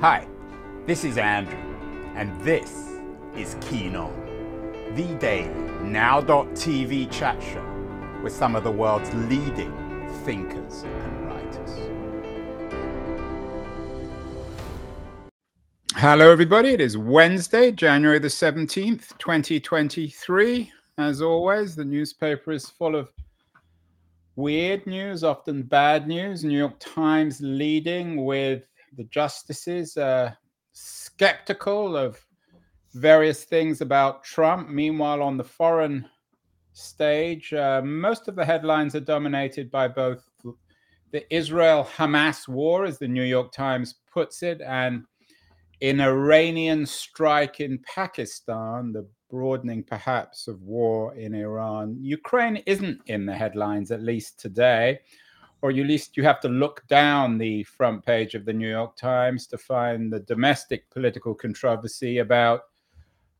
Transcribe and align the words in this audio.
Hi, 0.00 0.28
this 0.86 1.02
is 1.02 1.18
Andrew, 1.18 1.58
and 2.14 2.40
this 2.42 3.00
is 3.34 3.56
Keen 3.60 3.96
On, 3.96 4.14
the 4.94 5.16
daily 5.16 5.48
now.tv 5.82 7.10
chat 7.10 7.42
show 7.42 8.20
with 8.22 8.32
some 8.32 8.54
of 8.54 8.62
the 8.62 8.70
world's 8.70 9.12
leading 9.12 9.72
thinkers 10.24 10.84
and 10.84 11.26
writers. 11.26 11.70
Hello, 15.96 16.30
everybody. 16.30 16.68
It 16.68 16.80
is 16.80 16.96
Wednesday, 16.96 17.72
January 17.72 18.20
the 18.20 18.28
17th, 18.28 19.18
2023. 19.18 20.70
As 20.98 21.20
always, 21.20 21.74
the 21.74 21.84
newspaper 21.84 22.52
is 22.52 22.68
full 22.68 22.94
of 22.94 23.08
weird 24.36 24.86
news, 24.86 25.24
often 25.24 25.64
bad 25.64 26.06
news. 26.06 26.44
New 26.44 26.56
York 26.56 26.78
Times 26.78 27.40
leading 27.40 28.24
with 28.24 28.62
the 28.98 29.04
justices 29.04 29.96
uh, 29.96 30.32
skeptical 30.72 31.96
of 31.96 32.18
various 32.94 33.44
things 33.44 33.80
about 33.80 34.24
Trump. 34.24 34.68
Meanwhile, 34.68 35.22
on 35.22 35.36
the 35.36 35.44
foreign 35.44 36.04
stage, 36.72 37.54
uh, 37.54 37.80
most 37.82 38.26
of 38.26 38.34
the 38.34 38.44
headlines 38.44 38.96
are 38.96 39.00
dominated 39.00 39.70
by 39.70 39.86
both 39.86 40.28
the 41.12 41.34
Israel 41.34 41.88
Hamas 41.96 42.48
war, 42.48 42.84
as 42.84 42.98
the 42.98 43.08
New 43.08 43.22
York 43.22 43.52
Times 43.52 43.94
puts 44.12 44.42
it, 44.42 44.60
and 44.60 45.04
an 45.80 46.00
Iranian 46.00 46.84
strike 46.84 47.60
in 47.60 47.78
Pakistan, 47.78 48.92
the 48.92 49.08
broadening 49.30 49.84
perhaps 49.84 50.48
of 50.48 50.60
war 50.62 51.14
in 51.14 51.34
Iran. 51.34 51.96
Ukraine 52.00 52.56
isn't 52.66 53.00
in 53.06 53.26
the 53.26 53.34
headlines, 53.34 53.92
at 53.92 54.02
least 54.02 54.40
today 54.40 54.98
or 55.62 55.70
at 55.70 55.76
least 55.76 56.16
you 56.16 56.22
have 56.22 56.40
to 56.40 56.48
look 56.48 56.86
down 56.88 57.38
the 57.38 57.64
front 57.64 58.04
page 58.04 58.34
of 58.34 58.44
the 58.44 58.52
New 58.52 58.70
York 58.70 58.96
Times 58.96 59.46
to 59.48 59.58
find 59.58 60.12
the 60.12 60.20
domestic 60.20 60.88
political 60.90 61.34
controversy 61.34 62.18
about 62.18 62.62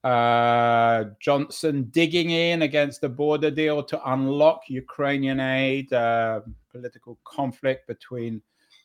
uh, 0.05 1.05
Johnson 1.21 1.85
digging 1.91 2.31
in 2.31 2.63
against 2.63 3.01
the 3.01 3.09
border 3.09 3.51
deal 3.51 3.83
to 3.83 4.13
unlock 4.13 4.63
Ukrainian 4.69 5.41
aid, 5.41 5.93
uh, 5.93 6.41
political 6.71 7.19
conflict 7.25 7.87
between 7.87 8.41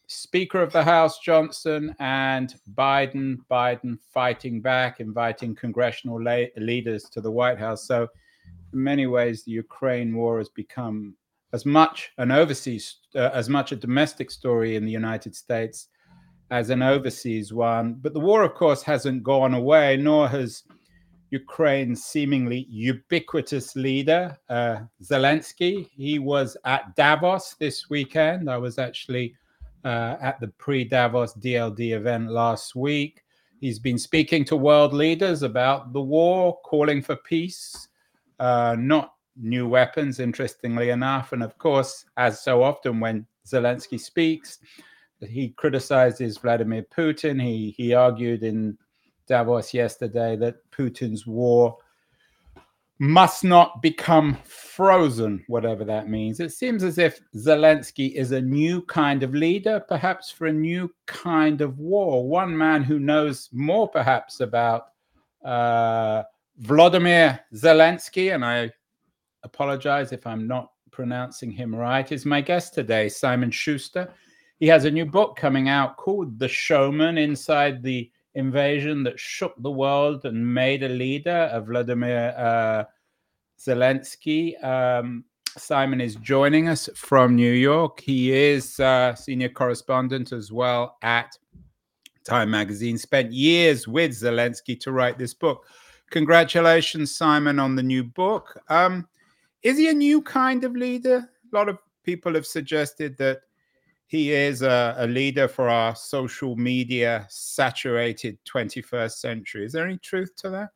Speaker 0.07 0.61
of 0.61 0.71
the 0.73 0.83
House 0.83 1.19
Johnson 1.19 1.95
and 1.99 2.55
Biden, 2.73 3.37
Biden 3.49 3.97
fighting 4.11 4.61
back, 4.61 4.99
inviting 4.99 5.55
congressional 5.55 6.21
la- 6.21 6.45
leaders 6.57 7.05
to 7.05 7.21
the 7.21 7.31
White 7.31 7.57
House. 7.57 7.87
So, 7.87 8.07
in 8.73 8.83
many 8.83 9.07
ways, 9.07 9.43
the 9.43 9.51
Ukraine 9.51 10.13
war 10.15 10.39
has 10.39 10.49
become 10.49 11.15
as 11.53 11.65
much 11.65 12.11
an 12.17 12.31
overseas, 12.31 12.97
uh, 13.15 13.29
as 13.33 13.47
much 13.47 13.71
a 13.71 13.75
domestic 13.75 14.31
story 14.31 14.75
in 14.75 14.83
the 14.83 14.91
United 14.91 15.35
States 15.35 15.87
as 16.51 16.69
an 16.69 16.81
overseas 16.81 17.53
one. 17.53 17.95
But 18.01 18.13
the 18.13 18.19
war, 18.19 18.43
of 18.43 18.55
course, 18.55 18.83
hasn't 18.83 19.23
gone 19.23 19.53
away, 19.53 19.97
nor 19.97 20.27
has 20.27 20.63
Ukraine's 21.29 22.03
seemingly 22.03 22.67
ubiquitous 22.69 23.75
leader, 23.75 24.37
uh, 24.49 24.77
Zelensky. 25.01 25.89
He 25.95 26.19
was 26.19 26.57
at 26.65 26.95
Davos 26.95 27.55
this 27.59 27.89
weekend. 27.89 28.49
I 28.49 28.57
was 28.57 28.77
actually 28.77 29.35
uh, 29.83 30.17
at 30.21 30.39
the 30.39 30.49
pre 30.59 30.83
Davos 30.83 31.33
DLD 31.33 31.93
event 31.93 32.29
last 32.29 32.75
week. 32.75 33.23
He's 33.61 33.79
been 33.79 33.97
speaking 33.97 34.43
to 34.45 34.55
world 34.55 34.93
leaders 34.93 35.41
about 35.41 35.93
the 35.93 36.01
war, 36.01 36.59
calling 36.65 37.01
for 37.01 37.15
peace, 37.15 37.87
uh, 38.39 38.75
not 38.77 39.12
new 39.35 39.67
weapons, 39.67 40.19
interestingly 40.19 40.89
enough. 40.89 41.33
And 41.33 41.43
of 41.43 41.57
course, 41.57 42.05
as 42.17 42.41
so 42.41 42.63
often 42.63 42.99
when 42.99 43.25
Zelensky 43.47 43.99
speaks, 43.99 44.59
he 45.21 45.49
criticizes 45.49 46.37
Vladimir 46.37 46.85
Putin. 46.95 47.41
He 47.41 47.73
he 47.77 47.93
argued 47.93 48.43
in 48.43 48.77
Davos 49.27 49.73
yesterday 49.73 50.35
that 50.37 50.55
Putin's 50.71 51.25
war 51.25 51.77
must 52.99 53.43
not 53.43 53.81
become 53.81 54.37
frozen, 54.45 55.43
whatever 55.47 55.83
that 55.83 56.07
means. 56.07 56.39
It 56.39 56.51
seems 56.51 56.83
as 56.83 56.97
if 56.97 57.19
Zelensky 57.35 58.13
is 58.13 58.31
a 58.31 58.41
new 58.41 58.81
kind 58.83 59.23
of 59.23 59.33
leader, 59.33 59.79
perhaps 59.79 60.29
for 60.29 60.47
a 60.47 60.53
new 60.53 60.93
kind 61.05 61.61
of 61.61 61.79
war. 61.79 62.27
One 62.27 62.55
man 62.57 62.83
who 62.83 62.99
knows 62.99 63.49
more, 63.51 63.89
perhaps, 63.89 64.39
about 64.39 64.89
uh, 65.43 66.23
Vladimir 66.59 67.39
Zelensky, 67.53 68.33
and 68.33 68.45
I 68.45 68.71
apologize 69.43 70.11
if 70.11 70.25
I'm 70.25 70.47
not 70.47 70.71
pronouncing 70.91 71.51
him 71.51 71.75
right, 71.75 72.11
is 72.11 72.25
my 72.25 72.41
guest 72.41 72.73
today, 72.73 73.09
Simon 73.09 73.51
Shuster. 73.51 74.13
He 74.59 74.67
has 74.67 74.85
a 74.85 74.91
new 74.91 75.05
book 75.05 75.35
coming 75.35 75.69
out 75.69 75.97
called 75.97 76.39
The 76.39 76.47
Showman 76.47 77.17
Inside 77.17 77.83
the 77.83 78.09
Invasion 78.35 79.03
That 79.03 79.19
Shook 79.19 79.55
the 79.61 79.71
World 79.71 80.25
and 80.25 80.53
Made 80.53 80.83
a 80.83 80.89
Leader 80.89 81.49
of 81.51 81.67
Vladimir 81.67 82.33
uh, 82.37 82.83
Zelensky. 83.59 84.63
Um, 84.63 85.25
Simon 85.57 86.01
is 86.01 86.15
joining 86.15 86.67
us 86.67 86.89
from 86.95 87.35
New 87.35 87.51
York. 87.51 87.99
He 87.99 88.31
is 88.31 88.79
uh, 88.79 89.13
senior 89.15 89.49
correspondent 89.49 90.31
as 90.31 90.51
well 90.51 90.97
at 91.01 91.37
Time 92.23 92.49
Magazine, 92.49 92.97
spent 92.97 93.31
years 93.31 93.87
with 93.87 94.11
Zelensky 94.11 94.79
to 94.79 94.91
write 94.91 95.17
this 95.17 95.33
book. 95.33 95.65
Congratulations, 96.09 97.15
Simon, 97.15 97.59
on 97.59 97.75
the 97.75 97.83
new 97.83 98.03
book. 98.03 98.59
Um, 98.69 99.07
is 99.63 99.77
he 99.77 99.89
a 99.89 99.93
new 99.93 100.21
kind 100.21 100.63
of 100.63 100.75
leader? 100.75 101.29
A 101.51 101.55
lot 101.55 101.69
of 101.69 101.77
people 102.03 102.33
have 102.33 102.45
suggested 102.45 103.17
that 103.17 103.41
he 104.07 104.31
is 104.31 104.61
a, 104.61 104.95
a, 104.97 105.07
leader 105.07 105.47
for 105.47 105.69
our 105.69 105.95
social 105.95 106.55
media 106.55 107.25
saturated 107.29 108.37
21st 108.45 109.13
century. 109.13 109.65
Is 109.65 109.71
there 109.71 109.87
any 109.87 109.97
truth 109.97 110.35
to 110.37 110.49
that? 110.51 110.69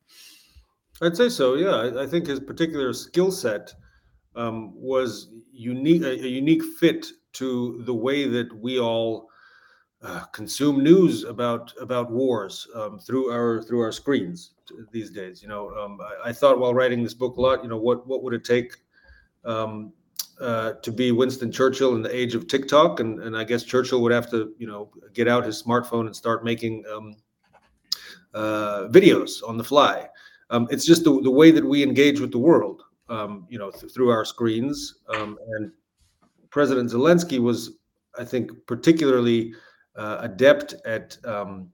I'd 1.02 1.16
say 1.16 1.28
so. 1.28 1.54
Yeah, 1.54 1.76
I, 1.76 2.02
I 2.02 2.06
think 2.06 2.26
his 2.26 2.40
particular 2.40 2.92
skill 2.92 3.30
set 3.30 3.72
um, 4.34 4.72
was 4.74 5.28
unique, 5.52 6.02
a, 6.02 6.10
a, 6.10 6.28
unique 6.28 6.64
fit 6.80 7.06
to 7.34 7.82
the 7.84 7.94
way 7.94 8.26
that 8.26 8.52
we 8.58 8.80
all 8.80 9.28
uh, 10.02 10.24
consume 10.32 10.82
news 10.82 11.24
about 11.24 11.72
about 11.80 12.10
wars 12.10 12.66
um, 12.74 12.98
through 12.98 13.30
our 13.30 13.62
through 13.62 13.80
our 13.80 13.92
screens 13.92 14.54
these 14.90 15.10
days. 15.10 15.42
You 15.42 15.48
know, 15.48 15.70
um, 15.76 16.00
I, 16.00 16.30
I, 16.30 16.32
thought 16.32 16.58
while 16.58 16.74
writing 16.74 17.02
this 17.02 17.14
book 17.14 17.36
a 17.36 17.40
lot. 17.40 17.62
You 17.62 17.68
know, 17.68 17.76
what 17.76 18.06
what 18.06 18.22
would 18.22 18.34
it 18.34 18.44
take 18.44 18.74
um, 19.44 19.92
uh, 20.40 20.74
to 20.74 20.92
be 20.92 21.12
Winston 21.12 21.50
Churchill 21.50 21.94
in 21.94 22.02
the 22.02 22.14
age 22.14 22.34
of 22.34 22.46
TikTok? 22.46 23.00
And 23.00 23.20
and 23.22 23.36
I 23.36 23.44
guess 23.44 23.64
Churchill 23.64 24.02
would 24.02 24.12
have 24.12 24.30
to 24.30 24.54
you 24.58 24.66
know 24.66 24.90
get 25.14 25.28
out 25.28 25.44
his 25.44 25.62
smartphone 25.62 26.06
and 26.06 26.14
start 26.14 26.44
making 26.44 26.84
um, 26.92 27.16
uh, 28.34 28.88
videos 28.88 29.46
on 29.46 29.56
the 29.56 29.64
fly. 29.64 30.08
Um, 30.50 30.66
it's 30.70 30.86
just 30.86 31.04
the, 31.04 31.20
the 31.20 31.30
way 31.30 31.50
that 31.50 31.64
we 31.64 31.82
engage 31.82 32.20
with 32.20 32.32
the 32.32 32.38
world. 32.38 32.82
Um, 33.10 33.46
you 33.48 33.58
know, 33.58 33.70
th- 33.70 33.92
through 33.92 34.10
our 34.10 34.24
screens. 34.24 34.98
Um, 35.08 35.38
and 35.56 35.72
President 36.50 36.90
Zelensky 36.90 37.38
was, 37.38 37.78
I 38.18 38.24
think, 38.24 38.50
particularly 38.66 39.54
uh, 39.96 40.18
adept 40.20 40.74
at 40.84 41.16
um, 41.24 41.70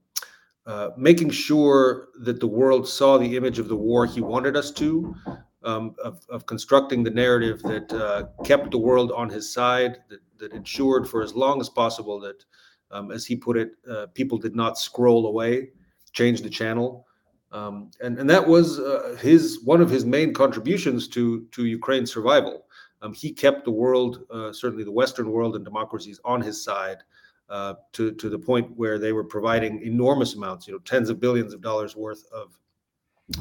uh, 0.65 0.89
making 0.97 1.29
sure 1.29 2.07
that 2.21 2.39
the 2.39 2.47
world 2.47 2.87
saw 2.87 3.17
the 3.17 3.37
image 3.37 3.59
of 3.59 3.67
the 3.67 3.75
war 3.75 4.05
he 4.05 4.19
wanted 4.19 4.57
us 4.57 4.71
to, 4.71 5.15
um, 5.63 5.95
of, 6.03 6.25
of, 6.29 6.45
constructing 6.47 7.03
the 7.03 7.09
narrative 7.09 7.61
that 7.61 7.93
uh, 7.93 8.23
kept 8.43 8.71
the 8.71 8.77
world 8.77 9.11
on 9.11 9.29
his 9.29 9.51
side, 9.51 9.99
that, 10.09 10.19
that, 10.37 10.53
ensured 10.53 11.07
for 11.07 11.21
as 11.21 11.35
long 11.35 11.61
as 11.61 11.69
possible 11.69 12.19
that, 12.19 12.43
um, 12.89 13.11
as 13.11 13.25
he 13.27 13.35
put 13.35 13.57
it, 13.57 13.73
uh, 13.89 14.07
people 14.15 14.39
did 14.39 14.55
not 14.55 14.77
scroll 14.77 15.27
away, 15.27 15.69
change 16.13 16.41
the 16.41 16.49
channel. 16.49 17.05
Um, 17.51 17.91
and, 18.01 18.17
and 18.17 18.27
that 18.29 18.47
was 18.47 18.79
uh, 18.79 19.15
his 19.21 19.59
one 19.63 19.81
of 19.81 19.89
his 19.89 20.03
main 20.03 20.33
contributions 20.33 21.07
to, 21.09 21.45
to 21.51 21.65
Ukraine's 21.65 22.11
survival. 22.11 22.65
Um, 23.03 23.13
he 23.13 23.31
kept 23.31 23.65
the 23.65 23.71
world, 23.71 24.25
uh, 24.31 24.51
certainly 24.51 24.83
the 24.83 24.91
Western 24.91 25.29
world 25.29 25.55
and 25.55 25.63
democracies, 25.63 26.19
on 26.25 26.41
his 26.41 26.63
side 26.63 27.03
uh, 27.49 27.75
to 27.93 28.11
to 28.13 28.29
the 28.29 28.39
point 28.39 28.71
where 28.75 28.97
they 28.97 29.13
were 29.13 29.23
providing 29.23 29.81
enormous 29.81 30.35
amounts, 30.35 30.67
you 30.67 30.73
know, 30.73 30.79
tens 30.79 31.09
of 31.09 31.19
billions 31.19 31.53
of 31.53 31.61
dollars 31.61 31.95
worth 31.95 32.23
of 32.31 32.57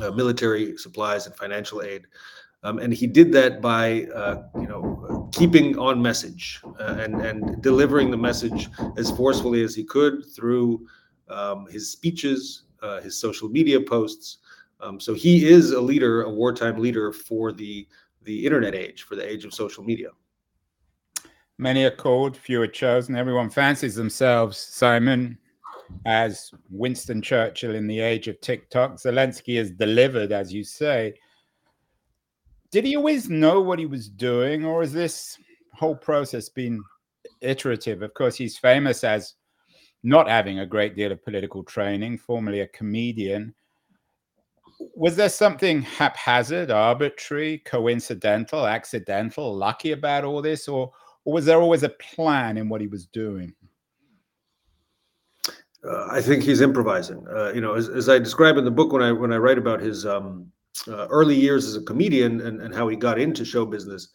uh, 0.02 0.10
military 0.10 0.76
supplies 0.76 1.26
and 1.26 1.34
financial 1.36 1.82
aid. 1.82 2.06
Um, 2.62 2.78
and 2.78 2.94
he 2.94 3.06
did 3.06 3.30
that 3.32 3.60
by, 3.60 4.04
uh, 4.14 4.44
you 4.54 4.66
know, 4.66 5.28
keeping 5.32 5.78
on 5.78 6.00
message 6.00 6.60
uh, 6.80 6.96
and 6.98 7.20
and 7.20 7.62
delivering 7.62 8.10
the 8.10 8.16
message 8.16 8.68
as 8.96 9.10
forcefully 9.10 9.62
as 9.62 9.74
he 9.74 9.84
could 9.84 10.24
through 10.34 10.86
um, 11.28 11.66
his 11.70 11.90
speeches, 11.90 12.64
uh, 12.82 13.00
his 13.00 13.18
social 13.18 13.48
media 13.48 13.80
posts. 13.80 14.38
Um, 14.80 14.98
so 14.98 15.14
he 15.14 15.46
is 15.46 15.72
a 15.72 15.80
leader, 15.80 16.22
a 16.22 16.30
wartime 16.30 16.78
leader 16.78 17.12
for 17.12 17.52
the 17.52 17.86
the 18.22 18.44
internet 18.46 18.74
age, 18.74 19.02
for 19.02 19.16
the 19.16 19.26
age 19.26 19.44
of 19.44 19.52
social 19.52 19.84
media. 19.84 20.08
Many 21.58 21.84
are 21.84 21.90
called, 21.90 22.36
few 22.36 22.60
are 22.62 22.66
chosen. 22.66 23.16
Everyone 23.16 23.48
fancies 23.48 23.94
themselves, 23.94 24.58
Simon, 24.58 25.38
as 26.04 26.50
Winston 26.68 27.22
Churchill 27.22 27.76
in 27.76 27.86
the 27.86 28.00
age 28.00 28.26
of 28.26 28.40
TikTok. 28.40 28.96
Zelensky 28.96 29.56
has 29.58 29.70
delivered, 29.70 30.32
as 30.32 30.52
you 30.52 30.64
say. 30.64 31.14
Did 32.72 32.84
he 32.84 32.96
always 32.96 33.30
know 33.30 33.60
what 33.60 33.78
he 33.78 33.86
was 33.86 34.08
doing, 34.08 34.64
or 34.64 34.80
has 34.80 34.92
this 34.92 35.38
whole 35.74 35.94
process 35.94 36.48
been 36.48 36.82
iterative? 37.40 38.02
Of 38.02 38.14
course, 38.14 38.34
he's 38.34 38.58
famous 38.58 39.04
as 39.04 39.34
not 40.02 40.28
having 40.28 40.58
a 40.58 40.66
great 40.66 40.96
deal 40.96 41.12
of 41.12 41.24
political 41.24 41.62
training, 41.62 42.18
formerly 42.18 42.60
a 42.60 42.66
comedian. 42.66 43.54
Was 44.96 45.14
there 45.14 45.28
something 45.28 45.82
haphazard, 45.82 46.72
arbitrary, 46.72 47.58
coincidental, 47.64 48.66
accidental, 48.66 49.54
lucky 49.54 49.92
about 49.92 50.24
all 50.24 50.42
this, 50.42 50.66
or, 50.66 50.90
or 51.24 51.32
was 51.32 51.44
there 51.44 51.60
always 51.60 51.82
a 51.82 51.88
plan 51.88 52.56
in 52.56 52.68
what 52.68 52.80
he 52.80 52.86
was 52.86 53.06
doing? 53.06 53.54
Uh, 55.84 56.06
I 56.10 56.22
think 56.22 56.42
he's 56.42 56.60
improvising. 56.60 57.26
Uh, 57.28 57.52
you 57.52 57.60
know, 57.60 57.74
as, 57.74 57.88
as, 57.88 58.08
I 58.08 58.18
describe 58.18 58.56
in 58.56 58.64
the 58.64 58.70
book 58.70 58.92
when 58.92 59.02
I 59.02 59.12
when 59.12 59.32
I 59.32 59.36
write 59.36 59.58
about 59.58 59.80
his 59.80 60.06
um, 60.06 60.50
uh, 60.88 61.06
early 61.08 61.36
years 61.36 61.66
as 61.66 61.76
a 61.76 61.82
comedian 61.82 62.40
and, 62.40 62.62
and 62.62 62.74
how 62.74 62.88
he 62.88 62.96
got 62.96 63.18
into 63.18 63.44
show 63.44 63.66
business, 63.66 64.08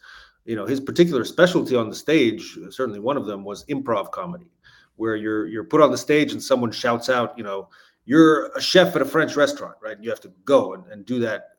you 0.45 0.55
know, 0.55 0.65
his 0.65 0.79
particular 0.79 1.23
specialty 1.23 1.75
on 1.75 1.89
the 1.89 1.95
stage, 1.95 2.57
certainly 2.71 2.99
one 2.99 3.17
of 3.17 3.27
them, 3.27 3.43
was 3.43 3.65
improv 3.65 4.11
comedy, 4.11 4.51
where 4.95 5.15
you're 5.15 5.47
you're 5.47 5.63
put 5.63 5.81
on 5.81 5.91
the 5.91 5.97
stage 5.97 6.31
and 6.31 6.41
someone 6.41 6.71
shouts 6.71 7.07
out, 7.07 7.37
you 7.37 7.43
know, 7.43 7.69
you're 8.05 8.47
a 8.55 8.61
chef 8.61 8.95
at 8.95 9.03
a 9.03 9.05
French 9.05 9.35
restaurant, 9.35 9.75
right? 9.79 9.95
And 9.95 10.03
you 10.03 10.09
have 10.09 10.21
to 10.21 10.31
go 10.45 10.73
and, 10.73 10.83
and 10.87 11.05
do 11.05 11.19
that, 11.19 11.49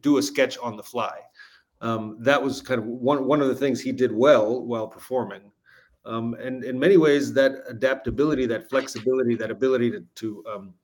do 0.00 0.18
a 0.18 0.22
sketch 0.22 0.56
on 0.58 0.76
the 0.76 0.82
fly. 0.82 1.18
Um, 1.80 2.16
that 2.20 2.42
was 2.42 2.62
kind 2.62 2.80
of 2.80 2.86
one 2.86 3.26
one 3.26 3.42
of 3.42 3.48
the 3.48 3.54
things 3.54 3.80
he 3.80 3.92
did 3.92 4.12
well 4.12 4.64
while 4.64 4.88
performing. 4.88 5.52
Um, 6.04 6.34
and 6.34 6.64
in 6.64 6.78
many 6.78 6.96
ways, 6.96 7.32
that 7.34 7.52
adaptability, 7.68 8.46
that 8.46 8.70
flexibility, 8.70 9.34
that 9.34 9.50
ability 9.50 9.90
to, 9.90 10.04
to 10.14 10.44
um, 10.50 10.74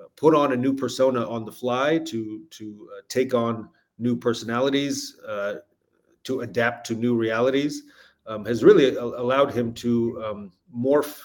uh, 0.00 0.04
put 0.16 0.34
on 0.34 0.52
a 0.52 0.56
new 0.56 0.72
persona 0.72 1.28
on 1.28 1.44
the 1.44 1.52
fly, 1.52 1.98
to 1.98 2.42
to 2.50 2.88
uh, 2.96 3.00
take 3.08 3.34
on 3.34 3.68
new 3.98 4.16
personalities, 4.16 5.18
uh, 5.28 5.54
to 6.24 6.40
adapt 6.40 6.86
to 6.86 6.94
new 6.94 7.16
realities, 7.16 7.82
um, 8.26 8.44
has 8.44 8.64
really 8.64 8.96
allowed 8.96 9.52
him 9.52 9.74
to 9.74 10.22
um, 10.24 10.52
morph 10.74 11.20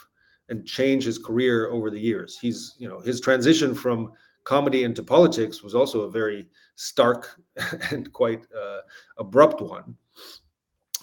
and 0.49 0.65
change 0.65 1.03
his 1.03 1.17
career 1.17 1.69
over 1.69 1.89
the 1.89 1.99
years. 1.99 2.37
He's, 2.39 2.75
you 2.77 2.87
know, 2.87 2.99
his 2.99 3.19
transition 3.21 3.75
from 3.75 4.11
comedy 4.43 4.83
into 4.83 5.03
politics 5.03 5.61
was 5.61 5.75
also 5.75 6.01
a 6.01 6.11
very 6.11 6.47
stark 6.77 7.41
and 7.91 8.11
quite 8.13 8.45
uh, 8.57 8.79
abrupt 9.17 9.61
one. 9.61 9.95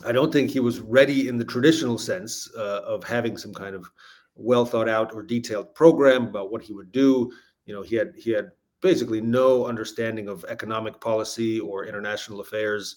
I 0.04 0.12
don't 0.12 0.32
think 0.32 0.50
he 0.50 0.60
was 0.60 0.80
ready 0.80 1.28
in 1.28 1.36
the 1.36 1.44
traditional 1.44 1.98
sense 1.98 2.50
uh, 2.56 2.80
of 2.84 3.04
having 3.04 3.36
some 3.36 3.52
kind 3.52 3.74
of 3.74 3.88
well 4.34 4.64
thought 4.64 4.88
out 4.88 5.12
or 5.12 5.22
detailed 5.22 5.74
program 5.74 6.24
about 6.24 6.50
what 6.50 6.62
he 6.62 6.72
would 6.72 6.90
do. 6.90 7.30
You 7.66 7.74
know, 7.74 7.82
he 7.82 7.96
had 7.96 8.14
he 8.16 8.30
had 8.30 8.50
basically 8.80 9.20
no 9.20 9.66
understanding 9.66 10.28
of 10.28 10.44
economic 10.48 11.00
policy 11.00 11.60
or 11.60 11.86
international 11.86 12.40
affairs. 12.40 12.96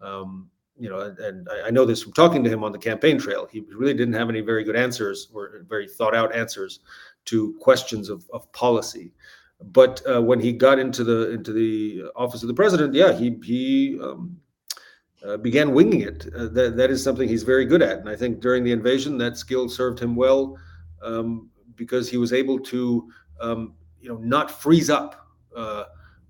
Um, 0.00 0.50
you 0.78 0.88
know, 0.88 1.14
and, 1.18 1.48
I, 1.48 1.68
I 1.68 1.70
know 1.70 1.84
this 1.84 2.02
from 2.02 2.12
talking 2.12 2.42
to 2.42 2.50
him 2.50 2.64
on 2.64 2.72
the 2.72 2.78
campaign 2.78 3.18
trail. 3.18 3.46
He 3.50 3.60
really 3.74 3.94
didn't 3.94 4.14
have 4.14 4.28
any 4.28 4.40
very 4.40 4.64
good 4.64 4.76
answers 4.76 5.28
or 5.32 5.64
very 5.68 5.88
thought 5.88 6.14
out 6.14 6.34
answers 6.34 6.80
to 7.26 7.54
questions 7.60 8.08
of, 8.08 8.28
of 8.32 8.50
policy. 8.52 9.12
But 9.72 10.02
uh, 10.08 10.22
when 10.22 10.40
he 10.40 10.52
got 10.52 10.78
into 10.78 11.04
the 11.04 11.30
into 11.30 11.52
the 11.52 12.04
office 12.16 12.42
of 12.42 12.48
the 12.48 12.54
president, 12.54 12.94
yeah, 12.94 13.12
he 13.12 13.38
he 13.42 13.98
um, 14.02 14.36
uh, 15.24 15.36
began 15.38 15.72
winging 15.72 16.02
it. 16.02 16.26
Uh, 16.36 16.48
that 16.48 16.76
that 16.76 16.90
is 16.90 17.02
something 17.02 17.28
he's 17.28 17.44
very 17.44 17.64
good 17.64 17.82
at, 17.82 17.98
and 17.98 18.08
I 18.08 18.16
think 18.16 18.40
during 18.40 18.64
the 18.64 18.72
invasion, 18.72 19.16
that 19.18 19.36
skill 19.36 19.68
served 19.68 19.98
him 20.00 20.16
well 20.16 20.58
um, 21.02 21.50
because 21.76 22.10
he 22.10 22.16
was 22.16 22.32
able 22.32 22.58
to, 22.58 23.08
um, 23.40 23.74
you 24.00 24.08
know, 24.08 24.18
not 24.18 24.50
freeze 24.50 24.90
up 24.90 25.28
uh, 25.56 25.84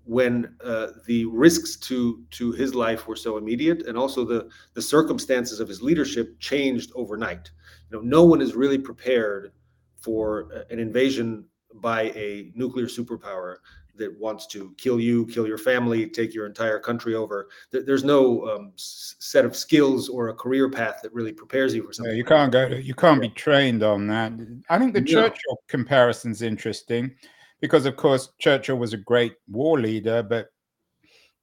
when 0.04 0.54
uh, 0.62 0.88
the 1.06 1.24
risks 1.26 1.76
to 1.76 2.22
to 2.30 2.52
his 2.52 2.74
life 2.74 3.08
were 3.08 3.16
so 3.16 3.36
immediate, 3.36 3.86
and 3.86 3.98
also 3.98 4.24
the 4.24 4.48
the 4.74 4.82
circumstances 4.82 5.60
of 5.60 5.68
his 5.68 5.82
leadership 5.82 6.38
changed 6.38 6.92
overnight. 6.94 7.50
You 7.90 7.96
know, 7.96 8.02
no 8.02 8.24
one 8.24 8.40
is 8.40 8.54
really 8.54 8.78
prepared 8.78 9.52
for 10.00 10.50
an 10.70 10.78
invasion 10.78 11.46
by 11.74 12.04
a 12.14 12.52
nuclear 12.54 12.86
superpower 12.86 13.56
that 13.96 14.18
wants 14.18 14.46
to 14.48 14.74
kill 14.76 14.98
you, 14.98 15.26
kill 15.26 15.46
your 15.46 15.58
family, 15.58 16.06
take 16.08 16.34
your 16.34 16.46
entire 16.46 16.78
country 16.78 17.14
over. 17.14 17.48
There's 17.70 18.04
no 18.04 18.48
um, 18.48 18.72
set 18.76 19.44
of 19.44 19.54
skills 19.54 20.08
or 20.08 20.28
a 20.28 20.34
career 20.34 20.68
path 20.68 21.00
that 21.02 21.12
really 21.12 21.32
prepares 21.32 21.74
you 21.74 21.84
for 21.84 21.92
something. 21.92 22.12
Yeah, 22.12 22.18
you 22.18 22.24
can't 22.24 22.52
go. 22.52 22.68
To, 22.68 22.82
you 22.82 22.94
can't 22.94 23.20
be 23.20 23.28
trained 23.28 23.82
on 23.82 24.06
that. 24.08 24.32
I 24.68 24.78
think 24.78 24.94
the 24.94 25.00
no. 25.00 25.06
Churchill 25.06 25.58
comparison's 25.68 26.42
interesting 26.42 27.14
because, 27.60 27.86
of 27.86 27.96
course, 27.96 28.30
Churchill 28.38 28.78
was 28.78 28.92
a 28.92 28.98
great 28.98 29.34
war 29.48 29.78
leader, 29.80 30.22
but 30.22 30.48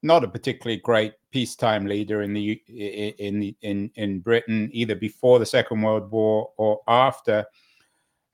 not 0.04 0.24
a 0.24 0.28
particularly 0.28 0.82
great 0.82 1.14
peacetime 1.32 1.86
leader 1.86 2.22
in 2.22 2.34
the 2.34 2.62
in 2.68 3.56
in 3.62 3.92
in 3.96 4.20
Britain, 4.20 4.70
either 4.74 4.96
before 4.96 5.40
the 5.40 5.46
Second 5.46 5.82
World 5.82 6.12
War 6.12 6.52
or 6.58 6.82
after. 6.88 7.46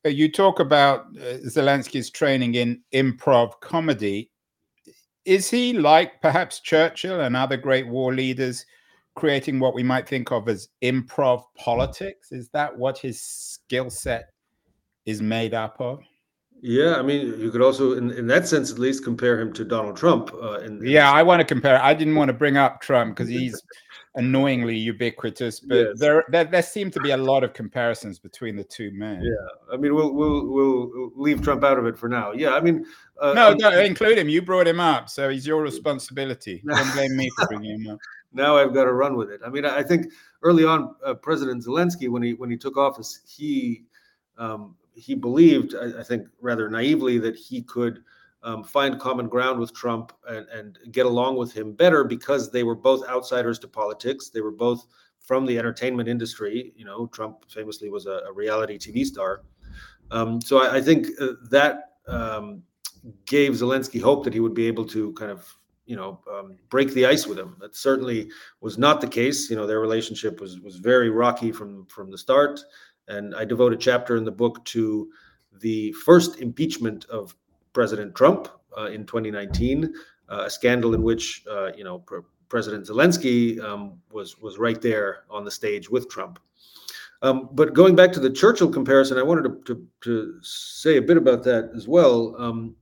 Uh, 0.06 0.10
you 0.10 0.32
talk 0.32 0.60
about 0.60 1.06
uh, 1.18 1.38
Zelensky's 1.48 2.10
training 2.10 2.56
in 2.56 2.82
improv 2.94 3.60
comedy. 3.62 4.32
Is 5.26 5.50
he 5.50 5.74
like 5.74 6.22
perhaps 6.22 6.62
Churchill 6.62 7.22
and 7.22 7.36
other 7.36 7.58
great 7.58 7.88
war 7.88 8.14
leaders, 8.14 8.66
creating 9.16 9.60
what 9.60 9.74
we 9.74 9.84
might 9.84 10.08
think 10.08 10.32
of 10.32 10.48
as 10.48 10.70
improv 10.82 11.44
politics? 11.58 12.32
Is 12.32 12.50
that 12.50 12.78
what 12.78 12.98
his 12.98 13.22
skill 13.22 13.90
set 13.90 14.30
is 15.06 15.22
made 15.22 15.54
up 15.54 15.76
of? 15.80 16.00
Yeah, 16.62 16.96
I 16.96 17.02
mean, 17.04 17.40
you 17.40 17.52
could 17.52 17.62
also, 17.62 17.94
in, 17.94 18.12
in 18.12 18.26
that 18.28 18.48
sense, 18.48 18.72
at 18.72 18.80
least 18.80 19.04
compare 19.04 19.40
him 19.40 19.54
to 19.54 19.64
Donald 19.64 19.96
Trump. 19.96 20.32
Uh, 20.34 20.60
in, 20.60 20.78
in 20.78 20.88
yeah, 20.88 21.12
I 21.12 21.22
want 21.22 21.40
to 21.40 21.46
compare. 21.46 21.82
I 21.82 21.94
didn't 21.94 22.16
want 22.16 22.30
to 22.30 22.34
bring 22.34 22.58
up 22.58 22.82
Trump 22.82 23.16
because 23.16 23.30
he's 23.30 23.62
annoyingly 24.18 24.76
ubiquitous, 24.76 25.60
but 25.60 25.76
yes. 25.76 26.00
there, 26.00 26.26
there 26.30 26.44
there 26.44 26.62
seem 26.62 26.92
to 26.92 27.00
be 27.00 27.12
a 27.12 27.18
lot 27.18 27.44
of 27.44 27.54
comparisons 27.54 28.20
between 28.20 28.56
the 28.56 28.64
two 28.64 28.92
men. 28.92 29.22
Yeah, 29.22 29.74
I 29.74 29.78
mean, 29.78 29.96
we'll 29.96 30.14
we'll 30.14 30.46
we'll 30.48 31.12
leave 31.16 31.42
Trump 31.42 31.64
out 31.64 31.78
of 31.78 31.86
it 31.86 31.98
for 31.98 32.10
now. 32.10 32.34
Yeah, 32.34 32.56
I 32.56 32.60
mean, 32.60 32.86
uh, 33.22 33.34
no, 33.34 33.54
no, 33.54 33.80
include 33.80 34.18
him. 34.18 34.28
You 34.28 34.42
brought 34.42 34.68
him 34.68 34.80
up, 34.80 35.10
so 35.10 35.30
he's 35.30 35.48
your 35.48 35.62
responsibility. 35.62 36.62
Don't 36.68 36.94
blame 36.94 37.16
me 37.16 37.30
for 37.38 37.48
bringing 37.48 37.82
him 37.82 37.94
up. 37.94 38.00
Now 38.34 38.58
I've 38.58 38.74
got 38.74 38.84
to 38.86 38.94
run 38.94 39.16
with 39.16 39.32
it. 39.32 39.40
I 39.46 39.50
mean, 39.50 39.66
I 39.66 39.84
think 39.84 40.12
early 40.44 40.66
on, 40.66 40.96
uh, 41.06 41.14
President 41.14 41.64
Zelensky, 41.64 42.10
when 42.10 42.24
he 42.24 42.34
when 42.34 42.50
he 42.50 42.58
took 42.58 42.76
office, 42.76 43.22
he 43.26 43.86
um, 44.38 44.76
he 44.94 45.16
believed, 45.16 45.76
I, 45.76 46.00
I, 46.00 46.04
think, 46.04 46.28
rather 46.42 46.70
naively, 46.70 47.20
that 47.20 47.36
he 47.36 47.62
could 47.62 48.04
um, 48.48 48.64
find 48.64 48.98
common 48.98 49.28
ground 49.28 49.60
with 49.60 49.74
Trump 49.74 50.14
and, 50.30 50.48
and 50.48 50.80
get 50.92 51.06
along 51.06 51.36
with 51.36 51.52
him 51.52 51.74
better 51.74 52.06
because 52.06 52.50
they 52.50 52.64
were 52.64 52.76
both 52.76 53.06
outsiders 53.10 53.60
to 53.60 53.68
politics. 53.68 54.30
They 54.30 54.40
were 54.40 54.54
both 54.54 54.88
from 55.20 55.46
the 55.46 55.60
entertainment 55.60 56.08
industry. 56.08 56.72
You 56.78 56.86
know, 56.86 57.08
Trump 57.08 57.52
famously 57.52 57.90
was 57.90 58.06
a, 58.06 58.22
a 58.26 58.32
reality 58.32 58.78
TV 58.78 59.06
star. 59.06 59.42
Um, 60.12 60.40
so 60.40 60.60
I, 60.60 60.78
I 60.78 60.82
think 60.82 61.08
uh, 61.20 61.34
that 61.50 61.96
um, 62.08 62.64
gave 63.26 63.52
Zelensky 63.52 64.02
hope 64.02 64.24
that 64.24 64.34
he 64.34 64.40
would 64.40 64.54
be 64.54 64.66
able 64.68 64.86
to 64.86 65.12
kind 65.14 65.30
of, 65.30 65.46
you 65.86 65.98
know, 65.98 66.22
um, 66.34 66.56
break 66.70 66.94
the 66.94 67.06
ice 67.06 67.28
with 67.28 67.38
him. 67.38 67.58
That 67.60 67.76
certainly 67.76 68.30
was 68.62 68.78
not 68.78 69.02
the 69.02 69.08
case. 69.08 69.50
You 69.50 69.58
know, 69.58 69.68
their 69.68 69.82
relationship 69.82 70.40
was 70.40 70.62
was 70.62 70.78
very 70.78 71.10
rocky 71.10 71.52
from 71.52 71.86
from 71.88 72.10
the 72.12 72.18
start. 72.18 72.62
And 73.10 73.36
I 73.36 73.44
devote 73.44 73.74
a 73.74 73.78
chapter 73.78 74.16
in 74.16 74.24
the 74.24 74.32
book 74.32 74.64
to 74.66 75.10
the 75.60 75.92
first 75.92 76.40
impeachment 76.40 77.04
of 77.06 77.36
President 77.78 78.16
Trump 78.16 78.48
uh, 78.76 78.86
in 78.86 79.06
2019, 79.06 79.94
uh, 80.30 80.46
a 80.46 80.50
scandal 80.50 80.96
in 80.96 81.04
which 81.04 81.44
uh, 81.48 81.72
you 81.78 81.84
know 81.84 82.04
President 82.50 82.88
Zelensky 82.88 83.62
um, 83.62 84.02
was 84.12 84.40
was 84.40 84.58
right 84.58 84.82
there 84.82 85.26
on 85.30 85.46
the 85.46 85.52
stage 85.52 85.88
with 85.88 86.10
Trump. 86.10 86.40
Um, 87.22 87.50
but 87.52 87.76
going 87.76 87.96
back 87.96 88.12
to 88.14 88.20
the 88.20 88.32
Churchill 88.32 88.72
comparison, 88.72 89.20
I 89.20 89.22
wanted 89.22 89.44
to, 89.44 89.62
to, 89.68 89.88
to 90.06 90.40
say 90.42 90.98
a 90.98 91.02
bit 91.04 91.18
about 91.18 91.44
that 91.44 91.70
as 91.76 91.88
well. 91.88 92.36
Um, 92.40 92.76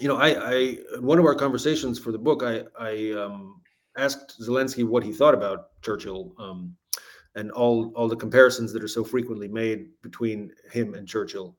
you 0.00 0.08
know, 0.08 0.16
I, 0.16 0.28
I, 0.52 0.78
one 1.00 1.18
of 1.18 1.24
our 1.24 1.34
conversations 1.34 1.98
for 1.98 2.12
the 2.12 2.18
book, 2.18 2.42
I, 2.42 2.64
I 2.78 3.12
um, 3.12 3.62
asked 3.96 4.38
Zelensky 4.38 4.84
what 4.84 5.02
he 5.02 5.12
thought 5.12 5.32
about 5.32 5.80
Churchill 5.80 6.34
um, 6.38 6.76
and 7.36 7.50
all 7.52 7.90
all 7.96 8.06
the 8.06 8.22
comparisons 8.24 8.70
that 8.74 8.84
are 8.84 8.94
so 8.98 9.02
frequently 9.02 9.48
made 9.48 9.88
between 10.02 10.52
him 10.70 10.92
and 10.92 11.08
Churchill. 11.08 11.56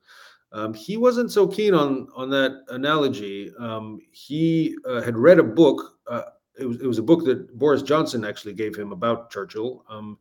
Um, 0.52 0.74
he 0.74 0.98
wasn't 0.98 1.32
so 1.32 1.48
keen 1.48 1.74
on 1.74 2.08
on 2.16 2.30
that 2.30 2.64
analogy. 2.70 3.52
Um, 3.60 4.00
he 4.12 4.76
uh, 4.88 5.02
had 5.02 5.18
read 5.18 5.40
a 5.40 5.44
book. 5.44 5.98
Uh, 6.08 6.24
it 6.60 6.66
was 6.66 6.82
it 6.82 6.88
was 6.88 6.98
a 6.98 7.04
book 7.04 7.26
that 7.26 7.58
Boris 7.58 7.82
Johnson 7.82 8.24
actually 8.24 8.54
gave 8.54 8.76
him 8.76 8.92
about 8.92 9.30
Churchill, 9.30 9.84
um, 9.90 10.18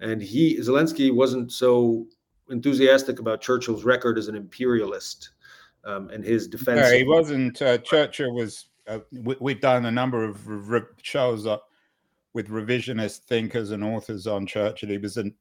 and 0.00 0.22
he 0.22 0.58
Zelensky 0.58 1.12
wasn't 1.12 1.52
so 1.52 2.06
enthusiastic 2.50 3.18
about 3.18 3.40
Churchill's 3.40 3.84
record 3.84 4.18
as 4.18 4.28
an 4.28 4.36
imperialist 4.36 5.30
um, 5.84 6.08
and 6.10 6.24
his 6.24 6.46
defense. 6.46 6.80
Yeah, 6.80 6.98
he 6.98 7.04
wasn't. 7.04 7.60
Uh, 7.60 7.78
Churchill 7.78 8.32
was. 8.32 8.66
Uh, 8.86 8.98
we, 9.12 9.52
have 9.52 9.62
done 9.62 9.86
a 9.86 9.90
number 9.90 10.24
of 10.24 10.38
shows 11.02 11.46
with 12.34 12.48
revisionist 12.48 13.20
thinkers 13.20 13.70
and 13.70 13.82
authors 13.82 14.26
on 14.26 14.46
Churchill. 14.46 14.90
He 14.90 14.98
was 14.98 15.16
an, 15.16 15.34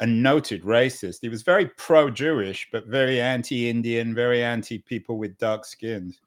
a 0.00 0.06
noted 0.06 0.62
racist. 0.62 1.18
He 1.20 1.28
was 1.28 1.42
very 1.42 1.66
pro 1.66 2.10
Jewish, 2.10 2.68
but 2.72 2.86
very 2.86 3.20
anti 3.20 3.68
Indian, 3.68 4.14
very 4.14 4.42
anti 4.42 4.78
people 4.78 5.18
with 5.18 5.38
dark 5.38 5.64
skins. 5.64 6.20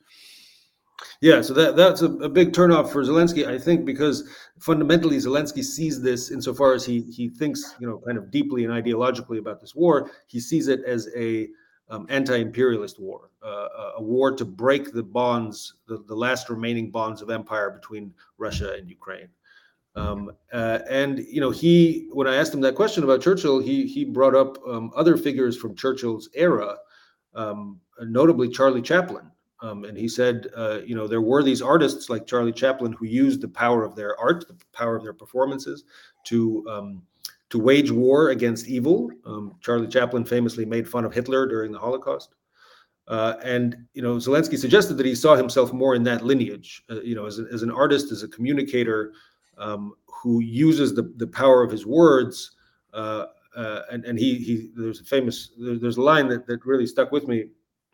Yeah, 1.19 1.41
so 1.41 1.53
that 1.55 1.75
that's 1.75 2.01
a, 2.01 2.09
a, 2.17 2.29
big 2.29 2.53
turnoff 2.53 2.91
for 2.91 3.03
Zelensky, 3.03 3.47
I 3.47 3.57
think, 3.57 3.85
because 3.85 4.29
fundamentally 4.59 5.17
Zelensky 5.17 5.63
sees 5.63 6.01
this 6.01 6.31
insofar 6.31 6.73
as 6.73 6.85
he 6.85 7.01
he 7.01 7.29
thinks, 7.29 7.75
you 7.79 7.87
know, 7.87 8.01
kind 8.05 8.17
of 8.17 8.29
deeply 8.29 8.65
and 8.65 8.73
ideologically 8.73 9.39
about 9.39 9.61
this 9.61 9.75
war. 9.75 10.11
He 10.27 10.39
sees 10.39 10.67
it 10.67 10.83
as 10.85 11.09
a 11.15 11.49
um, 11.89 12.05
anti-imperialist 12.09 12.99
war, 12.99 13.29
uh, 13.43 13.67
a 13.97 14.01
war 14.01 14.31
to 14.31 14.45
break 14.45 14.93
the 14.93 15.03
bonds, 15.03 15.75
the, 15.87 16.03
the 16.07 16.15
last 16.15 16.49
remaining 16.49 16.89
bonds 16.89 17.21
of 17.21 17.29
empire 17.29 17.69
between 17.69 18.13
Russia 18.37 18.75
and 18.77 18.89
Ukraine. 18.89 19.27
Um, 19.95 20.31
uh, 20.53 20.79
and 20.89 21.19
you 21.19 21.41
know, 21.41 21.51
he 21.51 22.07
when 22.13 22.27
I 22.27 22.35
asked 22.35 22.53
him 22.53 22.61
that 22.61 22.75
question 22.75 23.03
about 23.03 23.21
Churchill, 23.21 23.59
he 23.59 23.85
he 23.85 24.05
brought 24.05 24.35
up 24.35 24.57
um, 24.67 24.91
other 24.95 25.17
figures 25.17 25.57
from 25.57 25.75
Churchill's 25.75 26.29
era, 26.33 26.77
um, 27.35 27.79
notably 28.01 28.49
Charlie 28.49 28.81
Chaplin. 28.81 29.29
Um, 29.61 29.83
and 29.83 29.95
he 29.95 30.07
said, 30.07 30.47
uh, 30.57 30.79
you 30.83 30.95
know, 30.95 31.07
there 31.07 31.21
were 31.21 31.43
these 31.43 31.61
artists 31.61 32.09
like 32.09 32.25
Charlie 32.25 32.51
Chaplin 32.51 32.93
who 32.93 33.05
used 33.05 33.41
the 33.41 33.47
power 33.47 33.83
of 33.83 33.95
their 33.95 34.19
art, 34.19 34.47
the 34.47 34.57
power 34.73 34.95
of 34.95 35.03
their 35.03 35.13
performances, 35.13 35.83
to 36.25 36.65
um, 36.69 37.03
to 37.49 37.59
wage 37.59 37.91
war 37.91 38.29
against 38.29 38.67
evil. 38.67 39.11
Um, 39.25 39.55
Charlie 39.61 39.87
Chaplin 39.87 40.25
famously 40.25 40.65
made 40.65 40.87
fun 40.87 41.05
of 41.05 41.13
Hitler 41.13 41.45
during 41.47 41.71
the 41.71 41.79
Holocaust. 41.79 42.33
Uh, 43.07 43.35
and 43.43 43.75
you 43.93 44.01
know, 44.01 44.15
Zelensky 44.15 44.57
suggested 44.57 44.95
that 44.95 45.05
he 45.05 45.15
saw 45.15 45.35
himself 45.35 45.73
more 45.73 45.95
in 45.95 46.03
that 46.03 46.23
lineage. 46.23 46.81
Uh, 46.89 47.01
you 47.01 47.13
know, 47.13 47.25
as, 47.25 47.39
a, 47.39 47.45
as 47.51 47.61
an 47.61 47.71
artist, 47.71 48.11
as 48.11 48.23
a 48.23 48.27
communicator, 48.27 49.11
um, 49.61 49.93
who 50.07 50.41
uses 50.41 50.93
the, 50.93 51.13
the 51.15 51.27
power 51.27 51.63
of 51.63 51.71
his 51.71 51.85
words. 51.85 52.51
Uh, 52.93 53.27
uh, 53.55 53.81
and 53.91 54.05
and 54.05 54.17
he 54.17 54.35
he 54.35 54.69
there's 54.75 55.01
a 55.01 55.03
famous 55.03 55.51
there's 55.57 55.97
a 55.97 56.01
line 56.01 56.27
that, 56.29 56.47
that 56.47 56.65
really 56.65 56.87
stuck 56.87 57.11
with 57.11 57.27
me 57.27 57.47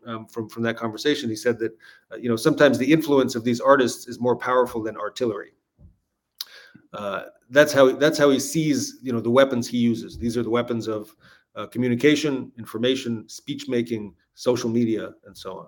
um, 0.06 0.26
from 0.28 0.48
from 0.48 0.64
that 0.64 0.78
conversation. 0.78 1.30
He 1.30 1.36
said 1.36 1.58
that 1.60 1.76
uh, 2.12 2.18
you 2.18 2.30
know 2.30 2.36
sometimes 2.36 2.78
the 2.78 2.92
influence 2.92 3.36
of 3.36 3.44
these 3.44 3.60
artists 3.60 4.08
is 4.08 4.20
more 4.20 4.36
powerful 4.36 4.84
than 4.84 4.96
artillery. 4.98 5.54
Uh, 6.94 7.24
that's 7.50 7.74
how 7.74 7.92
that's 7.92 8.20
how 8.20 8.30
he 8.30 8.40
sees 8.40 8.98
you 9.02 9.12
know 9.12 9.20
the 9.20 9.32
weapons 9.32 9.68
he 9.68 9.78
uses. 9.78 10.18
These 10.18 10.38
are 10.38 10.44
the 10.44 10.50
weapons 10.50 10.88
of 10.88 11.16
uh, 11.56 11.66
communication, 11.66 12.52
information, 12.60 13.28
speech 13.28 13.68
making, 13.68 14.14
social 14.36 14.70
media, 14.70 15.14
and 15.26 15.36
so 15.36 15.58
on. 15.58 15.68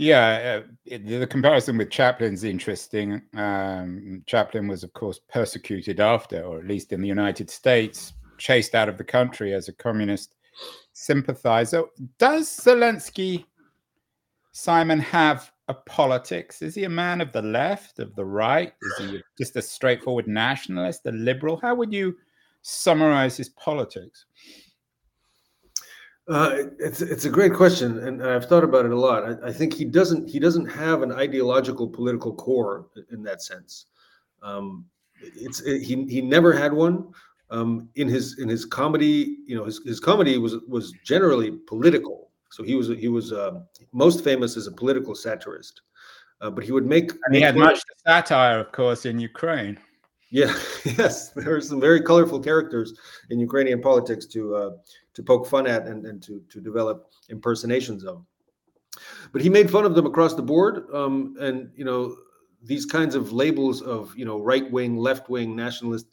Yeah, 0.00 0.62
uh, 0.62 0.98
the 0.98 1.26
comparison 1.26 1.76
with 1.76 1.90
Chaplin's 1.90 2.42
interesting. 2.42 3.20
Um, 3.36 4.22
Chaplin 4.24 4.66
was, 4.66 4.82
of 4.82 4.94
course, 4.94 5.20
persecuted 5.28 6.00
after, 6.00 6.42
or 6.42 6.58
at 6.58 6.66
least 6.66 6.94
in 6.94 7.02
the 7.02 7.06
United 7.06 7.50
States, 7.50 8.14
chased 8.38 8.74
out 8.74 8.88
of 8.88 8.96
the 8.96 9.04
country 9.04 9.52
as 9.52 9.68
a 9.68 9.74
communist 9.74 10.36
sympathizer. 10.94 11.84
Does 12.16 12.48
Zelensky, 12.48 13.44
Simon, 14.52 15.00
have 15.00 15.52
a 15.68 15.74
politics? 15.74 16.62
Is 16.62 16.74
he 16.74 16.84
a 16.84 16.88
man 16.88 17.20
of 17.20 17.30
the 17.30 17.42
left, 17.42 17.98
of 17.98 18.16
the 18.16 18.24
right? 18.24 18.72
Is 18.80 19.10
he 19.10 19.22
just 19.36 19.56
a 19.56 19.62
straightforward 19.62 20.26
nationalist, 20.26 21.04
a 21.04 21.12
liberal? 21.12 21.58
How 21.60 21.74
would 21.74 21.92
you 21.92 22.16
summarize 22.62 23.36
his 23.36 23.50
politics? 23.50 24.24
Uh, 26.30 26.66
it's 26.78 27.02
it's 27.02 27.24
a 27.24 27.28
great 27.28 27.52
question, 27.52 27.98
and 28.06 28.24
I've 28.24 28.46
thought 28.46 28.62
about 28.62 28.84
it 28.84 28.92
a 28.92 28.98
lot. 28.98 29.24
I, 29.24 29.48
I, 29.48 29.52
think 29.52 29.74
he 29.74 29.84
doesn't 29.84 30.28
he 30.28 30.38
doesn't 30.38 30.66
have 30.66 31.02
an 31.02 31.10
ideological 31.10 31.88
political 31.88 32.32
core 32.32 32.86
in 33.10 33.24
that 33.24 33.42
sense. 33.42 33.86
Um, 34.40 34.84
it's 35.20 35.60
it, 35.62 35.82
he 35.82 36.04
he 36.04 36.20
never 36.20 36.52
had 36.52 36.72
one. 36.72 37.12
Um, 37.50 37.88
in 37.96 38.06
his 38.06 38.38
in 38.38 38.48
his 38.48 38.64
comedy, 38.64 39.38
you 39.44 39.56
know, 39.56 39.64
his, 39.64 39.80
his 39.84 39.98
comedy 39.98 40.38
was 40.38 40.58
was 40.68 40.92
generally 41.04 41.50
political. 41.66 42.30
So 42.52 42.62
he 42.62 42.76
was 42.76 42.86
he 42.86 43.08
was 43.08 43.32
uh, 43.32 43.62
most 43.92 44.22
famous 44.22 44.56
as 44.56 44.68
a 44.68 44.72
political 44.72 45.16
satirist, 45.16 45.80
uh, 46.40 46.50
but 46.50 46.62
he 46.62 46.70
would 46.70 46.86
make 46.86 47.10
and 47.24 47.34
he 47.34 47.40
had 47.40 47.56
much 47.56 47.80
satire, 48.06 48.60
of 48.60 48.70
course, 48.70 49.04
in 49.04 49.18
Ukraine. 49.18 49.80
Yeah, 50.30 50.56
yes, 50.84 51.30
there 51.30 51.56
are 51.56 51.60
some 51.60 51.80
very 51.80 52.00
colorful 52.00 52.38
characters 52.38 52.94
in 53.30 53.40
Ukrainian 53.40 53.82
politics 53.82 54.26
to 54.26 54.54
uh, 54.54 54.70
to 55.20 55.26
poke 55.26 55.46
fun 55.46 55.66
at 55.66 55.86
and, 55.86 56.06
and 56.06 56.22
to 56.22 56.42
to 56.48 56.60
develop 56.60 57.10
impersonations 57.28 58.04
of. 58.04 58.24
But 59.32 59.42
he 59.42 59.48
made 59.48 59.70
fun 59.70 59.84
of 59.84 59.94
them 59.94 60.06
across 60.06 60.34
the 60.34 60.42
board, 60.42 60.86
um, 60.92 61.36
and 61.38 61.70
you 61.74 61.84
know 61.84 62.16
these 62.62 62.86
kinds 62.86 63.14
of 63.14 63.32
labels 63.32 63.82
of 63.82 64.16
you 64.16 64.24
know 64.24 64.40
right 64.40 64.70
wing, 64.70 64.96
left 64.96 65.28
wing, 65.28 65.54
nationalist, 65.54 66.06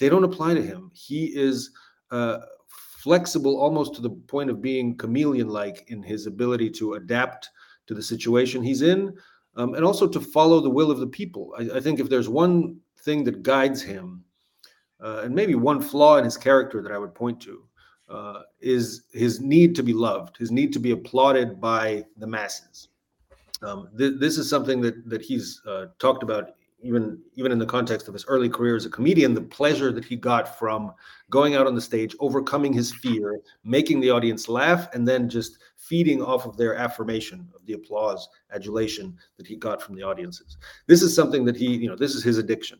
they 0.00 0.08
don't 0.08 0.24
apply 0.24 0.54
to 0.54 0.62
him. 0.62 0.90
He 0.94 1.26
is 1.26 1.70
uh, 2.10 2.38
flexible 2.66 3.60
almost 3.60 3.94
to 3.94 4.00
the 4.00 4.10
point 4.10 4.50
of 4.50 4.62
being 4.62 4.96
chameleon 4.96 5.48
like 5.48 5.84
in 5.88 6.02
his 6.02 6.26
ability 6.26 6.70
to 6.70 6.94
adapt 6.94 7.50
to 7.86 7.94
the 7.94 8.02
situation 8.02 8.62
he's 8.62 8.82
in. 8.82 9.14
Um, 9.58 9.72
and 9.72 9.86
also 9.86 10.06
to 10.06 10.20
follow 10.20 10.60
the 10.60 10.68
will 10.68 10.90
of 10.90 10.98
the 10.98 11.06
people. 11.06 11.54
I, 11.58 11.78
I 11.78 11.80
think 11.80 11.98
if 11.98 12.10
there's 12.10 12.28
one 12.28 12.76
thing 13.00 13.24
that 13.24 13.42
guides 13.42 13.80
him, 13.80 14.22
uh, 15.00 15.22
and 15.24 15.34
maybe 15.34 15.54
one 15.54 15.80
flaw 15.80 16.18
in 16.18 16.24
his 16.24 16.36
character 16.36 16.82
that 16.82 16.92
I 16.92 16.98
would 16.98 17.14
point 17.14 17.40
to, 17.42 17.66
uh, 18.08 18.42
is 18.60 19.04
his 19.12 19.40
need 19.40 19.74
to 19.76 19.82
be 19.82 19.92
loved, 19.92 20.36
his 20.36 20.50
need 20.50 20.72
to 20.72 20.78
be 20.78 20.92
applauded 20.92 21.60
by 21.60 22.04
the 22.16 22.26
masses. 22.26 22.88
Um, 23.62 23.88
th- 23.96 24.14
this 24.18 24.38
is 24.38 24.48
something 24.48 24.80
that 24.82 25.08
that 25.08 25.22
he's 25.22 25.60
uh, 25.66 25.86
talked 25.98 26.22
about 26.22 26.50
even 26.82 27.18
even 27.34 27.52
in 27.52 27.58
the 27.58 27.66
context 27.66 28.06
of 28.06 28.14
his 28.14 28.24
early 28.26 28.48
career 28.48 28.76
as 28.76 28.86
a 28.86 28.90
comedian. 28.90 29.34
The 29.34 29.40
pleasure 29.40 29.92
that 29.92 30.04
he 30.04 30.16
got 30.16 30.58
from 30.58 30.92
going 31.30 31.54
out 31.54 31.66
on 31.66 31.74
the 31.74 31.80
stage, 31.80 32.14
overcoming 32.20 32.72
his 32.72 32.94
fear, 32.94 33.40
making 33.64 34.00
the 34.00 34.10
audience 34.10 34.48
laugh, 34.48 34.88
and 34.94 35.06
then 35.06 35.28
just 35.28 35.58
feeding 35.76 36.22
off 36.22 36.46
of 36.46 36.56
their 36.56 36.76
affirmation 36.76 37.48
of 37.54 37.64
the 37.66 37.74
applause, 37.74 38.28
adulation 38.52 39.16
that 39.36 39.46
he 39.46 39.56
got 39.56 39.80
from 39.82 39.94
the 39.94 40.02
audiences. 40.02 40.58
This 40.86 41.02
is 41.02 41.14
something 41.14 41.44
that 41.44 41.56
he, 41.56 41.74
you 41.76 41.88
know, 41.88 41.96
this 41.96 42.14
is 42.14 42.22
his 42.22 42.38
addiction. 42.38 42.78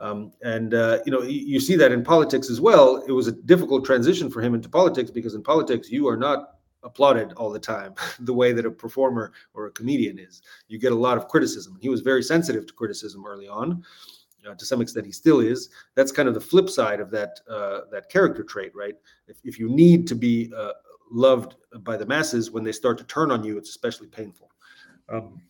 Um, 0.00 0.32
and 0.42 0.74
uh, 0.74 1.00
you 1.04 1.12
know, 1.12 1.22
you, 1.22 1.58
see 1.58 1.74
that 1.76 1.90
in 1.90 2.04
politics 2.04 2.50
as 2.50 2.60
well. 2.60 3.02
It 3.08 3.12
was 3.12 3.26
a 3.26 3.32
difficult 3.32 3.84
transition 3.84 4.30
for 4.30 4.40
him 4.40 4.54
into 4.54 4.68
politics 4.68 5.10
because 5.10 5.34
in 5.34 5.42
politics 5.42 5.90
you 5.90 6.06
are 6.06 6.16
not 6.16 6.58
applauded 6.84 7.32
all 7.32 7.50
the 7.50 7.58
time 7.58 7.94
the 8.20 8.32
way 8.32 8.52
that 8.52 8.64
a 8.64 8.70
performer 8.70 9.32
or 9.54 9.66
a 9.66 9.70
comedian 9.72 10.18
is. 10.18 10.42
You 10.68 10.78
get 10.78 10.92
a 10.92 10.96
lot 10.96 11.18
of 11.18 11.26
criticism. 11.28 11.78
He 11.80 11.88
was 11.88 12.00
very 12.00 12.22
sensitive 12.22 12.66
to 12.66 12.72
criticism 12.74 13.24
early 13.26 13.48
on. 13.48 13.82
Uh, 14.48 14.54
to 14.54 14.64
some 14.64 14.80
extent, 14.80 15.04
he 15.04 15.12
still 15.12 15.40
is. 15.40 15.68
That's 15.96 16.12
kind 16.12 16.28
of 16.28 16.34
the 16.34 16.40
flip 16.40 16.70
side 16.70 17.00
of 17.00 17.10
that 17.10 17.40
uh, 17.50 17.80
that 17.90 18.08
character 18.08 18.44
trait, 18.44 18.72
right? 18.74 18.94
If, 19.26 19.38
if 19.42 19.58
you 19.58 19.68
need 19.68 20.06
to 20.06 20.14
be 20.14 20.52
uh, 20.56 20.72
loved 21.10 21.56
by 21.80 21.96
the 21.96 22.06
masses, 22.06 22.50
when 22.50 22.62
they 22.62 22.72
start 22.72 22.98
to 22.98 23.04
turn 23.04 23.32
on 23.32 23.42
you, 23.42 23.58
it's 23.58 23.70
especially 23.70 24.06
painful. 24.06 24.50
Um, 25.08 25.42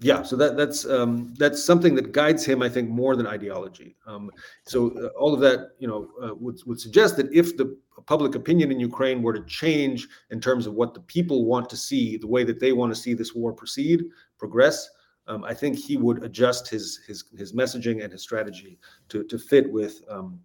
yeah 0.00 0.22
so 0.22 0.34
that 0.34 0.56
that's 0.56 0.86
um, 0.86 1.34
that's 1.38 1.62
something 1.62 1.94
that 1.94 2.12
guides 2.12 2.44
him 2.44 2.62
i 2.62 2.68
think 2.68 2.88
more 2.88 3.16
than 3.16 3.26
ideology. 3.26 3.96
Um, 4.06 4.30
so 4.64 4.90
uh, 4.98 5.08
all 5.18 5.34
of 5.34 5.40
that 5.40 5.72
you 5.78 5.86
know 5.86 6.08
uh, 6.22 6.34
would, 6.34 6.60
would 6.66 6.80
suggest 6.80 7.16
that 7.18 7.32
if 7.32 7.56
the 7.56 7.76
public 8.06 8.34
opinion 8.34 8.72
in 8.72 8.80
ukraine 8.80 9.22
were 9.22 9.34
to 9.34 9.44
change 9.44 10.08
in 10.30 10.40
terms 10.40 10.66
of 10.66 10.74
what 10.74 10.94
the 10.94 11.00
people 11.00 11.44
want 11.44 11.68
to 11.68 11.76
see 11.76 12.16
the 12.16 12.26
way 12.26 12.44
that 12.44 12.58
they 12.58 12.72
want 12.72 12.92
to 12.94 13.00
see 13.00 13.12
this 13.14 13.34
war 13.34 13.52
proceed 13.52 14.04
progress 14.38 14.88
um, 15.26 15.44
i 15.44 15.52
think 15.52 15.76
he 15.76 15.96
would 15.96 16.24
adjust 16.24 16.68
his 16.68 17.00
his 17.06 17.24
his 17.36 17.52
messaging 17.52 18.02
and 18.02 18.10
his 18.12 18.22
strategy 18.22 18.78
to 19.08 19.22
to 19.24 19.38
fit 19.38 19.70
with 19.70 20.02
um, 20.08 20.40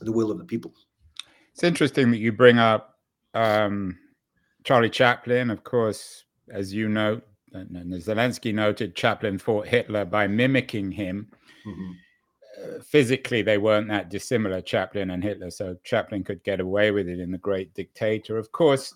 the 0.00 0.12
will 0.12 0.30
of 0.30 0.38
the 0.38 0.44
people. 0.44 0.72
It's 1.52 1.62
interesting 1.62 2.10
that 2.10 2.18
you 2.18 2.32
bring 2.32 2.58
up 2.58 2.98
um, 3.34 3.98
charlie 4.64 4.90
chaplin 4.90 5.50
of 5.50 5.64
course 5.64 6.24
as 6.50 6.74
you 6.74 6.88
know 6.88 7.20
Zelensky 7.54 8.54
noted 8.54 8.94
Chaplin 8.94 9.38
fought 9.38 9.66
Hitler 9.66 10.04
by 10.04 10.26
mimicking 10.26 10.90
him. 10.90 11.28
Mm-hmm. 11.66 11.90
Uh, 12.62 12.82
physically, 12.82 13.42
they 13.42 13.58
weren't 13.58 13.88
that 13.88 14.10
dissimilar, 14.10 14.60
Chaplin 14.60 15.10
and 15.10 15.22
Hitler, 15.22 15.50
so 15.50 15.76
Chaplin 15.84 16.24
could 16.24 16.42
get 16.44 16.60
away 16.60 16.90
with 16.90 17.08
it 17.08 17.18
in 17.20 17.30
The 17.30 17.38
Great 17.38 17.72
Dictator. 17.74 18.38
Of 18.38 18.52
course, 18.52 18.94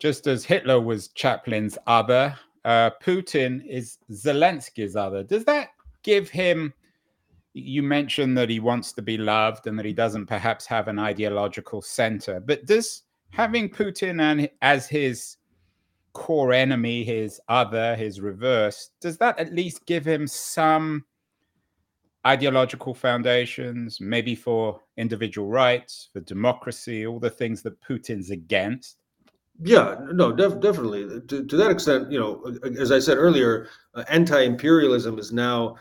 just 0.00 0.26
as 0.26 0.44
Hitler 0.44 0.80
was 0.80 1.08
Chaplin's 1.08 1.78
other, 1.86 2.36
uh, 2.64 2.90
Putin 3.02 3.64
is 3.66 3.98
Zelensky's 4.10 4.96
other. 4.96 5.22
Does 5.22 5.44
that 5.44 5.68
give 6.02 6.28
him? 6.28 6.72
You 7.54 7.82
mentioned 7.82 8.36
that 8.36 8.50
he 8.50 8.60
wants 8.60 8.92
to 8.92 9.02
be 9.02 9.16
loved 9.16 9.66
and 9.66 9.78
that 9.78 9.86
he 9.86 9.94
doesn't 9.94 10.26
perhaps 10.26 10.66
have 10.66 10.88
an 10.88 10.98
ideological 10.98 11.80
center, 11.80 12.40
but 12.40 12.66
does 12.66 13.04
having 13.30 13.68
Putin 13.68 14.20
and 14.20 14.50
as 14.60 14.88
his 14.88 15.36
core 16.16 16.54
enemy, 16.54 17.04
his 17.04 17.38
other, 17.46 17.94
his 17.94 18.22
reverse, 18.22 18.90
does 19.02 19.18
that 19.18 19.38
at 19.38 19.52
least 19.52 19.84
give 19.84 20.02
him 20.02 20.26
some 20.26 21.04
ideological 22.26 22.94
foundations, 22.94 24.00
maybe 24.00 24.34
for 24.34 24.80
individual 24.96 25.48
rights, 25.48 26.08
for 26.14 26.20
democracy, 26.20 27.06
all 27.06 27.20
the 27.20 27.28
things 27.28 27.60
that 27.60 27.78
Putin's 27.82 28.30
against? 28.30 28.96
Yeah, 29.62 29.96
no, 30.10 30.32
def- 30.32 30.58
definitely. 30.60 31.20
To, 31.28 31.44
to 31.44 31.56
that 31.58 31.70
extent, 31.70 32.10
you 32.10 32.18
know, 32.18 32.50
as 32.80 32.92
I 32.92 32.98
said 32.98 33.18
earlier, 33.18 33.68
uh, 33.94 34.04
anti-imperialism 34.08 35.18
is 35.18 35.32
now 35.32 35.76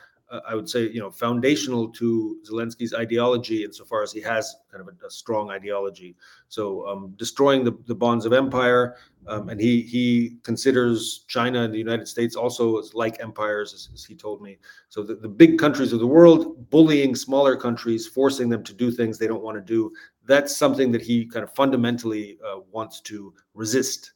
I 0.47 0.55
would 0.55 0.69
say, 0.69 0.89
you 0.89 0.99
know, 0.99 1.11
foundational 1.11 1.87
to 1.89 2.37
Zelensky's 2.49 2.93
ideology 2.93 3.63
insofar 3.63 4.01
as 4.01 4.11
he 4.11 4.21
has 4.21 4.55
kind 4.71 4.81
of 4.81 4.87
a, 4.87 5.05
a 5.05 5.09
strong 5.09 5.51
ideology. 5.51 6.15
So 6.47 6.87
um, 6.87 7.13
destroying 7.17 7.63
the, 7.63 7.77
the 7.85 7.95
bonds 7.95 8.25
of 8.25 8.33
empire, 8.33 8.95
um, 9.27 9.49
and 9.49 9.61
he 9.61 9.81
he 9.81 10.37
considers 10.43 11.25
China 11.27 11.63
and 11.63 11.73
the 11.73 11.77
United 11.77 12.07
States 12.07 12.35
also 12.35 12.79
as 12.79 12.93
like 12.93 13.21
empires, 13.21 13.73
as, 13.73 13.89
as 13.93 14.03
he 14.03 14.15
told 14.15 14.41
me. 14.41 14.57
So 14.89 15.03
the, 15.03 15.15
the 15.15 15.27
big 15.27 15.59
countries 15.59 15.93
of 15.93 15.99
the 15.99 16.07
world 16.07 16.69
bullying 16.69 17.15
smaller 17.15 17.55
countries, 17.55 18.07
forcing 18.07 18.49
them 18.49 18.63
to 18.63 18.73
do 18.73 18.91
things 18.91 19.17
they 19.17 19.27
don't 19.27 19.43
want 19.43 19.57
to 19.57 19.61
do. 19.61 19.91
that's 20.25 20.55
something 20.55 20.91
that 20.91 21.01
he 21.01 21.25
kind 21.25 21.43
of 21.43 21.53
fundamentally 21.53 22.37
uh, 22.45 22.59
wants 22.71 22.99
to 23.01 23.33
resist 23.53 24.13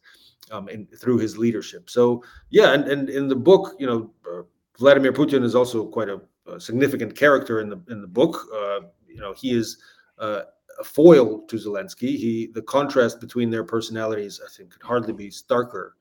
um, 0.51 0.67
in, 0.69 0.85
through 0.87 1.19
his 1.19 1.37
leadership. 1.37 1.89
So 1.89 2.23
yeah, 2.49 2.73
and, 2.73 2.87
and 2.87 3.09
in 3.09 3.27
the 3.27 3.35
book, 3.35 3.75
you 3.79 3.87
know, 3.87 4.11
uh, 4.29 4.43
Vladimir 4.79 5.12
Putin 5.12 5.43
is 5.43 5.55
also 5.55 5.86
quite 5.86 6.09
a, 6.09 6.21
a, 6.48 6.59
significant 6.59 7.15
character 7.15 7.59
in 7.59 7.69
the 7.69 7.79
in 7.89 8.01
the 8.01 8.07
book. 8.07 8.48
Uh, 8.53 8.79
you 9.07 9.19
know, 9.19 9.33
he 9.33 9.51
is 9.51 9.77
uh, 10.17 10.41
a 10.79 10.83
foil 10.83 11.41
to 11.48 11.57
Zelensky. 11.57 12.15
He 12.17 12.50
the 12.53 12.62
contrast 12.62 13.19
between 13.19 13.50
their 13.50 13.63
personalities, 13.63 14.39
I 14.43 14.50
think, 14.50 14.71
could 14.71 14.83
hardly 14.83 15.13
be 15.13 15.29
starker. 15.29 15.91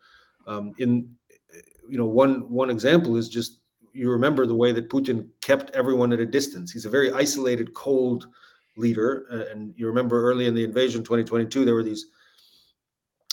Um, 0.46 0.72
in 0.78 1.10
you 1.88 1.98
know, 1.98 2.06
one 2.06 2.48
one 2.50 2.70
example 2.70 3.16
is 3.16 3.28
just 3.28 3.60
you 3.92 4.10
remember 4.10 4.46
the 4.46 4.54
way 4.54 4.70
that 4.72 4.88
Putin 4.88 5.26
kept 5.40 5.70
everyone 5.74 6.12
at 6.12 6.20
a 6.20 6.26
distance. 6.26 6.70
He's 6.70 6.84
a 6.84 6.90
very 6.90 7.10
isolated, 7.12 7.74
cold 7.74 8.28
leader, 8.76 9.26
uh, 9.32 9.50
and 9.50 9.74
you 9.76 9.88
remember 9.88 10.22
early 10.22 10.46
in 10.46 10.54
the 10.54 10.62
invasion 10.62 11.02
2022 11.02 11.64
there 11.64 11.74
were 11.74 11.82
these 11.82 12.06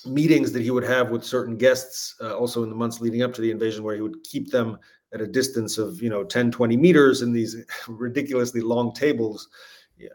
meetings 0.06 0.52
that 0.52 0.62
he 0.62 0.72
would 0.72 0.84
have 0.84 1.10
with 1.10 1.24
certain 1.24 1.58
guests 1.58 2.16
uh, 2.22 2.36
also 2.36 2.64
in 2.64 2.70
the 2.70 2.76
months 2.76 3.02
leading 3.02 3.24
up 3.24 3.34
to 3.34 3.42
the 3.42 3.52
invasion 3.52 3.84
where 3.84 3.96
he 3.96 4.02
would 4.02 4.24
keep 4.24 4.52
them 4.52 4.78
at 5.14 5.22
a 5.22 5.28
distance 5.28 5.78
of 5.78 6.02
you 6.02 6.10
know 6.10 6.24
10 6.24 6.52
20 6.52 6.78
meters 6.78 7.22
in 7.22 7.32
these 7.32 7.56
ridiculously 7.88 8.62
long 8.62 8.94
tables. 8.94 9.48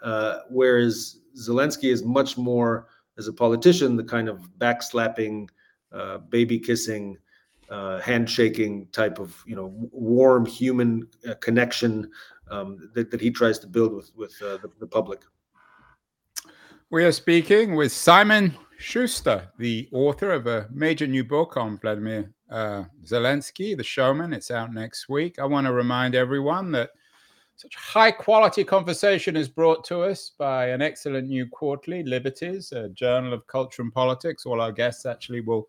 Uh, 0.02 0.40
whereas 0.50 1.20
zelensky 1.38 1.90
is 1.90 2.02
much 2.04 2.37
more 2.37 2.88
as 3.16 3.28
a 3.28 3.32
politician 3.32 3.97
the 3.97 4.04
kind 4.04 4.28
of 4.28 4.50
backslapping 4.59 5.49
uh, 5.92 6.18
baby 6.18 6.59
kissing 6.59 7.16
uh, 7.70 7.99
handshaking 8.00 8.87
type 8.92 9.18
of 9.18 9.42
you 9.47 9.56
know 9.56 9.73
warm 9.92 10.44
human 10.44 11.06
uh, 11.28 11.35
connection 11.37 12.11
um, 12.50 12.90
that, 12.94 13.11
that 13.11 13.20
he 13.20 13.30
tries 13.30 13.59
to 13.59 13.66
build 13.66 13.94
with 13.94 14.11
with 14.16 14.35
uh, 14.42 14.59
the, 14.59 14.70
the 14.80 14.87
public. 14.87 15.20
We 16.90 17.04
are 17.04 17.12
speaking 17.12 17.76
with 17.76 17.92
simon 17.92 18.56
Shuster, 18.78 19.49
the 19.59 19.88
author 19.92 20.30
of 20.32 20.47
a 20.47 20.66
major 20.73 21.06
new 21.06 21.23
book 21.23 21.56
on 21.56 21.78
Vladimir 21.78 22.32
uh, 22.50 22.85
Zelensky, 23.04 23.76
The 23.76 23.85
Showman. 23.85 24.33
It's 24.33 24.50
out 24.50 24.73
next 24.73 25.09
week. 25.09 25.38
I 25.38 25.45
want 25.45 25.66
to 25.66 25.73
remind 25.73 26.14
everyone 26.14 26.73
that 26.73 26.90
such 27.57 27.75
high 27.76 28.11
quality 28.11 28.64
conversation 28.64 29.37
is 29.37 29.49
brought 29.49 29.85
to 29.85 30.02
us 30.02 30.33
by 30.38 30.69
an 30.69 30.80
excellent 30.80 31.28
new 31.28 31.47
quarterly, 31.47 32.02
Liberties, 32.02 32.73
a 32.73 32.88
journal 32.88 33.35
of 33.35 33.47
culture 33.47 33.83
and 33.83 33.92
politics. 33.92 34.47
All 34.47 34.61
our 34.61 34.73
guests 34.73 35.04
actually 35.04 35.42
will 35.42 35.69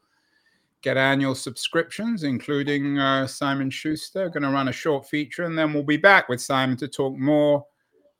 get 0.81 0.95
annual 0.97 1.35
subscriptions, 1.35 2.23
including 2.23 2.97
uh, 2.97 3.27
Simon 3.27 3.69
Shuster. 3.69 4.29
Going 4.29 4.43
to 4.43 4.49
run 4.49 4.69
a 4.69 4.71
short 4.71 5.07
feature, 5.07 5.43
and 5.43 5.57
then 5.57 5.73
we'll 5.73 5.83
be 5.83 5.97
back 5.97 6.29
with 6.29 6.41
Simon 6.41 6.77
to 6.77 6.87
talk 6.87 7.17
more 7.17 7.65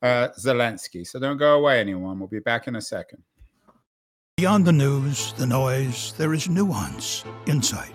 uh, 0.02 0.28
Zelensky. 0.38 1.06
So 1.06 1.18
don't 1.18 1.38
go 1.38 1.58
away, 1.58 1.80
anyone. 1.80 2.18
We'll 2.18 2.28
be 2.28 2.40
back 2.40 2.68
in 2.68 2.76
a 2.76 2.80
second. 2.82 3.22
Beyond 4.36 4.66
the 4.66 4.72
news, 4.72 5.32
the 5.34 5.46
noise, 5.46 6.12
there 6.18 6.34
is 6.34 6.48
nuance, 6.48 7.24
insight. 7.46 7.94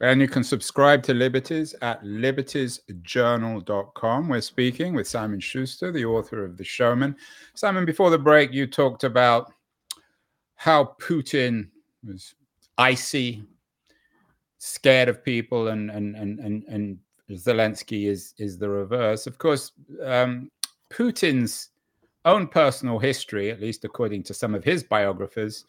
And 0.00 0.20
you 0.20 0.26
can 0.28 0.42
subscribe 0.42 1.04
to 1.04 1.14
Liberties 1.14 1.72
at 1.80 2.02
libertiesjournal.com. 2.02 4.28
We're 4.28 4.40
speaking 4.40 4.92
with 4.94 5.06
Simon 5.06 5.38
Shuster, 5.38 5.92
the 5.92 6.04
author 6.04 6.44
of 6.44 6.56
The 6.56 6.64
Showman. 6.64 7.14
Simon, 7.54 7.84
before 7.84 8.10
the 8.10 8.18
break, 8.18 8.52
you 8.52 8.66
talked 8.66 9.04
about 9.04 9.52
how 10.56 10.96
Putin 11.00 11.68
was 12.06 12.34
icy, 12.76 13.44
scared 14.58 15.08
of 15.08 15.24
people, 15.24 15.68
and 15.68 15.90
and 15.90 16.14
and 16.16 16.38
and, 16.40 16.64
and 16.68 16.98
Zelensky 17.30 18.08
is 18.08 18.34
is 18.38 18.58
the 18.58 18.68
reverse. 18.68 19.26
Of 19.26 19.38
course, 19.38 19.72
um, 20.02 20.50
Putin's 20.92 21.70
own 22.24 22.48
personal 22.48 22.98
history, 22.98 23.50
at 23.50 23.60
least 23.60 23.84
according 23.84 24.22
to 24.24 24.34
some 24.34 24.54
of 24.54 24.64
his 24.64 24.82
biographers, 24.82 25.64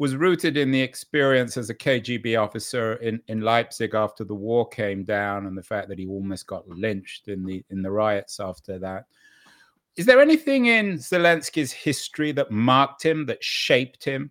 was 0.00 0.16
rooted 0.16 0.56
in 0.56 0.70
the 0.70 0.80
experience 0.80 1.58
as 1.58 1.68
a 1.68 1.74
KGB 1.74 2.42
officer 2.42 2.94
in, 2.94 3.20
in 3.28 3.42
Leipzig 3.42 3.94
after 3.94 4.24
the 4.24 4.34
war 4.34 4.66
came 4.66 5.04
down 5.04 5.44
and 5.44 5.54
the 5.54 5.62
fact 5.62 5.90
that 5.90 5.98
he 5.98 6.06
almost 6.06 6.46
got 6.46 6.66
lynched 6.66 7.28
in 7.28 7.44
the 7.44 7.62
in 7.68 7.82
the 7.82 7.90
riots 7.90 8.40
after 8.40 8.78
that. 8.78 9.04
Is 9.96 10.06
there 10.06 10.22
anything 10.22 10.66
in 10.66 10.96
Zelensky's 10.96 11.70
history 11.70 12.32
that 12.32 12.50
marked 12.50 13.02
him, 13.04 13.26
that 13.26 13.44
shaped 13.44 14.02
him 14.02 14.30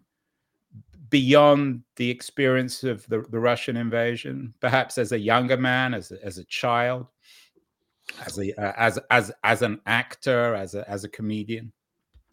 beyond 1.12 1.84
the 1.98 2.10
experience 2.10 2.84
of 2.84 3.06
the, 3.06 3.24
the 3.30 3.40
Russian 3.40 3.78
invasion? 3.78 4.56
Perhaps 4.62 4.98
as 4.98 5.12
a 5.12 5.20
younger 5.20 5.58
man, 5.58 5.94
as 5.94 6.12
a, 6.12 6.26
as 6.26 6.40
a 6.40 6.46
child, 6.46 7.06
as 8.26 8.40
a 8.40 8.60
uh, 8.60 8.74
as 8.76 8.98
as 9.12 9.32
as 9.44 9.62
an 9.62 9.82
actor, 9.86 10.56
as 10.56 10.74
a 10.74 10.90
as 10.90 11.04
a 11.04 11.10
comedian. 11.10 11.72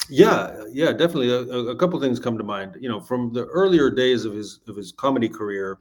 Yeah, 0.08 0.64
yeah, 0.70 0.92
definitely. 0.92 1.30
A, 1.30 1.40
a 1.40 1.76
couple 1.76 2.00
things 2.00 2.20
come 2.20 2.38
to 2.38 2.44
mind. 2.44 2.76
You 2.80 2.88
know, 2.88 3.00
from 3.00 3.32
the 3.32 3.46
earlier 3.46 3.90
days 3.90 4.24
of 4.24 4.34
his 4.34 4.60
of 4.68 4.76
his 4.76 4.92
comedy 4.92 5.28
career, 5.28 5.78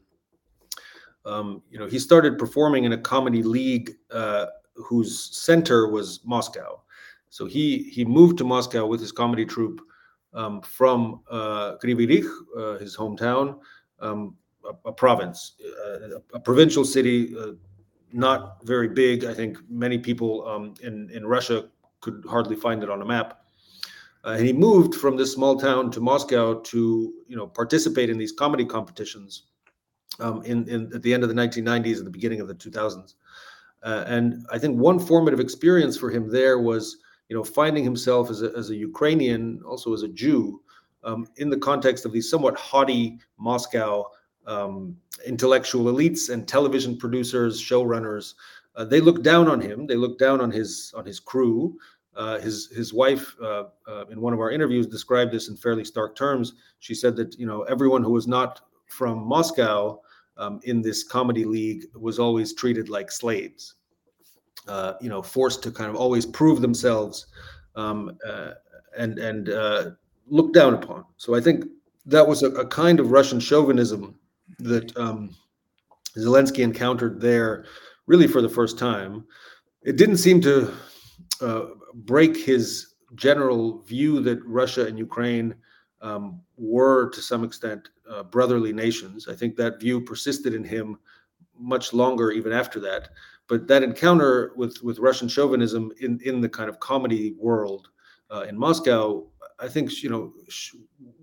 um, 1.26 1.62
you 1.70 1.80
know, 1.80 1.88
he 1.88 2.00
started 2.00 2.38
performing 2.38 2.86
in 2.86 2.94
a 2.94 2.98
comedy 2.98 3.44
league 3.44 3.92
uh, 4.12 4.48
whose 4.76 5.36
center 5.38 5.88
was 5.90 6.22
Moscow. 6.26 6.82
So 7.30 7.46
he 7.46 7.84
he 7.84 8.06
moved 8.06 8.38
to 8.40 8.44
Moscow 8.44 8.86
with 8.86 9.00
his 9.00 9.12
comedy 9.12 9.46
troupe 9.46 9.82
um, 10.34 10.62
from 10.62 11.22
uh, 11.30 11.76
Kryvyi 11.84 12.26
uh, 12.58 12.78
his 12.78 12.96
hometown, 12.96 13.60
um, 14.00 14.36
a, 14.66 14.90
a, 14.90 14.94
province, 14.94 15.54
uh, 15.64 16.18
a, 16.34 16.38
a 16.38 16.40
provincial 16.40 16.84
city, 16.84 17.36
uh, 17.38 17.54
not 18.12 18.64
very 18.66 18.88
big. 18.88 19.26
I 19.26 19.34
think 19.34 19.58
many 19.70 19.98
people 19.98 20.48
um, 20.48 20.74
in 20.82 21.10
in 21.12 21.26
Russia 21.26 21.70
could 22.02 22.24
hardly 22.30 22.56
find 22.56 22.84
it 22.84 22.90
on 22.90 23.02
a 23.02 23.06
map. 23.06 23.45
Uh, 24.26 24.32
and 24.32 24.46
he 24.48 24.54
moved 24.54 24.96
from 24.96 25.16
this 25.16 25.32
small 25.32 25.58
town 25.58 25.92
to 25.92 26.02
Moscow 26.02 26.60
to, 26.62 27.14
you 27.28 27.36
know, 27.36 27.46
participate 27.46 28.10
in 28.10 28.18
these 28.18 28.32
comedy 28.32 28.66
competitions 28.66 29.44
um, 30.20 30.42
in, 30.44 30.68
in 30.68 30.92
at 30.96 31.04
the 31.04 31.14
end 31.14 31.22
of 31.22 31.30
the 31.30 31.36
1990s 31.36 31.98
and 31.98 32.08
the 32.08 32.12
beginning 32.12 32.42
of 32.42 32.48
the 32.48 32.56
2000s. 32.56 33.14
Uh, 33.84 34.04
and 34.08 34.46
I 34.52 34.58
think 34.58 34.80
one 34.80 34.98
formative 34.98 35.40
experience 35.40 35.96
for 35.96 36.10
him 36.10 36.28
there 36.28 36.58
was, 36.58 36.98
you 37.30 37.36
know, 37.36 37.44
finding 37.44 37.84
himself 37.84 38.32
as 38.32 38.42
a, 38.42 38.52
as 38.58 38.72
a 38.72 38.76
Ukrainian, 38.76 39.62
also 39.64 39.94
as 39.94 40.02
a 40.02 40.08
Jew, 40.08 40.62
um, 41.04 41.28
in 41.38 41.52
the 41.52 41.58
context 41.58 42.04
of 42.04 42.12
these 42.12 42.28
somewhat 42.28 42.58
haughty 42.58 43.20
Moscow 43.38 44.06
um, 44.48 44.98
intellectual 45.26 45.92
elites 45.94 46.30
and 46.32 46.48
television 46.48 46.98
producers, 46.98 47.62
showrunners. 47.62 48.34
Uh, 48.76 48.84
they 48.86 49.00
looked 49.00 49.24
down 49.24 49.48
on 49.48 49.62
him. 49.62 49.86
They 49.86 49.96
looked 49.96 50.20
down 50.20 50.42
on 50.42 50.52
his 50.52 50.94
on 50.96 51.06
his 51.06 51.20
crew. 51.20 51.78
Uh, 52.16 52.40
his 52.40 52.68
his 52.68 52.94
wife, 52.94 53.36
uh, 53.42 53.66
uh, 53.88 54.06
in 54.10 54.22
one 54.22 54.34
of 54.34 54.40
our 54.40 54.50
interviews, 54.50 54.88
described 54.88 55.32
this 55.32 55.50
in 55.50 55.58
fairly 55.58 55.84
stark 55.84 56.16
terms. 56.16 56.54
She 56.80 56.96
said 56.96 57.16
that 57.18 57.38
you 57.38 57.46
know 57.46 57.64
everyone 57.64 58.04
who 58.04 58.14
was 58.14 58.26
not 58.28 58.62
from 58.88 59.28
Moscow 59.28 60.00
um, 60.38 60.60
in 60.64 60.82
this 60.82 61.04
comedy 61.04 61.44
league 61.44 61.86
was 61.94 62.18
always 62.18 62.54
treated 62.54 62.88
like 62.88 63.12
slaves. 63.12 63.76
Uh, 64.68 64.94
you 65.02 65.10
know, 65.10 65.22
forced 65.22 65.62
to 65.62 65.72
kind 65.72 65.90
of 65.90 65.96
always 65.96 66.26
prove 66.26 66.62
themselves 66.62 67.28
um, 67.76 68.18
uh, 68.26 68.52
and 68.98 69.20
and 69.20 69.50
looked 70.28 70.54
down 70.54 70.74
upon. 70.74 71.04
So 71.18 71.36
I 71.36 71.42
think 71.42 71.66
that 72.06 72.26
was 72.26 72.44
a, 72.44 72.50
a 72.52 72.66
kind 72.66 73.00
of 73.00 73.12
Russian 73.12 73.40
chauvinism 73.40 74.18
that 74.60 74.96
um, 74.98 75.36
Zelensky 76.18 76.60
encountered 76.60 77.20
there, 77.20 77.66
really 78.08 78.28
for 78.28 78.42
the 78.42 78.50
first 78.50 78.80
time. 78.80 79.26
It 79.84 79.98
didn't 79.98 80.18
seem 80.18 80.42
to 80.42 80.74
uh, 81.42 81.66
break 81.94 82.38
his 82.38 82.96
general 83.16 83.80
view 83.82 84.20
that 84.22 84.44
Russia 84.46 84.86
and 84.86 84.98
Ukraine 84.98 85.56
um, 86.02 86.42
were 86.58 87.10
to 87.10 87.22
some 87.22 87.44
extent 87.44 87.90
uh, 88.10 88.24
brotherly 88.24 88.74
nations. 88.74 89.28
I 89.28 89.36
think 89.36 89.56
that 89.56 89.80
view 89.80 90.02
persisted 90.02 90.54
in 90.54 90.64
him 90.64 90.98
much 91.58 91.94
longer, 91.94 92.32
even 92.32 92.52
after 92.52 92.80
that. 92.82 93.10
But 93.48 93.68
that 93.68 93.84
encounter 93.84 94.54
with 94.56 94.82
with 94.84 95.00
Russian 95.00 95.28
chauvinism 95.28 95.92
in 96.00 96.20
in 96.24 96.42
the 96.42 96.50
kind 96.50 96.70
of 96.70 96.80
comedy 96.80 97.36
world 97.38 97.90
uh, 98.32 98.42
in 98.42 98.58
Moscow, 98.58 99.28
I 99.60 99.68
think 99.68 100.04
you 100.04 100.10
know 100.10 100.34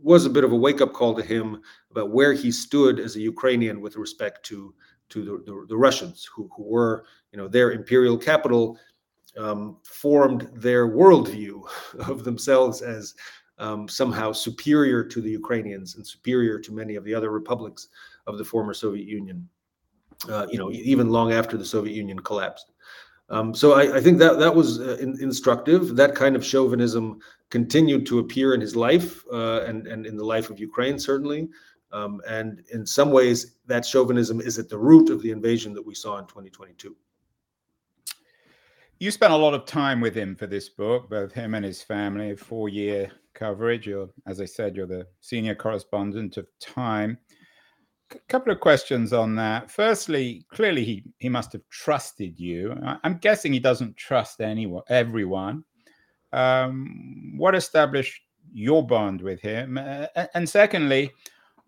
was 0.03 0.25
a 0.25 0.31
bit 0.31 0.45
of 0.45 0.53
a 0.53 0.57
wake 0.57 0.81
up 0.81 0.93
call 0.93 1.15
to 1.15 1.23
him 1.23 1.63
about 1.91 2.11
where 2.11 2.33
he 2.33 2.51
stood 2.53 3.01
as 3.01 3.17
a 3.17 3.21
Ukrainian 3.21 3.81
with 3.81 3.97
respect 3.97 4.45
to 4.47 4.75
to 5.11 5.23
the, 5.25 5.33
the, 5.45 5.67
the 5.69 5.77
Russians, 5.77 6.27
who, 6.33 6.49
who 6.57 6.63
were 6.63 7.05
you 7.33 7.39
know 7.39 7.49
their 7.49 7.73
imperial 7.73 8.17
capital 8.17 8.79
um, 9.39 9.79
formed 9.83 10.49
their 10.55 10.89
worldview 10.89 11.63
of 12.09 12.25
themselves 12.25 12.83
as 12.83 13.15
um, 13.59 13.89
somehow 13.89 14.33
superior 14.33 15.05
to 15.05 15.21
the 15.21 15.31
Ukrainians 15.31 15.97
and 15.97 16.07
superior 16.07 16.59
to 16.59 16.73
many 16.73 16.97
of 16.97 17.05
the 17.05 17.15
other 17.15 17.31
republics 17.31 17.89
of 18.27 18.39
the 18.39 18.45
former 18.45 18.75
Soviet 18.75 19.07
Union. 19.07 19.49
Uh, 20.29 20.47
you 20.51 20.59
know, 20.59 20.71
even 20.71 21.11
long 21.11 21.33
after 21.33 21.57
the 21.57 21.65
Soviet 21.65 21.95
Union 21.95 22.19
collapsed. 22.21 22.71
Um, 23.29 23.55
so 23.55 23.73
I, 23.73 23.97
I, 23.97 24.01
think 24.01 24.19
that 24.19 24.39
that 24.39 24.55
was 24.55 24.79
uh, 24.79 24.97
in, 25.01 25.21
instructive. 25.21 25.97
That 25.97 26.15
kind 26.15 26.37
of 26.37 26.45
chauvinism 26.45 27.19
continued 27.51 28.07
to 28.07 28.21
appear 28.21 28.55
in 28.55 28.61
his 28.61 28.77
life 28.77 29.25
uh, 29.33 29.63
and 29.63 29.87
and 29.89 30.07
in 30.07 30.17
the 30.17 30.25
life 30.25 30.51
of 30.51 30.61
Ukraine 30.61 30.99
certainly. 30.99 31.49
Um, 31.93 32.21
and 32.29 32.63
in 32.73 32.87
some 32.87 33.11
ways, 33.11 33.57
that 33.67 33.85
chauvinism 33.85 34.41
is 34.41 34.59
at 34.59 34.69
the 34.69 34.79
root 34.79 35.11
of 35.11 35.23
the 35.23 35.31
invasion 35.31 35.75
that 35.75 35.85
we 35.85 35.95
saw 35.95 36.19
in 36.19 36.27
2022. 36.27 36.97
You 39.03 39.11
spent 39.11 39.33
a 39.33 39.37
lot 39.37 39.53
of 39.53 39.65
time 39.65 40.01
with 40.01 40.15
him 40.15 40.37
for 40.37 40.47
this 40.47 40.69
book, 40.69 41.11
both 41.11 41.33
him 41.33 41.57
and 41.57 41.65
his 41.65 41.83
family, 41.83 42.37
four 42.37 42.69
year 42.69 43.11
coverage. 43.35 43.85
You're, 43.85 44.09
as 44.29 44.41
I 44.41 44.45
said, 44.45 44.77
you're 44.77 44.87
the 44.87 45.09
senior 45.21 45.57
correspondent 45.57 46.37
of 46.37 46.47
Time. 46.61 47.19
A 48.13 48.19
couple 48.29 48.53
of 48.53 48.61
questions 48.61 49.13
on 49.13 49.35
that. 49.35 49.73
Firstly, 49.73 50.47
clearly 50.53 50.85
he, 50.85 51.03
he 51.19 51.29
must 51.29 51.53
have 51.53 51.69
trusted 51.69 52.39
you. 52.39 52.77
I'm 53.03 53.19
guessing 53.19 53.53
he 53.53 53.59
doesn't 53.59 53.97
trust 53.97 54.41
anyone, 54.41 54.85
everyone. 54.89 55.65
Um, 56.33 57.35
what 57.37 57.57
established 57.57 58.23
your 58.53 58.87
bond 58.87 59.21
with 59.21 59.41
him? 59.41 59.79
Uh, 59.79 60.07
and 60.35 60.49
secondly, 60.49 61.11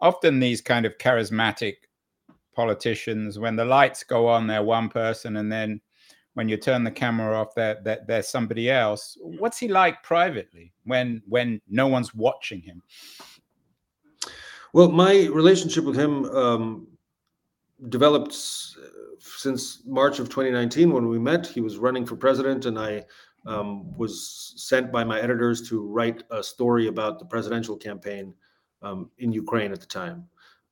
often 0.00 0.38
these 0.38 0.60
kind 0.60 0.86
of 0.86 0.98
charismatic 0.98 1.74
politicians, 2.54 3.40
when 3.40 3.56
the 3.56 3.64
lights 3.64 4.04
go 4.04 4.28
on, 4.28 4.46
they're 4.46 4.62
one 4.62 4.88
person, 4.88 5.38
and 5.38 5.50
then 5.50 5.80
when 6.34 6.48
you 6.48 6.56
turn 6.56 6.84
the 6.84 6.90
camera 6.90 7.40
off, 7.40 7.54
they're, 7.54 7.80
they're, 7.82 8.04
they're 8.06 8.22
somebody 8.22 8.70
else. 8.70 9.16
What's 9.20 9.58
he 9.58 9.68
like 9.68 10.02
privately 10.02 10.72
when 10.84 11.22
when 11.26 11.60
no 11.68 11.86
one's 11.86 12.14
watching 12.14 12.60
him? 12.60 12.82
Well, 14.72 14.90
my 14.90 15.26
relationship 15.26 15.84
with 15.84 15.96
him 15.96 16.24
um, 16.26 16.88
developed 17.88 18.34
since 19.20 19.82
March 19.86 20.18
of 20.18 20.28
2019 20.28 20.92
when 20.92 21.08
we 21.08 21.18
met. 21.18 21.46
He 21.46 21.60
was 21.60 21.78
running 21.78 22.04
for 22.04 22.16
president, 22.16 22.66
and 22.66 22.78
I 22.78 23.04
um, 23.46 23.96
was 23.96 24.54
sent 24.56 24.90
by 24.90 25.04
my 25.04 25.20
editors 25.20 25.68
to 25.68 25.86
write 25.86 26.24
a 26.30 26.42
story 26.42 26.88
about 26.88 27.18
the 27.18 27.24
presidential 27.24 27.76
campaign 27.76 28.34
um, 28.82 29.10
in 29.18 29.32
Ukraine 29.32 29.72
at 29.72 29.80
the 29.80 29.86
time. 29.86 30.26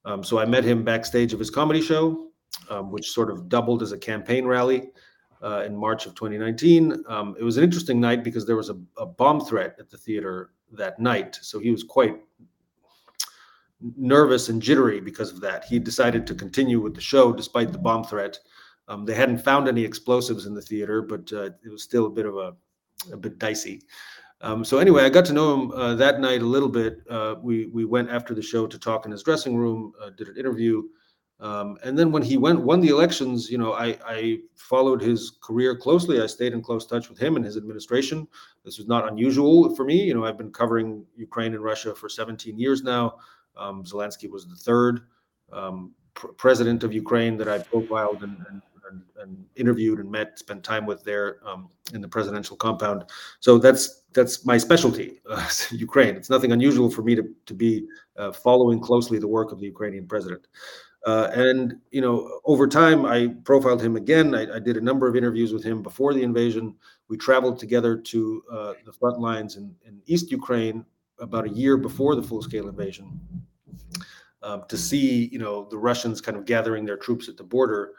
Um, 0.05 0.25
so 0.25 0.39
I 0.39 0.45
met 0.45 0.65
him 0.65 0.83
backstage 0.83 1.33
of 1.33 1.39
his 1.39 1.51
comedy 1.51 1.81
show, 1.81 2.29
um, 2.71 2.91
which 2.91 3.11
sort 3.11 3.31
of 3.31 3.49
doubled 3.49 3.83
as 3.83 3.93
a 3.93 3.99
campaign 3.99 4.45
rally 4.47 4.91
uh, 5.43 5.63
in 5.67 5.77
March 5.77 6.07
of 6.07 6.15
2019. 6.15 7.05
Um, 7.09 7.37
it 7.39 7.43
was 7.43 7.57
an 7.57 7.65
interesting 7.65 8.01
night 8.01 8.23
because 8.23 8.47
there 8.47 8.57
was 8.57 8.71
a, 8.71 8.77
a, 8.97 9.07
bomb 9.07 9.41
threat 9.41 9.77
at 9.79 9.91
the 9.91 9.99
theater 9.99 10.53
that 10.73 10.99
night. 11.01 11.39
So 11.43 11.59
he 11.59 11.71
was 11.71 11.83
quite 11.83 12.17
nervous 13.97 14.49
and 14.49 14.63
jittery 14.63 15.01
because 15.01 15.33
of 15.33 15.41
that. 15.41 15.65
He 15.65 15.79
decided 15.79 16.27
to 16.29 16.35
continue 16.35 16.81
with 16.81 16.95
the 16.95 17.01
show 17.01 17.33
despite 17.33 17.73
the 17.73 17.79
bomb 17.79 18.05
threat. 18.05 18.39
Um, 18.89 19.05
they 19.05 19.15
hadn't 19.15 19.39
found 19.39 19.69
any 19.69 19.85
explosives 19.85 20.47
in 20.47 20.55
the 20.55 20.63
theater, 20.63 21.03
but 21.03 21.33
uh, 21.33 21.51
it 21.65 21.71
was 21.71 21.83
still 21.83 22.07
a 22.07 22.11
bit 22.11 22.27
of 22.27 22.37
a, 22.37 22.55
a 23.13 23.17
bit 23.17 23.39
dicey. 23.39 23.83
Um, 24.41 24.65
so 24.65 24.79
anyway, 24.79 25.05
I 25.05 25.09
got 25.09 25.25
to 25.27 25.33
know 25.33 25.55
him 25.55 25.71
uh, 25.73 25.95
that 25.95 26.21
night 26.21 26.43
a 26.43 26.47
little 26.47 26.69
bit. 26.69 26.99
Uh, 27.09 27.37
we 27.41 27.67
we 27.67 27.85
went 27.85 28.11
after 28.11 28.35
the 28.35 28.43
show 28.43 28.67
to 28.67 28.79
talk 28.79 29.07
in 29.07 29.13
his 29.13 29.23
dressing 29.23 29.57
room, 29.57 29.93
uh, 30.03 30.11
did 30.11 30.29
an 30.29 30.37
interview, 30.37 30.83
um, 31.43 31.77
and 31.83 31.99
then 31.99 32.13
when 32.13 32.23
he 32.23 32.37
went 32.37 32.61
won 32.61 32.81
the 32.81 32.89
elections, 32.89 33.51
you 33.51 33.59
know, 33.59 33.73
I, 33.73 33.99
I 34.07 34.39
followed 34.55 35.03
his 35.03 35.39
career 35.43 35.77
closely. 35.77 36.23
I 36.23 36.27
stayed 36.27 36.53
in 36.53 36.63
close 36.63 36.87
touch 36.87 37.09
with 37.09 37.19
him 37.19 37.35
and 37.35 37.45
his 37.45 37.57
administration. 37.57 38.29
This 38.65 38.79
was 38.79 38.87
not 38.87 39.11
unusual 39.11 39.75
for 39.75 39.85
me. 39.85 40.01
You 40.01 40.15
know, 40.15 40.25
I've 40.25 40.39
been 40.39 40.53
covering 40.53 41.05
Ukraine 41.17 41.55
and 41.55 41.65
Russia 41.65 41.97
for 41.97 42.09
17 42.09 42.57
years 42.57 42.85
now. 42.85 43.17
Um, 43.57 43.83
Zelensky 43.83 44.31
was 44.31 44.47
the 44.47 44.55
third 44.55 45.01
um, 45.53 45.93
pr- 46.15 46.29
president 46.29 46.85
of 46.85 46.95
Ukraine 46.95 47.37
that 47.39 47.49
I 47.49 47.59
profiled 47.59 48.23
and, 48.23 48.37
and 48.49 48.63
and, 48.93 49.03
and 49.21 49.45
interviewed 49.57 49.99
and 50.01 50.11
met, 50.11 50.39
spent 50.39 50.63
time 50.63 50.87
with 50.87 51.03
there 51.03 51.39
um, 51.47 51.71
in 51.95 52.01
the 52.01 52.09
presidential 52.09 52.57
compound. 52.57 53.05
So 53.41 53.59
that's 53.59 54.03
that's 54.13 54.45
my 54.45 54.59
specialty, 54.59 55.21
uh, 55.29 55.49
Ukraine. 55.71 56.15
It's 56.17 56.29
nothing 56.29 56.53
unusual 56.53 56.91
for 56.91 57.03
me 57.03 57.15
to 57.15 57.25
to 57.47 57.55
be 57.55 57.87
uh, 58.17 58.33
following 58.33 58.81
closely 58.81 59.19
the 59.19 59.29
work 59.29 59.53
of 59.53 59.59
the 59.59 59.67
Ukrainian 59.67 60.07
president. 60.07 60.47
Uh, 61.05 61.31
and 61.35 61.79
you 61.91 62.01
know, 62.01 62.41
over 62.45 62.67
time, 62.67 63.05
I 63.05 63.29
profiled 63.45 63.83
him 63.83 63.97
again. 63.97 64.35
I, 64.35 64.57
I, 64.57 64.59
did 64.61 64.77
a 64.77 64.81
number 64.81 65.09
of 65.09 65.17
interviews 65.17 65.53
with 65.53 65.65
him 65.65 65.83
before 65.83 66.15
the 66.15 66.23
invasion. 66.23 66.77
We 67.09 67.17
traveled 67.17 67.59
together 67.59 67.97
to 67.97 68.43
uh, 68.51 68.73
the 68.85 68.93
front 68.93 69.19
lines 69.19 69.57
in, 69.57 69.75
in 69.85 70.01
East 70.07 70.31
Ukraine 70.31 70.85
about 71.19 71.47
a 71.47 71.51
year 71.51 71.77
before 71.77 72.15
the 72.15 72.23
full-scale 72.23 72.69
invasion. 72.69 73.21
Um, 74.45 74.65
to 74.69 74.77
see, 74.77 75.27
you 75.33 75.39
know, 75.39 75.69
the 75.71 75.79
Russians 75.79 76.21
kind 76.21 76.37
of 76.37 76.45
gathering 76.45 76.85
their 76.85 76.97
troops 76.97 77.29
at 77.29 77.37
the 77.37 77.45
border, 77.45 77.93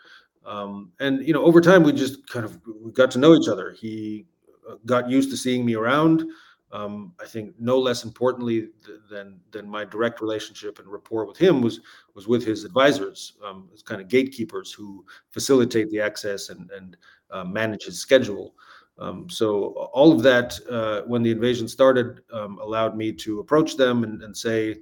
um, 0.46 0.92
and 1.00 1.26
you 1.26 1.34
know, 1.34 1.44
over 1.44 1.62
time, 1.62 1.84
we 1.84 1.94
just 1.94 2.28
kind 2.28 2.46
of 2.46 2.60
got 2.94 3.12
to 3.12 3.20
know 3.20 3.36
each 3.36 3.48
other. 3.48 3.72
He 3.72 4.26
uh, 4.70 4.76
got 4.86 5.10
used 5.10 5.30
to 5.32 5.38
seeing 5.38 5.66
me 5.66 5.76
around. 5.76 6.26
Um, 6.74 7.14
I 7.22 7.26
think 7.26 7.54
no 7.60 7.80
less 7.80 8.04
importantly 8.04 8.70
th- 8.86 9.00
than 9.10 9.40
than 9.52 9.70
my 9.70 9.86
direct 9.86 10.20
relationship 10.22 10.80
and 10.80 10.88
rapport 10.88 11.26
with 11.26 11.38
him 11.38 11.62
was 11.62 11.80
was 12.16 12.28
with 12.28 12.44
his 12.44 12.66
advisors, 12.66 13.34
um, 13.46 13.70
as 13.74 13.82
kind 13.82 14.02
of 14.02 14.08
gatekeepers 14.08 14.74
who 14.74 15.06
facilitate 15.32 15.90
the 15.92 16.02
access 16.02 16.50
and 16.50 16.70
and 16.72 16.98
uh, 17.32 17.44
manage 17.44 17.86
his 17.86 18.00
schedule. 18.00 18.56
Um, 19.00 19.30
so 19.30 19.90
all 19.94 20.12
of 20.12 20.22
that, 20.24 20.60
uh, 20.70 21.02
when 21.08 21.24
the 21.24 21.32
invasion 21.32 21.68
started, 21.68 22.22
um, 22.32 22.60
allowed 22.60 22.96
me 22.96 23.12
to 23.14 23.40
approach 23.40 23.76
them 23.76 24.04
and, 24.04 24.22
and 24.24 24.36
say, 24.36 24.78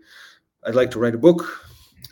"I'd 0.65 0.75
like 0.75 0.91
to 0.91 0.99
write 0.99 1.15
a 1.15 1.19
book 1.19 1.61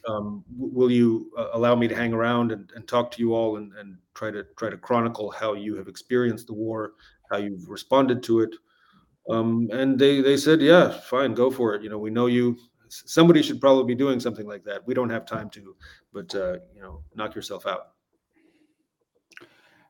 um, 0.07 0.43
will 0.57 0.91
you 0.91 1.31
uh, 1.37 1.49
allow 1.53 1.75
me 1.75 1.87
to 1.87 1.95
hang 1.95 2.13
around 2.13 2.51
and, 2.51 2.71
and 2.75 2.87
talk 2.87 3.11
to 3.11 3.19
you 3.19 3.33
all 3.33 3.57
and, 3.57 3.73
and, 3.73 3.97
try 4.15 4.29
to 4.29 4.43
try 4.57 4.69
to 4.69 4.75
chronicle 4.75 5.31
how 5.31 5.53
you 5.53 5.77
have 5.77 5.87
experienced 5.87 6.47
the 6.47 6.53
war, 6.53 6.91
how 7.31 7.37
you've 7.37 7.69
responded 7.69 8.21
to 8.21 8.41
it? 8.41 8.53
Um, 9.29 9.69
and 9.71 9.99
they 9.99 10.21
they 10.21 10.37
said, 10.37 10.61
yeah, 10.61 10.89
fine, 10.89 11.33
go 11.33 11.51
for 11.51 11.75
it. 11.75 11.83
You 11.83 11.89
know, 11.89 11.99
we 11.99 12.09
know 12.09 12.25
you. 12.25 12.57
Somebody 12.89 13.43
should 13.43 13.61
probably 13.61 13.93
be 13.93 13.95
doing 13.95 14.19
something 14.19 14.47
like 14.47 14.63
that. 14.63 14.85
We 14.87 14.95
don't 14.95 15.11
have 15.11 15.25
time 15.25 15.49
to, 15.51 15.75
but 16.11 16.33
uh, 16.33 16.53
you 16.73 16.81
know, 16.81 17.03
knock 17.13 17.35
yourself 17.35 17.67
out. 17.67 17.89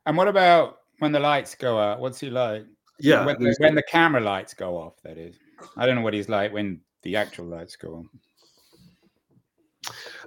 And 0.05 0.17
what 0.17 0.27
about 0.27 0.79
when 0.99 1.13
the 1.13 1.19
lights 1.19 1.55
go 1.55 1.79
out? 1.79 1.99
What's 1.99 2.19
he 2.19 2.29
like? 2.29 2.65
Yeah, 2.99 3.25
when 3.25 3.41
the, 3.41 3.55
when 3.59 3.75
the 3.75 3.83
camera 3.83 4.21
lights 4.21 4.53
go 4.53 4.75
off. 4.75 4.95
That 5.03 5.17
is. 5.17 5.35
I 5.77 5.85
don't 5.85 5.95
know 5.95 6.01
what 6.01 6.13
he's 6.13 6.29
like 6.29 6.51
when 6.51 6.81
the 7.03 7.15
actual 7.15 7.45
lights 7.45 7.77
go 7.77 7.95
on. 7.95 8.09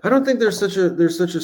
I 0.02 0.08
don't 0.08 0.24
think 0.24 0.38
there's 0.38 0.58
such 0.58 0.76
a 0.78 0.88
there's 0.88 1.18
such 1.18 1.34
a 1.34 1.40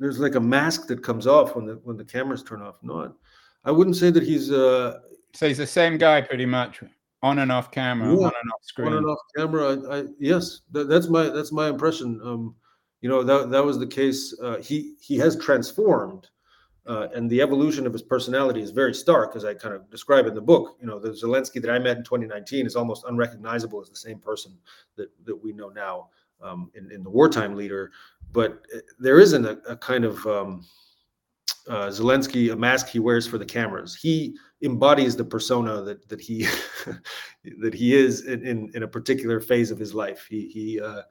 there's 0.00 0.18
like 0.18 0.34
a 0.34 0.40
mask 0.40 0.88
that 0.88 1.02
comes 1.02 1.26
off 1.26 1.54
when 1.54 1.66
the 1.66 1.74
when 1.84 1.96
the 1.96 2.04
cameras 2.04 2.42
turn 2.42 2.62
off. 2.62 2.76
Not, 2.82 3.14
I 3.64 3.70
wouldn't 3.70 3.96
say 3.96 4.10
that 4.10 4.24
he's 4.24 4.50
uh 4.50 4.98
so 5.32 5.48
he's 5.48 5.58
the 5.58 5.66
same 5.66 5.98
guy 5.98 6.20
pretty 6.20 6.46
much 6.46 6.82
on 7.22 7.38
and 7.38 7.52
off 7.52 7.70
camera, 7.70 8.08
yeah, 8.08 8.26
on 8.26 8.32
and 8.42 8.52
off 8.52 8.62
screen. 8.62 8.88
On 8.88 8.96
and 8.96 9.06
off 9.06 9.18
camera. 9.36 9.76
I, 9.88 9.98
I 9.98 10.04
yes, 10.18 10.60
that, 10.72 10.88
that's 10.88 11.08
my 11.08 11.28
that's 11.28 11.52
my 11.52 11.68
impression. 11.68 12.20
Um, 12.22 12.54
you 13.00 13.08
know 13.08 13.22
that 13.22 13.50
that 13.50 13.64
was 13.64 13.78
the 13.78 13.86
case. 13.86 14.38
Uh, 14.42 14.56
he 14.58 14.94
he 15.00 15.16
has 15.18 15.36
transformed, 15.36 16.28
uh, 16.86 17.08
and 17.14 17.28
the 17.30 17.40
evolution 17.40 17.86
of 17.86 17.92
his 17.92 18.02
personality 18.02 18.62
is 18.62 18.70
very 18.70 18.94
stark, 18.94 19.36
as 19.36 19.44
I 19.44 19.54
kind 19.54 19.74
of 19.74 19.90
describe 19.90 20.26
in 20.26 20.34
the 20.34 20.40
book. 20.40 20.76
You 20.80 20.86
know, 20.86 20.98
the 20.98 21.10
Zelensky 21.10 21.60
that 21.62 21.70
I 21.70 21.78
met 21.78 21.98
in 21.98 22.04
2019 22.04 22.66
is 22.66 22.76
almost 22.76 23.04
unrecognizable 23.06 23.80
as 23.80 23.88
the 23.88 23.96
same 23.96 24.18
person 24.18 24.56
that 24.96 25.08
that 25.24 25.36
we 25.36 25.52
know 25.52 25.68
now 25.68 26.08
um, 26.42 26.70
in, 26.74 26.90
in, 26.90 27.02
the 27.02 27.10
wartime 27.10 27.54
leader, 27.54 27.92
but 28.32 28.66
uh, 28.74 28.78
there 28.98 29.20
isn't 29.20 29.44
a, 29.44 29.58
a 29.68 29.76
kind 29.76 30.04
of 30.04 30.26
um, 30.26 30.64
uh, 31.68 31.88
Zelensky 31.88 32.52
a 32.52 32.56
mask 32.56 32.88
he 32.88 32.98
wears 32.98 33.26
for 33.26 33.38
the 33.38 33.44
cameras. 33.44 33.94
He 33.94 34.36
embodies 34.62 35.16
the 35.16 35.24
persona 35.24 35.82
that 35.82 36.08
that 36.08 36.20
he 36.20 36.46
that 37.60 37.74
he 37.74 37.94
is 37.94 38.26
in, 38.26 38.46
in, 38.46 38.70
in 38.74 38.82
a 38.82 38.88
particular 38.88 39.40
phase 39.40 39.70
of 39.70 39.78
his 39.78 39.94
life. 39.94 40.26
He 40.28 40.48
he 40.48 40.80
uh, 40.80 41.02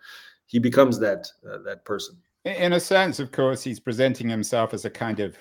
he 0.45 0.59
becomes 0.59 0.99
that 0.99 1.27
uh, 1.49 1.59
that 1.59 1.85
person. 1.85 2.17
In 2.45 2.73
a 2.73 2.79
sense, 2.79 3.19
of 3.19 3.31
course, 3.31 3.63
he's 3.63 3.79
presenting 3.79 4.29
himself 4.29 4.73
as 4.73 4.85
a 4.85 4.89
kind 4.89 5.19
of 5.19 5.38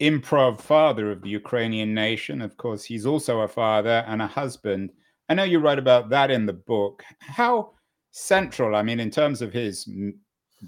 improv 0.00 0.60
father 0.60 1.10
of 1.10 1.20
the 1.22 1.28
Ukrainian 1.28 1.92
nation. 1.92 2.40
Of 2.40 2.56
course, 2.56 2.84
he's 2.84 3.06
also 3.06 3.40
a 3.40 3.48
father 3.48 4.04
and 4.06 4.22
a 4.22 4.26
husband. 4.26 4.90
I 5.28 5.34
know 5.34 5.44
you 5.44 5.58
write 5.58 5.78
about 5.78 6.08
that 6.10 6.30
in 6.30 6.46
the 6.46 6.52
book. 6.52 7.02
How 7.18 7.72
central. 8.12 8.74
I 8.74 8.82
mean, 8.82 9.00
in 9.00 9.10
terms 9.10 9.42
of 9.42 9.52
his 9.52 9.88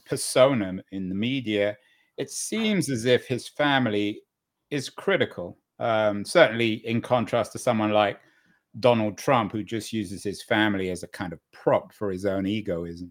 persona 0.06 0.82
in 0.92 1.08
the 1.08 1.14
media, 1.14 1.76
it 2.16 2.30
seems 2.30 2.90
as 2.90 3.04
if 3.04 3.26
his 3.26 3.48
family 3.48 4.20
is 4.70 4.90
critical. 4.90 5.58
Um, 5.82 6.24
certainly, 6.24 6.74
in 6.86 7.00
contrast 7.00 7.50
to 7.52 7.58
someone 7.58 7.90
like 7.90 8.20
Donald 8.78 9.18
Trump, 9.18 9.50
who 9.50 9.64
just 9.64 9.92
uses 9.92 10.22
his 10.22 10.40
family 10.40 10.90
as 10.90 11.02
a 11.02 11.08
kind 11.08 11.32
of 11.32 11.40
prop 11.50 11.92
for 11.92 12.12
his 12.12 12.24
own 12.24 12.46
egoism. 12.46 13.10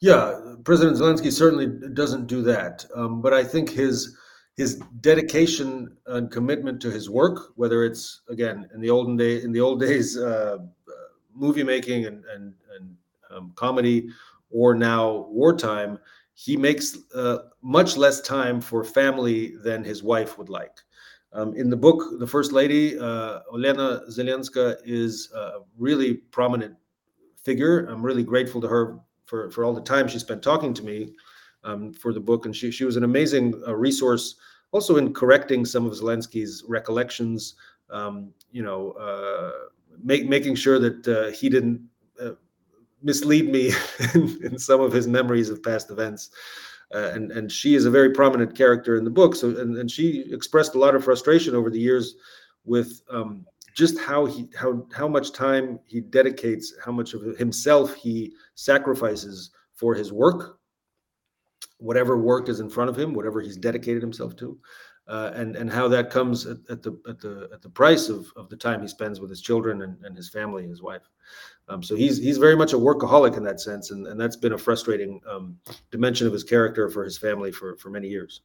Yeah, 0.00 0.54
President 0.64 0.96
Zelensky 0.96 1.30
certainly 1.30 1.66
doesn't 1.92 2.28
do 2.28 2.40
that. 2.44 2.86
Um, 2.94 3.20
but 3.20 3.34
I 3.34 3.44
think 3.44 3.68
his 3.68 4.16
his 4.56 4.76
dedication 5.02 5.94
and 6.06 6.30
commitment 6.30 6.80
to 6.80 6.90
his 6.90 7.10
work, 7.10 7.52
whether 7.56 7.84
it's 7.84 8.22
again 8.30 8.66
in 8.74 8.80
the 8.80 8.88
olden 8.88 9.18
day 9.18 9.42
in 9.42 9.52
the 9.52 9.60
old 9.60 9.80
days, 9.80 10.16
uh, 10.16 10.58
movie 11.34 11.62
making 11.62 12.06
and 12.06 12.24
and, 12.34 12.54
and 12.74 12.96
um, 13.30 13.52
comedy, 13.54 14.08
or 14.50 14.74
now 14.74 15.26
wartime, 15.28 15.98
he 16.32 16.56
makes 16.56 16.96
uh, 17.14 17.38
much 17.60 17.98
less 17.98 18.22
time 18.22 18.62
for 18.62 18.82
family 18.82 19.56
than 19.62 19.84
his 19.84 20.02
wife 20.02 20.38
would 20.38 20.48
like. 20.48 20.78
Um, 21.34 21.54
in 21.56 21.70
the 21.70 21.76
book, 21.76 22.18
the 22.18 22.26
First 22.26 22.52
Lady, 22.52 22.98
uh, 22.98 23.40
Olena 23.52 24.06
Zelenska, 24.10 24.76
is 24.84 25.30
a 25.34 25.60
really 25.78 26.14
prominent 26.14 26.76
figure. 27.42 27.86
I'm 27.86 28.02
really 28.02 28.22
grateful 28.22 28.60
to 28.60 28.68
her 28.68 28.98
for, 29.24 29.50
for 29.50 29.64
all 29.64 29.72
the 29.72 29.80
time 29.80 30.08
she 30.08 30.18
spent 30.18 30.42
talking 30.42 30.74
to 30.74 30.82
me 30.82 31.14
um, 31.64 31.92
for 31.92 32.12
the 32.12 32.20
book. 32.20 32.44
And 32.44 32.54
she, 32.54 32.70
she 32.70 32.84
was 32.84 32.96
an 32.96 33.04
amazing 33.04 33.60
uh, 33.66 33.74
resource 33.74 34.36
also 34.72 34.96
in 34.96 35.12
correcting 35.12 35.64
some 35.64 35.86
of 35.86 35.92
Zelensky's 35.92 36.64
recollections, 36.66 37.54
um, 37.90 38.32
you 38.50 38.62
know, 38.62 38.92
uh, 38.92 39.68
make, 40.02 40.28
making 40.28 40.54
sure 40.54 40.78
that 40.78 41.08
uh, 41.08 41.30
he 41.30 41.48
didn't 41.48 41.80
uh, 42.20 42.32
mislead 43.02 43.50
me 43.50 43.72
in, 44.14 44.38
in, 44.44 44.58
some 44.58 44.80
of 44.80 44.92
his 44.92 45.06
memories 45.06 45.50
of 45.50 45.62
past 45.62 45.90
events. 45.90 46.30
Uh, 46.94 47.10
and 47.14 47.32
and 47.32 47.50
she 47.50 47.74
is 47.74 47.86
a 47.86 47.90
very 47.90 48.10
prominent 48.10 48.54
character 48.54 48.96
in 48.96 49.04
the 49.04 49.10
book. 49.10 49.34
So 49.34 49.48
and, 49.58 49.76
and 49.78 49.90
she 49.90 50.24
expressed 50.30 50.74
a 50.74 50.78
lot 50.78 50.94
of 50.94 51.04
frustration 51.04 51.54
over 51.54 51.70
the 51.70 51.80
years 51.80 52.16
with 52.64 53.00
um, 53.10 53.46
just 53.74 53.98
how 53.98 54.26
he 54.26 54.48
how 54.54 54.86
how 54.94 55.08
much 55.08 55.32
time 55.32 55.80
he 55.86 56.00
dedicates, 56.00 56.74
how 56.84 56.92
much 56.92 57.14
of 57.14 57.22
himself 57.38 57.94
he 57.94 58.32
sacrifices 58.54 59.50
for 59.74 59.94
his 59.94 60.12
work, 60.12 60.58
whatever 61.78 62.18
work 62.18 62.48
is 62.48 62.60
in 62.60 62.68
front 62.68 62.90
of 62.90 62.98
him, 62.98 63.14
whatever 63.14 63.40
he's 63.40 63.56
dedicated 63.56 64.02
himself 64.02 64.36
to, 64.36 64.58
and 65.08 65.56
and 65.56 65.70
how 65.70 65.88
that 65.88 66.10
comes 66.10 66.46
at, 66.46 66.58
at, 66.70 66.82
the 66.82 66.98
at 67.08 67.20
the 67.20 67.48
at 67.52 67.62
the 67.62 67.68
price 67.68 68.08
of 68.08 68.26
of 68.36 68.48
the 68.48 68.56
time 68.56 68.80
he 68.80 68.88
spends 68.88 69.20
with 69.20 69.30
his 69.30 69.40
children 69.40 69.82
and, 69.82 70.02
and 70.04 70.16
his 70.16 70.28
family 70.28 70.66
his 70.66 70.82
wife. 70.82 71.08
Um, 71.68 71.82
so 71.82 71.94
he's 71.96 72.18
he's 72.18 72.38
very 72.38 72.56
much 72.56 72.72
a 72.72 72.76
workaholic 72.76 73.36
in 73.36 73.44
that 73.44 73.60
sense, 73.60 73.90
and, 73.90 74.06
and 74.06 74.20
that's 74.20 74.36
been 74.36 74.52
a 74.52 74.58
frustrating 74.58 75.20
um, 75.28 75.58
dimension 75.90 76.26
of 76.26 76.32
his 76.32 76.44
character 76.44 76.88
for 76.88 77.04
his 77.04 77.18
family 77.18 77.52
for 77.52 77.76
for 77.76 77.90
many 77.90 78.08
years. 78.08 78.42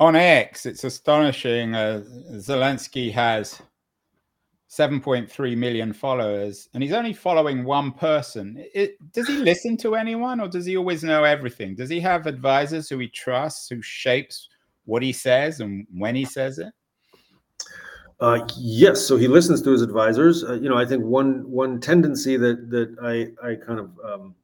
On 0.00 0.14
X, 0.14 0.64
it's 0.66 0.84
astonishing. 0.84 1.74
Uh, 1.74 2.02
Zelensky 2.34 3.12
has 3.12 3.60
7.3 4.70 5.56
million 5.56 5.92
followers 5.94 6.68
and 6.74 6.82
he's 6.82 6.92
only 6.92 7.14
following 7.14 7.64
one 7.64 7.90
person 7.90 8.62
it, 8.74 8.96
does 9.12 9.26
he 9.26 9.38
listen 9.38 9.78
to 9.78 9.94
anyone 9.94 10.40
or 10.40 10.46
does 10.46 10.66
he 10.66 10.76
always 10.76 11.02
know 11.02 11.24
everything 11.24 11.74
does 11.74 11.88
he 11.88 11.98
have 11.98 12.26
advisors 12.26 12.86
who 12.86 12.98
he 12.98 13.08
trusts 13.08 13.70
who 13.70 13.80
shapes 13.80 14.50
what 14.88 15.02
he 15.02 15.12
says 15.12 15.60
and 15.60 15.86
when 15.92 16.14
he 16.14 16.24
says 16.24 16.58
it 16.58 16.72
uh, 18.20 18.40
yes 18.56 19.00
so 19.00 19.16
he 19.16 19.28
listens 19.28 19.62
to 19.62 19.70
his 19.70 19.82
advisors 19.82 20.44
uh, 20.44 20.54
you 20.54 20.68
know 20.68 20.78
i 20.78 20.84
think 20.84 21.04
one 21.04 21.48
one 21.50 21.80
tendency 21.80 22.36
that 22.36 22.70
that 22.70 22.94
i 23.02 23.48
i 23.48 23.54
kind 23.54 23.78
of 23.78 23.90
um, 24.04 24.34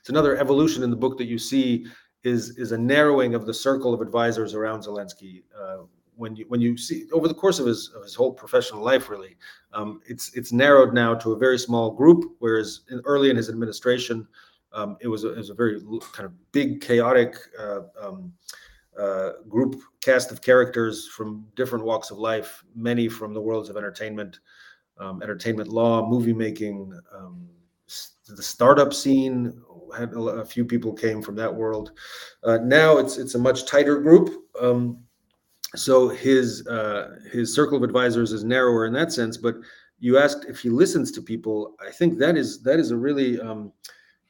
it's 0.00 0.10
another 0.10 0.36
evolution 0.36 0.82
in 0.82 0.90
the 0.90 0.96
book 0.96 1.16
that 1.18 1.26
you 1.26 1.38
see 1.38 1.86
is 2.22 2.56
is 2.58 2.72
a 2.72 2.78
narrowing 2.78 3.34
of 3.34 3.46
the 3.46 3.54
circle 3.54 3.94
of 3.94 4.00
advisors 4.00 4.54
around 4.54 4.80
zelensky 4.80 5.42
uh, 5.58 5.78
when 6.16 6.36
you 6.36 6.44
when 6.48 6.60
you 6.60 6.76
see 6.76 7.06
over 7.12 7.28
the 7.28 7.34
course 7.34 7.58
of 7.58 7.66
his 7.66 7.90
of 7.94 8.02
his 8.02 8.14
whole 8.14 8.32
professional 8.32 8.82
life, 8.82 9.08
really, 9.08 9.36
um, 9.72 10.00
it's 10.06 10.32
it's 10.34 10.52
narrowed 10.52 10.94
now 10.94 11.14
to 11.14 11.32
a 11.32 11.36
very 11.36 11.58
small 11.58 11.90
group. 11.90 12.36
Whereas 12.38 12.80
in, 12.90 13.00
early 13.04 13.30
in 13.30 13.36
his 13.36 13.48
administration, 13.48 14.26
um, 14.72 14.96
it 15.00 15.08
was 15.08 15.24
a, 15.24 15.32
it 15.32 15.38
was 15.38 15.50
a 15.50 15.54
very 15.54 15.80
kind 16.12 16.26
of 16.26 16.52
big, 16.52 16.80
chaotic 16.80 17.36
uh, 17.58 17.80
um, 18.00 18.32
uh, 18.98 19.30
group 19.48 19.80
cast 20.00 20.30
of 20.30 20.40
characters 20.40 21.08
from 21.08 21.46
different 21.56 21.84
walks 21.84 22.10
of 22.10 22.18
life, 22.18 22.62
many 22.74 23.08
from 23.08 23.34
the 23.34 23.40
worlds 23.40 23.68
of 23.68 23.76
entertainment, 23.76 24.40
um, 24.98 25.22
entertainment 25.22 25.68
law, 25.68 26.08
movie 26.08 26.32
making, 26.32 26.98
um, 27.16 27.48
the 28.28 28.42
startup 28.42 28.92
scene. 28.92 29.60
Had 29.96 30.12
a, 30.12 30.20
a, 30.20 30.44
few 30.44 30.64
people 30.64 30.92
came 30.92 31.22
from 31.22 31.36
that 31.36 31.54
world. 31.54 31.92
Uh, 32.42 32.58
now 32.62 32.98
it's 32.98 33.16
it's 33.16 33.34
a 33.34 33.38
much 33.38 33.66
tighter 33.66 33.98
group. 33.98 34.44
Um, 34.60 35.04
so 35.76 36.08
his 36.08 36.66
uh, 36.66 37.16
his 37.30 37.54
circle 37.54 37.76
of 37.76 37.82
advisors 37.82 38.32
is 38.32 38.44
narrower 38.44 38.86
in 38.86 38.92
that 38.94 39.12
sense. 39.12 39.36
But 39.36 39.56
you 40.00 40.18
asked 40.18 40.46
if 40.48 40.60
he 40.60 40.68
listens 40.68 41.12
to 41.12 41.22
people. 41.22 41.76
I 41.86 41.90
think 41.90 42.18
that 42.18 42.36
is 42.36 42.62
that 42.62 42.80
is 42.80 42.90
a 42.90 42.96
really 42.96 43.40
um, 43.40 43.72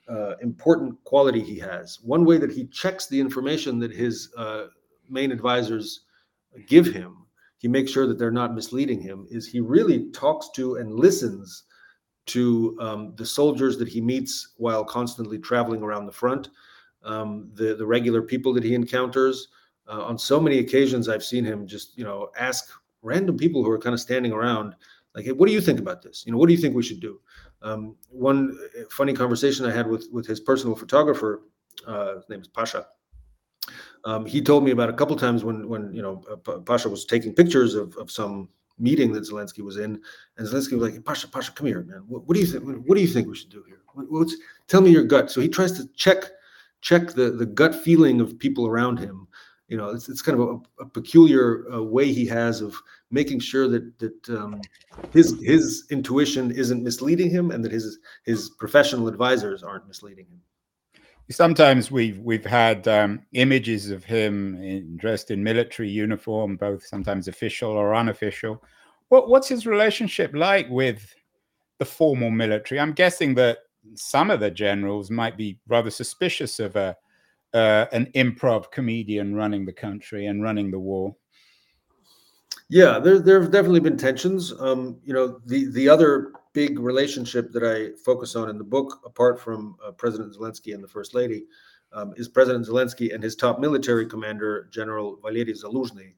uh, 0.08 0.36
important 0.42 1.02
quality 1.04 1.40
he 1.40 1.58
has. 1.58 2.00
One 2.02 2.24
way 2.24 2.38
that 2.38 2.52
he 2.52 2.66
checks 2.66 3.06
the 3.06 3.20
information 3.20 3.78
that 3.80 3.92
his 3.92 4.30
uh, 4.36 4.66
main 5.08 5.32
advisors 5.32 6.00
give 6.66 6.86
him, 6.86 7.26
he 7.58 7.68
makes 7.68 7.90
sure 7.90 8.06
that 8.06 8.18
they're 8.18 8.30
not 8.30 8.54
misleading 8.54 9.00
him. 9.00 9.26
Is 9.30 9.46
he 9.46 9.60
really 9.60 10.10
talks 10.10 10.50
to 10.56 10.76
and 10.76 10.92
listens 10.92 11.64
to 12.26 12.76
um, 12.80 13.14
the 13.16 13.26
soldiers 13.26 13.78
that 13.78 13.88
he 13.88 14.00
meets 14.00 14.54
while 14.56 14.84
constantly 14.84 15.38
traveling 15.38 15.82
around 15.82 16.06
the 16.06 16.12
front, 16.12 16.48
um, 17.04 17.50
the 17.54 17.74
the 17.74 17.86
regular 17.86 18.22
people 18.22 18.52
that 18.54 18.64
he 18.64 18.74
encounters 18.74 19.48
uh, 19.88 20.02
on 20.02 20.18
so 20.18 20.40
many 20.40 20.58
occasions 20.58 21.08
i've 21.08 21.24
seen 21.24 21.44
him 21.44 21.66
just 21.66 21.96
you 21.96 22.04
know 22.04 22.30
ask 22.38 22.70
random 23.02 23.36
people 23.36 23.62
who 23.62 23.70
are 23.70 23.78
kind 23.78 23.94
of 23.94 24.00
standing 24.00 24.32
around 24.32 24.74
like 25.14 25.24
hey 25.24 25.32
what 25.32 25.46
do 25.46 25.52
you 25.52 25.60
think 25.60 25.78
about 25.78 26.02
this 26.02 26.24
you 26.26 26.32
know 26.32 26.38
what 26.38 26.46
do 26.46 26.54
you 26.54 26.60
think 26.60 26.74
we 26.74 26.82
should 26.82 27.00
do 27.00 27.20
um, 27.64 27.96
one 28.10 28.56
uh, 28.78 28.82
funny 28.90 29.12
conversation 29.12 29.66
i 29.66 29.72
had 29.72 29.86
with 29.88 30.06
with 30.12 30.26
his 30.26 30.38
personal 30.38 30.76
photographer 30.76 31.42
uh, 31.86 32.16
his 32.16 32.28
name 32.28 32.40
is 32.40 32.48
pasha. 32.48 32.86
Um, 34.04 34.26
he 34.26 34.42
told 34.42 34.64
me 34.64 34.70
about 34.70 34.90
a 34.90 34.92
couple 34.92 35.16
times 35.16 35.44
when 35.44 35.68
when 35.68 35.92
you 35.92 36.02
know 36.02 36.22
uh, 36.30 36.58
pasha 36.58 36.88
was 36.88 37.04
taking 37.04 37.34
pictures 37.34 37.74
of, 37.74 37.96
of 37.96 38.10
some 38.10 38.48
meeting 38.78 39.12
that 39.12 39.22
zelensky 39.22 39.60
was 39.60 39.76
in 39.76 40.00
and 40.36 40.46
zelensky 40.46 40.72
was 40.72 40.90
like 40.92 41.04
pasha 41.04 41.28
pasha 41.28 41.52
come 41.52 41.66
here 41.66 41.82
man. 41.82 42.04
What, 42.06 42.26
what 42.26 42.34
do 42.34 42.40
you 42.40 42.46
think 42.46 42.64
what 42.64 42.96
do 42.96 43.00
you 43.00 43.08
think 43.08 43.28
we 43.28 43.36
should 43.36 43.50
do 43.50 43.64
here? 43.66 43.80
What, 43.94 44.10
what's 44.10 44.36
tell 44.68 44.80
me 44.80 44.90
your 44.90 45.04
gut. 45.04 45.30
So 45.30 45.40
he 45.40 45.48
tries 45.48 45.72
to 45.72 45.88
check 45.94 46.24
check 46.80 47.08
the 47.10 47.30
the 47.30 47.46
gut 47.46 47.74
feeling 47.74 48.20
of 48.20 48.38
people 48.38 48.66
around 48.66 48.98
him 48.98 49.26
you 49.68 49.76
know 49.76 49.90
it's, 49.90 50.08
it's 50.08 50.22
kind 50.22 50.38
of 50.38 50.48
a, 50.78 50.82
a 50.82 50.86
peculiar 50.86 51.64
uh, 51.72 51.82
way 51.82 52.12
he 52.12 52.26
has 52.26 52.60
of 52.60 52.74
making 53.10 53.40
sure 53.40 53.68
that 53.68 53.98
that 53.98 54.28
um, 54.30 54.60
his 55.12 55.40
his 55.42 55.84
intuition 55.90 56.50
isn't 56.50 56.82
misleading 56.82 57.30
him 57.30 57.50
and 57.50 57.64
that 57.64 57.72
his 57.72 57.98
his 58.24 58.50
professional 58.50 59.08
advisors 59.08 59.62
aren't 59.62 59.86
misleading 59.86 60.26
him. 60.26 60.40
Sometimes 61.30 61.90
we've 61.90 62.18
we've 62.18 62.44
had 62.44 62.86
um, 62.86 63.22
images 63.32 63.90
of 63.90 64.04
him 64.04 64.62
in, 64.62 64.96
dressed 64.96 65.30
in 65.30 65.42
military 65.42 65.88
uniform 65.88 66.56
both 66.56 66.84
sometimes 66.84 67.28
official 67.28 67.70
or 67.70 67.94
unofficial. 67.94 68.62
What, 69.08 69.28
what's 69.28 69.48
his 69.48 69.66
relationship 69.66 70.32
like 70.34 70.68
with 70.68 71.14
the 71.78 71.84
formal 71.84 72.30
military? 72.30 72.80
I'm 72.80 72.92
guessing 72.92 73.34
that 73.36 73.58
some 73.94 74.30
of 74.30 74.40
the 74.40 74.50
generals 74.50 75.10
might 75.10 75.36
be 75.36 75.58
rather 75.68 75.90
suspicious 75.90 76.58
of 76.58 76.76
a 76.76 76.96
uh, 77.54 77.86
an 77.92 78.06
improv 78.14 78.70
comedian 78.70 79.34
running 79.34 79.64
the 79.64 79.72
country 79.72 80.26
and 80.26 80.42
running 80.42 80.70
the 80.70 80.78
war. 80.78 81.14
Yeah, 82.68 82.98
there 82.98 83.18
there 83.18 83.40
have 83.40 83.52
definitely 83.52 83.80
been 83.80 83.96
tensions. 83.96 84.52
Um, 84.58 84.98
you 85.04 85.12
know, 85.12 85.40
the 85.46 85.70
the 85.70 85.88
other 85.88 86.32
big 86.52 86.78
relationship 86.78 87.52
that 87.52 87.62
I 87.62 87.96
focus 88.04 88.36
on 88.36 88.48
in 88.48 88.58
the 88.58 88.64
book, 88.64 89.00
apart 89.04 89.40
from 89.40 89.76
uh, 89.84 89.92
President 89.92 90.34
Zelensky 90.34 90.74
and 90.74 90.82
the 90.82 90.88
First 90.88 91.14
Lady, 91.14 91.44
um, 91.92 92.12
is 92.16 92.28
President 92.28 92.66
Zelensky 92.66 93.14
and 93.14 93.22
his 93.22 93.36
top 93.36 93.60
military 93.60 94.06
commander, 94.06 94.68
General 94.72 95.18
Valery 95.22 95.52
Zaluzhny. 95.52 96.14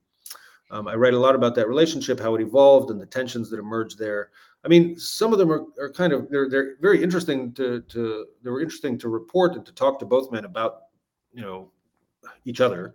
Um, 0.70 0.88
I 0.88 0.94
write 0.94 1.14
a 1.14 1.18
lot 1.18 1.34
about 1.34 1.54
that 1.56 1.68
relationship, 1.68 2.18
how 2.18 2.34
it 2.34 2.40
evolved, 2.40 2.90
and 2.90 3.00
the 3.00 3.06
tensions 3.06 3.50
that 3.50 3.58
emerged 3.58 3.98
there. 3.98 4.30
I 4.64 4.68
mean, 4.68 4.98
some 4.98 5.32
of 5.32 5.38
them 5.38 5.50
are, 5.52 5.64
are 5.80 5.92
kind 5.92 6.12
of 6.12 6.28
they're 6.30 6.48
they're 6.48 6.76
very 6.80 7.02
interesting 7.02 7.52
to 7.54 7.82
to 7.82 8.26
they 8.42 8.50
were 8.50 8.60
interesting 8.60 8.98
to 8.98 9.08
report 9.08 9.54
and 9.54 9.64
to 9.66 9.72
talk 9.72 9.98
to 10.00 10.06
both 10.06 10.32
men 10.32 10.44
about 10.44 10.85
you 11.36 11.42
know 11.42 11.70
each 12.44 12.60
other. 12.60 12.94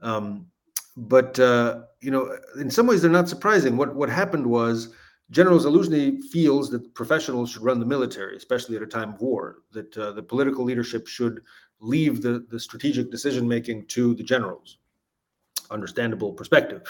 Um, 0.00 0.46
but 0.96 1.38
uh, 1.40 1.82
you 2.00 2.10
know, 2.10 2.36
in 2.60 2.70
some 2.70 2.86
ways, 2.86 3.02
they're 3.02 3.10
not 3.10 3.28
surprising. 3.28 3.76
What 3.76 3.94
what 3.94 4.10
happened 4.10 4.46
was 4.46 4.94
General 5.30 5.58
Zaluzhny 5.58 6.22
feels 6.24 6.70
that 6.70 6.94
professionals 6.94 7.50
should 7.50 7.62
run 7.62 7.80
the 7.80 7.86
military, 7.86 8.36
especially 8.36 8.76
at 8.76 8.82
a 8.82 8.86
time 8.86 9.14
of 9.14 9.20
war. 9.20 9.62
That 9.72 9.96
uh, 9.96 10.12
the 10.12 10.22
political 10.22 10.64
leadership 10.64 11.06
should 11.06 11.40
leave 11.80 12.22
the 12.22 12.46
the 12.50 12.60
strategic 12.60 13.10
decision 13.10 13.48
making 13.48 13.86
to 13.86 14.14
the 14.14 14.22
generals. 14.22 14.78
Understandable 15.70 16.32
perspective. 16.32 16.82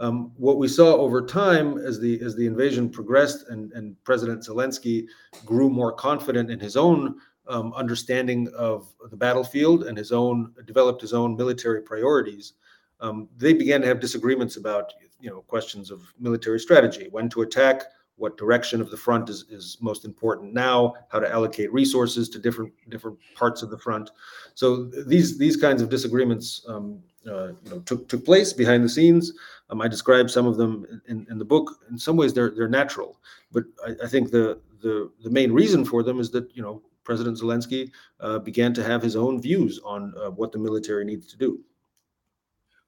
Um, 0.00 0.32
what 0.36 0.58
we 0.58 0.66
saw 0.66 0.96
over 0.96 1.24
time 1.24 1.78
as 1.78 2.00
the 2.00 2.20
as 2.20 2.34
the 2.34 2.46
invasion 2.46 2.90
progressed 2.90 3.48
and 3.48 3.70
and 3.72 3.94
President 4.02 4.42
Zelensky 4.42 5.06
grew 5.46 5.70
more 5.70 5.92
confident 5.92 6.50
in 6.50 6.58
his 6.58 6.76
own 6.76 7.14
um, 7.46 7.72
understanding 7.74 8.48
of 8.56 8.92
the 9.10 9.16
battlefield 9.16 9.84
and 9.84 9.96
his 9.96 10.12
own 10.12 10.52
developed 10.64 11.00
his 11.00 11.12
own 11.12 11.36
military 11.36 11.82
priorities, 11.82 12.54
um, 13.00 13.28
they 13.36 13.52
began 13.52 13.80
to 13.80 13.86
have 13.86 14.00
disagreements 14.00 14.56
about 14.56 14.92
you 15.20 15.30
know 15.30 15.42
questions 15.42 15.90
of 15.90 16.02
military 16.18 16.60
strategy, 16.60 17.08
when 17.10 17.28
to 17.30 17.42
attack, 17.42 17.84
what 18.16 18.36
direction 18.36 18.80
of 18.80 18.90
the 18.90 18.96
front 18.96 19.28
is, 19.28 19.44
is 19.50 19.76
most 19.80 20.04
important 20.04 20.54
now, 20.54 20.94
how 21.08 21.18
to 21.18 21.30
allocate 21.30 21.72
resources 21.72 22.28
to 22.28 22.38
different 22.38 22.72
different 22.88 23.18
parts 23.34 23.62
of 23.62 23.70
the 23.70 23.78
front. 23.78 24.10
So 24.54 24.84
these 24.84 25.38
these 25.38 25.56
kinds 25.56 25.82
of 25.82 25.88
disagreements 25.88 26.64
um, 26.68 27.00
uh, 27.26 27.48
you 27.48 27.70
know 27.70 27.80
took 27.80 28.08
took 28.08 28.24
place 28.24 28.52
behind 28.52 28.84
the 28.84 28.88
scenes. 28.88 29.32
Um, 29.70 29.80
I 29.80 29.88
describe 29.88 30.30
some 30.30 30.46
of 30.46 30.56
them 30.56 30.86
in, 31.08 31.26
in 31.30 31.38
the 31.38 31.44
book. 31.44 31.80
In 31.90 31.98
some 31.98 32.16
ways, 32.16 32.32
they're 32.32 32.50
they're 32.50 32.68
natural, 32.68 33.20
but 33.50 33.64
I, 33.84 34.04
I 34.04 34.08
think 34.08 34.30
the 34.30 34.60
the 34.80 35.10
the 35.22 35.30
main 35.30 35.52
reason 35.52 35.84
for 35.84 36.02
them 36.02 36.20
is 36.20 36.30
that 36.30 36.54
you 36.54 36.62
know 36.62 36.82
President 37.04 37.38
Zelensky 37.38 37.90
uh, 38.20 38.38
began 38.38 38.74
to 38.74 38.82
have 38.82 39.02
his 39.02 39.16
own 39.16 39.40
views 39.40 39.80
on 39.84 40.12
uh, 40.16 40.30
what 40.30 40.52
the 40.52 40.58
military 40.58 41.04
needs 41.04 41.26
to 41.28 41.36
do. 41.36 41.60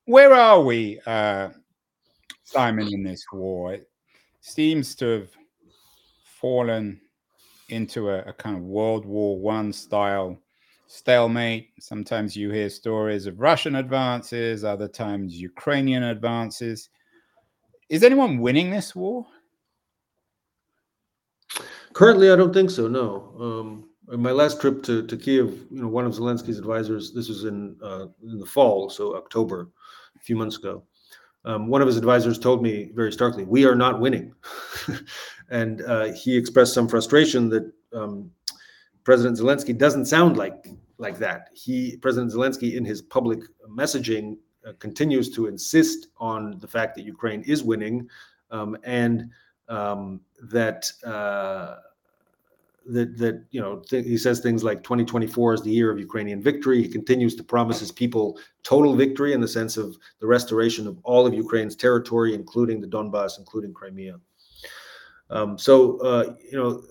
Where 0.06 0.34
are 0.34 0.62
we, 0.62 1.00
uh, 1.06 1.50
Simon, 2.44 2.88
in 2.92 3.02
this 3.02 3.24
war? 3.32 3.74
It 3.74 3.88
seems 4.40 4.94
to 4.96 5.06
have 5.06 5.30
fallen 6.40 7.00
into 7.68 8.10
a, 8.10 8.20
a 8.20 8.32
kind 8.32 8.56
of 8.56 8.62
World 8.62 9.04
War 9.04 9.38
One 9.38 9.72
style 9.72 10.38
stalemate. 10.86 11.70
Sometimes 11.80 12.36
you 12.36 12.50
hear 12.50 12.70
stories 12.70 13.26
of 13.26 13.40
Russian 13.40 13.76
advances, 13.76 14.64
other 14.64 14.88
times 14.88 15.40
Ukrainian 15.40 16.04
advances. 16.04 16.88
Is 17.88 18.02
anyone 18.02 18.38
winning 18.38 18.70
this 18.70 18.94
war? 18.94 19.26
Currently, 21.92 22.30
I 22.30 22.36
don't 22.36 22.52
think 22.52 22.70
so. 22.70 22.88
No. 22.88 23.34
Um, 23.40 23.88
in 24.12 24.20
my 24.20 24.30
last 24.30 24.60
trip 24.60 24.82
to, 24.84 25.06
to 25.06 25.16
Kiev, 25.16 25.66
you 25.70 25.82
know, 25.82 25.88
one 25.88 26.04
of 26.04 26.12
Zelensky's 26.12 26.58
advisors. 26.58 27.12
This 27.12 27.28
was 27.28 27.44
in 27.44 27.76
uh, 27.82 28.06
in 28.22 28.38
the 28.38 28.46
fall, 28.46 28.88
so 28.90 29.16
October, 29.16 29.68
a 30.16 30.20
few 30.20 30.36
months 30.36 30.56
ago. 30.56 30.84
Um, 31.44 31.68
one 31.68 31.80
of 31.80 31.86
his 31.86 31.96
advisors 31.96 32.38
told 32.38 32.62
me 32.62 32.90
very 32.94 33.12
starkly, 33.12 33.44
"We 33.44 33.64
are 33.64 33.74
not 33.74 34.00
winning," 34.00 34.34
and 35.50 35.82
uh, 35.82 36.12
he 36.12 36.36
expressed 36.36 36.74
some 36.74 36.88
frustration 36.88 37.48
that 37.50 37.72
um, 37.92 38.30
President 39.04 39.38
Zelensky 39.38 39.76
doesn't 39.76 40.06
sound 40.06 40.36
like 40.36 40.68
like 40.98 41.18
that. 41.18 41.48
He, 41.52 41.96
President 41.98 42.32
Zelensky, 42.32 42.74
in 42.74 42.84
his 42.84 43.02
public 43.02 43.40
messaging, 43.68 44.38
uh, 44.66 44.72
continues 44.78 45.30
to 45.34 45.46
insist 45.46 46.08
on 46.18 46.58
the 46.58 46.68
fact 46.68 46.96
that 46.96 47.04
Ukraine 47.04 47.42
is 47.42 47.62
winning, 47.62 48.08
um, 48.50 48.76
and 48.82 49.30
um, 49.68 50.20
that 50.42 50.90
uh, 51.04 51.76
that 52.88 53.18
that 53.18 53.44
you 53.50 53.60
know 53.60 53.80
th- 53.88 54.04
he 54.04 54.16
says 54.16 54.40
things 54.40 54.62
like 54.62 54.82
2024 54.82 55.54
is 55.54 55.62
the 55.62 55.70
year 55.70 55.90
of 55.90 55.98
Ukrainian 55.98 56.42
victory. 56.42 56.82
He 56.82 56.88
continues 56.88 57.34
to 57.36 57.44
promise 57.44 57.80
his 57.80 57.92
people 57.92 58.38
total 58.62 58.94
victory 58.94 59.32
in 59.32 59.40
the 59.40 59.48
sense 59.48 59.76
of 59.76 59.96
the 60.20 60.26
restoration 60.26 60.86
of 60.86 60.98
all 61.02 61.26
of 61.26 61.34
Ukraine's 61.34 61.76
territory, 61.76 62.34
including 62.34 62.80
the 62.80 62.86
Donbass, 62.86 63.38
including 63.38 63.72
Crimea. 63.72 64.18
Um, 65.30 65.58
so 65.58 65.98
uh, 66.00 66.34
you 66.50 66.58
know 66.58 66.82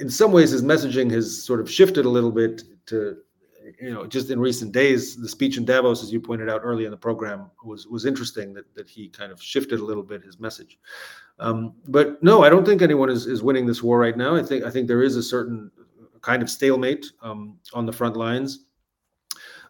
in 0.00 0.10
some 0.10 0.32
ways 0.32 0.50
his 0.50 0.62
messaging 0.62 1.10
has 1.10 1.42
sort 1.44 1.60
of 1.60 1.70
shifted 1.70 2.04
a 2.04 2.10
little 2.10 2.32
bit 2.32 2.62
to 2.86 3.18
you 3.80 3.92
know 3.92 4.06
just 4.06 4.30
in 4.30 4.38
recent 4.38 4.72
days 4.72 5.16
the 5.16 5.28
speech 5.28 5.56
in 5.56 5.64
davos 5.64 6.02
as 6.02 6.12
you 6.12 6.20
pointed 6.20 6.48
out 6.48 6.60
early 6.62 6.84
in 6.84 6.90
the 6.90 6.96
program 6.96 7.50
was 7.64 7.86
was 7.86 8.06
interesting 8.06 8.52
that 8.52 8.72
that 8.74 8.88
he 8.88 9.08
kind 9.08 9.32
of 9.32 9.42
shifted 9.42 9.80
a 9.80 9.84
little 9.84 10.02
bit 10.02 10.22
his 10.22 10.38
message 10.38 10.78
um, 11.38 11.74
but 11.88 12.22
no 12.22 12.42
i 12.42 12.48
don't 12.48 12.64
think 12.64 12.82
anyone 12.82 13.10
is, 13.10 13.26
is 13.26 13.42
winning 13.42 13.66
this 13.66 13.82
war 13.82 13.98
right 13.98 14.16
now 14.16 14.34
i 14.34 14.42
think 14.42 14.64
i 14.64 14.70
think 14.70 14.86
there 14.86 15.02
is 15.02 15.16
a 15.16 15.22
certain 15.22 15.70
kind 16.20 16.42
of 16.42 16.50
stalemate 16.50 17.06
um, 17.22 17.58
on 17.72 17.86
the 17.86 17.92
front 17.92 18.16
lines 18.16 18.64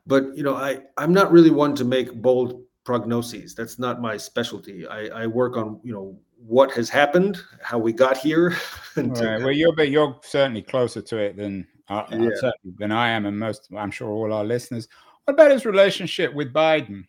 but 0.07 0.37
you 0.37 0.43
know 0.43 0.57
i 0.57 0.79
i'm 0.97 1.13
not 1.13 1.33
really 1.33 1.51
one 1.51 1.75
to 1.75 1.85
make 1.85 2.15
bold 2.15 2.63
prognoses 2.85 3.55
that's 3.55 3.79
not 3.79 4.01
my 4.01 4.17
specialty 4.17 4.87
i 4.87 5.07
i 5.23 5.27
work 5.27 5.57
on 5.57 5.81
you 5.83 5.93
know 5.93 6.17
what 6.47 6.71
has 6.73 6.89
happened, 6.89 7.39
how 7.63 7.79
we 7.79 7.93
got 7.93 8.17
here. 8.17 8.57
right. 8.97 9.43
Well, 9.43 9.53
you're 9.53 9.75
but 9.75 9.91
you're 9.91 10.19
certainly 10.23 10.63
closer 10.63 11.03
to 11.03 11.17
it 11.19 11.37
than 11.37 11.67
yeah. 11.89 12.51
than 12.79 12.93
I 12.93 13.11
am, 13.11 13.27
and 13.27 13.39
most 13.39 13.69
I'm 13.77 13.91
sure 13.91 14.11
all 14.11 14.33
our 14.33 14.45
listeners. 14.45 14.89
What 15.25 15.35
about 15.35 15.51
his 15.51 15.67
relationship 15.67 16.33
with 16.35 16.53
Biden? 16.53 17.07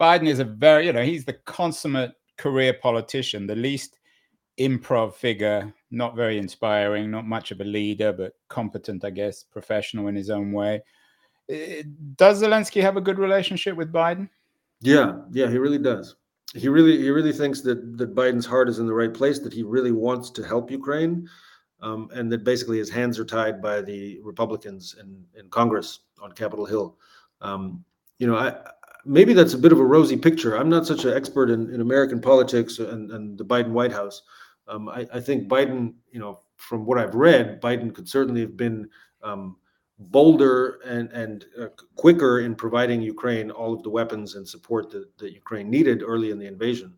Biden 0.00 0.26
is 0.26 0.40
a 0.40 0.44
very, 0.44 0.86
you 0.86 0.92
know, 0.92 1.04
he's 1.04 1.24
the 1.24 1.34
consummate 1.44 2.12
career 2.36 2.74
politician, 2.74 3.46
the 3.46 3.54
least 3.54 3.98
improv 4.58 5.14
figure, 5.14 5.72
not 5.90 6.16
very 6.16 6.38
inspiring, 6.38 7.10
not 7.10 7.26
much 7.26 7.50
of 7.50 7.60
a 7.60 7.64
leader, 7.64 8.12
but 8.12 8.32
competent, 8.48 9.04
I 9.04 9.10
guess, 9.10 9.44
professional 9.44 10.08
in 10.08 10.16
his 10.16 10.30
own 10.30 10.52
way. 10.52 10.82
Does 12.16 12.42
Zelensky 12.42 12.80
have 12.80 12.96
a 12.96 13.00
good 13.00 13.18
relationship 13.18 13.76
with 13.76 13.92
Biden? 13.92 14.28
Yeah, 14.80 15.20
yeah, 15.30 15.48
he 15.48 15.58
really 15.58 15.78
does 15.78 16.16
he 16.54 16.68
really 16.68 16.98
he 16.98 17.10
really 17.10 17.32
thinks 17.32 17.60
that 17.62 17.98
that 17.98 18.14
Biden's 18.14 18.46
heart 18.46 18.68
is 18.68 18.78
in 18.78 18.86
the 18.86 18.94
right 18.94 19.12
place, 19.12 19.38
that 19.40 19.52
he 19.52 19.62
really 19.62 19.92
wants 19.92 20.30
to 20.30 20.42
help 20.42 20.70
Ukraine, 20.70 21.28
um, 21.84 22.08
and 22.14 22.32
that 22.32 22.44
basically 22.44 22.78
his 22.78 22.88
hands 22.88 23.18
are 23.18 23.24
tied 23.24 23.60
by 23.60 23.82
the 23.82 24.18
Republicans 24.22 24.96
in 24.98 25.24
in 25.38 25.48
Congress 25.50 26.00
on 26.22 26.32
Capitol 26.32 26.64
Hill. 26.64 26.96
Um, 27.42 27.84
you 28.18 28.26
know, 28.26 28.36
I 28.36 28.56
maybe 29.04 29.34
that's 29.34 29.54
a 29.54 29.58
bit 29.58 29.72
of 29.72 29.80
a 29.80 29.84
rosy 29.84 30.16
picture. 30.16 30.56
I'm 30.56 30.70
not 30.70 30.86
such 30.86 31.04
an 31.04 31.12
expert 31.12 31.50
in, 31.50 31.72
in 31.72 31.82
American 31.82 32.20
politics 32.20 32.78
and, 32.78 33.10
and 33.10 33.36
the 33.36 33.44
Biden 33.44 33.70
White 33.70 33.92
House. 33.92 34.22
Um, 34.66 34.88
I, 34.88 35.06
I, 35.12 35.20
think 35.20 35.46
Biden, 35.46 35.92
you 36.10 36.18
know, 36.18 36.40
from 36.56 36.86
what 36.86 36.96
I've 36.96 37.14
read, 37.14 37.60
Biden 37.60 37.94
could 37.94 38.08
certainly 38.08 38.40
have 38.40 38.56
been 38.56 38.88
um, 39.22 39.56
bolder 39.98 40.80
and 40.86 41.10
and 41.12 41.44
uh, 41.60 41.66
quicker 41.96 42.40
in 42.40 42.54
providing 42.54 43.02
Ukraine 43.02 43.50
all 43.50 43.74
of 43.74 43.82
the 43.82 43.90
weapons 43.90 44.36
and 44.36 44.48
support 44.48 44.90
that, 44.90 45.18
that 45.18 45.34
Ukraine 45.34 45.68
needed 45.68 46.02
early 46.02 46.30
in 46.30 46.38
the 46.38 46.46
invasion. 46.46 46.94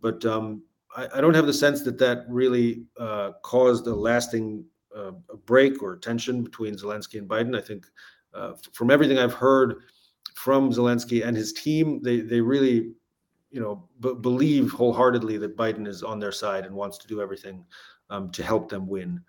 But 0.00 0.24
um, 0.24 0.64
I, 0.94 1.08
I, 1.14 1.20
don't 1.20 1.34
have 1.34 1.46
the 1.46 1.52
sense 1.52 1.82
that 1.82 1.98
that 1.98 2.24
really 2.28 2.84
uh, 2.98 3.32
caused 3.42 3.86
a 3.86 3.94
lasting 3.94 4.64
uh, 4.94 5.12
break 5.46 5.82
or 5.82 5.96
tension 5.96 6.42
between 6.42 6.74
Zelensky 6.74 7.18
and 7.18 7.28
Biden. 7.28 7.56
I 7.56 7.60
think 7.60 7.86
uh, 8.32 8.52
from 8.72 8.90
everything 8.90 9.18
I've 9.18 9.34
heard 9.34 9.82
from 10.34 10.70
Zelensky 10.70 11.26
and 11.26 11.36
his 11.36 11.52
team, 11.52 12.02
they 12.02 12.20
they 12.20 12.40
really 12.40 12.92
you 13.50 13.60
know 13.60 13.88
b- 14.00 14.14
believe 14.20 14.72
wholeheartedly 14.72 15.38
that 15.38 15.56
Biden 15.56 15.86
is 15.86 16.02
on 16.02 16.18
their 16.18 16.32
side 16.32 16.66
and 16.66 16.74
wants 16.74 16.98
to 16.98 17.08
do 17.08 17.20
everything 17.20 17.64
um, 18.10 18.30
to 18.32 18.42
help 18.42 18.68
them 18.68 18.86
win. 18.86 19.20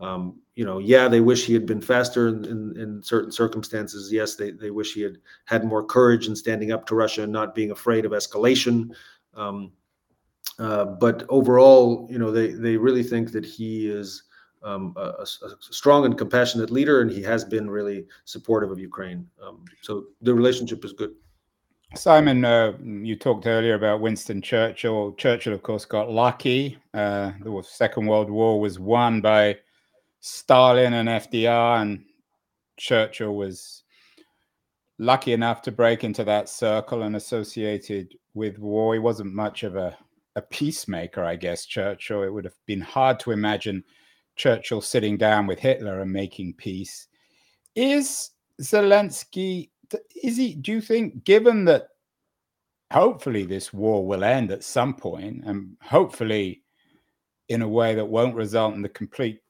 Um, 0.00 0.40
you 0.54 0.64
know, 0.64 0.78
yeah, 0.78 1.08
they 1.08 1.20
wish 1.20 1.44
he 1.44 1.54
had 1.54 1.66
been 1.66 1.80
faster 1.80 2.28
in, 2.28 2.44
in, 2.44 2.80
in, 2.80 3.02
certain 3.02 3.32
circumstances. 3.32 4.12
Yes, 4.12 4.36
they, 4.36 4.52
they 4.52 4.70
wish 4.70 4.94
he 4.94 5.00
had 5.00 5.18
had 5.46 5.64
more 5.64 5.84
courage 5.84 6.28
in 6.28 6.36
standing 6.36 6.70
up 6.70 6.86
to 6.86 6.94
Russia 6.94 7.24
and 7.24 7.32
not 7.32 7.52
being 7.52 7.72
afraid 7.72 8.04
of 8.04 8.12
escalation. 8.12 8.90
Um, 9.34 9.72
uh, 10.58 10.84
but 10.84 11.24
overall, 11.28 12.06
you 12.10 12.18
know, 12.18 12.30
they, 12.30 12.48
they 12.48 12.76
really 12.76 13.02
think 13.02 13.32
that 13.32 13.44
he 13.44 13.88
is 13.88 14.24
um, 14.62 14.92
a, 14.96 15.22
a, 15.22 15.26
strong 15.60 16.04
and 16.04 16.18
compassionate 16.18 16.70
leader, 16.70 17.00
and 17.00 17.10
he 17.10 17.22
has 17.22 17.44
been 17.44 17.70
really 17.70 18.06
supportive 18.24 18.70
of 18.70 18.78
Ukraine. 18.78 19.26
Um, 19.42 19.64
so 19.82 20.06
the 20.20 20.34
relationship 20.34 20.84
is 20.84 20.92
good. 20.92 21.14
Simon, 21.94 22.44
uh, 22.44 22.72
you 22.82 23.16
talked 23.16 23.46
earlier 23.46 23.74
about 23.74 24.00
Winston 24.00 24.42
Churchill. 24.42 25.14
Churchill, 25.14 25.54
of 25.54 25.62
course, 25.62 25.84
got 25.84 26.10
lucky. 26.10 26.76
Uh, 26.92 27.32
the 27.42 27.62
Second 27.66 28.06
World 28.06 28.30
War 28.30 28.60
was 28.60 28.78
won 28.78 29.20
by 29.20 29.56
Stalin 30.20 30.92
and 30.94 31.08
FDR, 31.08 31.80
and 31.80 32.04
Churchill 32.76 33.34
was 33.34 33.84
lucky 34.98 35.32
enough 35.32 35.62
to 35.62 35.72
break 35.72 36.04
into 36.04 36.24
that 36.24 36.48
circle 36.48 37.04
and 37.04 37.16
associated 37.16 38.14
with 38.34 38.58
war. 38.58 38.92
He 38.92 39.00
wasn't 39.00 39.32
much 39.32 39.62
of 39.62 39.76
a, 39.76 39.96
a 40.38 40.42
peacemaker, 40.42 41.24
I 41.24 41.36
guess, 41.36 41.66
Churchill. 41.66 42.22
It 42.22 42.32
would 42.32 42.44
have 42.44 42.58
been 42.66 42.80
hard 42.80 43.20
to 43.20 43.32
imagine 43.32 43.84
Churchill 44.36 44.80
sitting 44.80 45.16
down 45.16 45.46
with 45.46 45.58
Hitler 45.58 46.00
and 46.00 46.12
making 46.12 46.54
peace. 46.54 47.08
Is 47.74 48.30
Zelensky, 48.62 49.70
is 50.22 50.36
he, 50.36 50.54
do 50.54 50.72
you 50.72 50.80
think, 50.80 51.24
given 51.24 51.64
that 51.66 51.88
hopefully 52.92 53.44
this 53.44 53.72
war 53.72 54.06
will 54.06 54.24
end 54.24 54.50
at 54.50 54.64
some 54.64 54.94
point 54.94 55.44
and 55.44 55.76
hopefully 55.82 56.62
in 57.48 57.62
a 57.62 57.68
way 57.68 57.94
that 57.94 58.06
won't 58.06 58.34
result 58.34 58.74
in 58.74 58.82
the 58.82 58.88
complete 58.88 59.40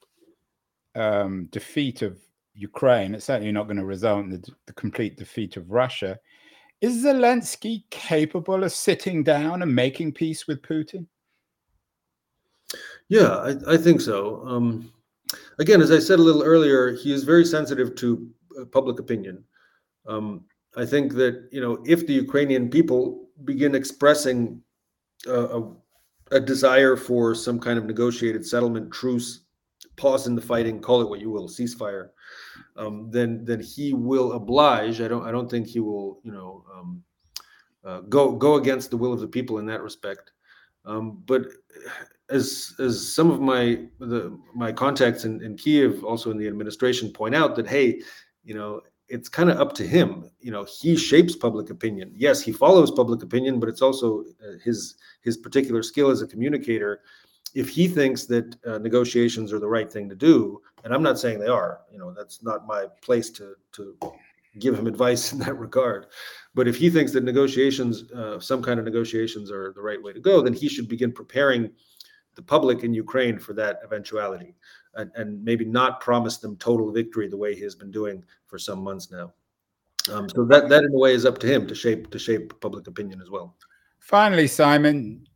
um, 0.94 1.48
defeat 1.50 2.02
of 2.02 2.18
Ukraine, 2.54 3.14
it's 3.14 3.26
certainly 3.26 3.52
not 3.52 3.64
going 3.64 3.76
to 3.76 3.84
result 3.84 4.24
in 4.24 4.30
the, 4.30 4.48
the, 4.66 4.72
complete 4.72 5.16
defeat 5.16 5.56
of 5.56 5.70
Russia. 5.70 6.18
Is 6.80 7.04
Zelensky 7.04 7.82
capable 7.90 8.62
of 8.62 8.72
sitting 8.72 9.24
down 9.24 9.62
and 9.62 9.74
making 9.74 10.12
peace 10.12 10.46
with 10.46 10.62
Putin? 10.62 11.06
Yeah, 13.08 13.36
I, 13.36 13.74
I 13.74 13.76
think 13.76 14.00
so. 14.00 14.42
Um, 14.46 14.92
again, 15.58 15.80
as 15.80 15.90
I 15.90 15.98
said 15.98 16.18
a 16.18 16.22
little 16.22 16.42
earlier, 16.42 16.92
he 16.92 17.12
is 17.12 17.24
very 17.24 17.44
sensitive 17.44 17.94
to 17.96 18.28
uh, 18.60 18.64
public 18.66 19.00
opinion. 19.00 19.42
Um, 20.06 20.44
I 20.76 20.86
think 20.86 21.14
that 21.14 21.48
you 21.50 21.60
know 21.60 21.82
if 21.86 22.06
the 22.06 22.12
Ukrainian 22.12 22.68
people 22.68 23.28
begin 23.44 23.74
expressing 23.74 24.62
a, 25.26 25.62
a 26.30 26.40
desire 26.40 26.96
for 26.96 27.34
some 27.34 27.58
kind 27.58 27.78
of 27.78 27.86
negotiated 27.86 28.46
settlement, 28.46 28.92
truce, 28.92 29.40
pause 29.98 30.26
in 30.26 30.34
the 30.34 30.40
fighting, 30.40 30.80
call 30.80 31.02
it 31.02 31.08
what 31.08 31.20
you 31.20 31.30
will, 31.30 31.48
ceasefire, 31.48 32.08
um, 32.76 33.10
then 33.10 33.44
then 33.44 33.60
he 33.60 33.92
will 33.92 34.32
oblige. 34.32 35.00
I 35.00 35.08
don't 35.08 35.26
I 35.26 35.30
don't 35.30 35.50
think 35.50 35.66
he 35.66 35.80
will 35.80 36.20
you 36.22 36.32
know 36.32 36.64
um, 36.74 37.02
uh, 37.84 38.00
go 38.00 38.32
go 38.32 38.54
against 38.54 38.90
the 38.90 38.96
will 38.96 39.12
of 39.12 39.20
the 39.20 39.28
people 39.28 39.58
in 39.58 39.66
that 39.66 39.82
respect. 39.82 40.32
Um, 40.86 41.22
but 41.26 41.42
as 42.30 42.74
as 42.78 43.14
some 43.14 43.30
of 43.30 43.40
my 43.40 43.84
the 43.98 44.38
my 44.54 44.72
contacts 44.72 45.24
in, 45.24 45.42
in 45.42 45.56
Kiev, 45.56 46.04
also 46.04 46.30
in 46.30 46.38
the 46.38 46.48
administration, 46.48 47.12
point 47.12 47.34
out 47.34 47.56
that 47.56 47.66
hey, 47.66 48.00
you 48.44 48.54
know 48.54 48.80
it's 49.08 49.28
kind 49.28 49.50
of 49.50 49.58
up 49.58 49.72
to 49.74 49.86
him. 49.86 50.30
You 50.38 50.50
know, 50.50 50.64
he 50.64 50.94
shapes 50.96 51.34
public 51.34 51.70
opinion. 51.70 52.12
Yes, 52.14 52.42
he 52.42 52.52
follows 52.52 52.90
public 52.90 53.22
opinion, 53.22 53.58
but 53.58 53.68
it's 53.68 53.82
also 53.82 54.20
uh, 54.20 54.58
his 54.62 54.96
his 55.22 55.36
particular 55.36 55.82
skill 55.82 56.10
as 56.10 56.22
a 56.22 56.26
communicator 56.26 57.00
if 57.54 57.68
he 57.68 57.88
thinks 57.88 58.26
that 58.26 58.56
uh, 58.66 58.78
negotiations 58.78 59.52
are 59.52 59.58
the 59.58 59.68
right 59.68 59.90
thing 59.90 60.08
to 60.08 60.14
do, 60.14 60.60
and 60.84 60.94
I'm 60.94 61.02
not 61.02 61.18
saying 61.18 61.38
they 61.38 61.46
are, 61.46 61.80
you 61.92 61.98
know, 61.98 62.12
that's 62.12 62.42
not 62.42 62.66
my 62.66 62.86
place 63.02 63.30
to 63.30 63.54
to 63.72 63.96
give 64.58 64.78
him 64.78 64.86
advice 64.86 65.32
in 65.32 65.38
that 65.40 65.58
regard. 65.58 66.06
But 66.54 66.66
if 66.66 66.76
he 66.76 66.90
thinks 66.90 67.12
that 67.12 67.24
negotiations, 67.24 68.10
uh, 68.12 68.40
some 68.40 68.62
kind 68.62 68.78
of 68.78 68.84
negotiations, 68.84 69.50
are 69.50 69.72
the 69.72 69.82
right 69.82 70.02
way 70.02 70.12
to 70.12 70.20
go, 70.20 70.40
then 70.40 70.52
he 70.52 70.68
should 70.68 70.88
begin 70.88 71.12
preparing 71.12 71.70
the 72.34 72.42
public 72.42 72.84
in 72.84 72.94
Ukraine 72.94 73.38
for 73.38 73.52
that 73.54 73.80
eventuality, 73.84 74.54
and, 74.94 75.10
and 75.16 75.44
maybe 75.44 75.64
not 75.64 76.00
promise 76.00 76.38
them 76.38 76.56
total 76.56 76.90
victory 76.92 77.28
the 77.28 77.36
way 77.36 77.54
he 77.54 77.62
has 77.62 77.74
been 77.74 77.90
doing 77.90 78.24
for 78.46 78.58
some 78.58 78.80
months 78.80 79.10
now. 79.10 79.32
Um, 80.12 80.28
so 80.30 80.44
that 80.44 80.68
that 80.68 80.84
in 80.84 80.94
a 80.94 80.98
way 80.98 81.12
is 81.12 81.26
up 81.26 81.38
to 81.38 81.46
him 81.46 81.66
to 81.66 81.74
shape 81.74 82.10
to 82.10 82.18
shape 82.18 82.58
public 82.60 82.86
opinion 82.86 83.20
as 83.20 83.30
well. 83.30 83.56
Finally, 83.98 84.46
Simon, 84.46 85.27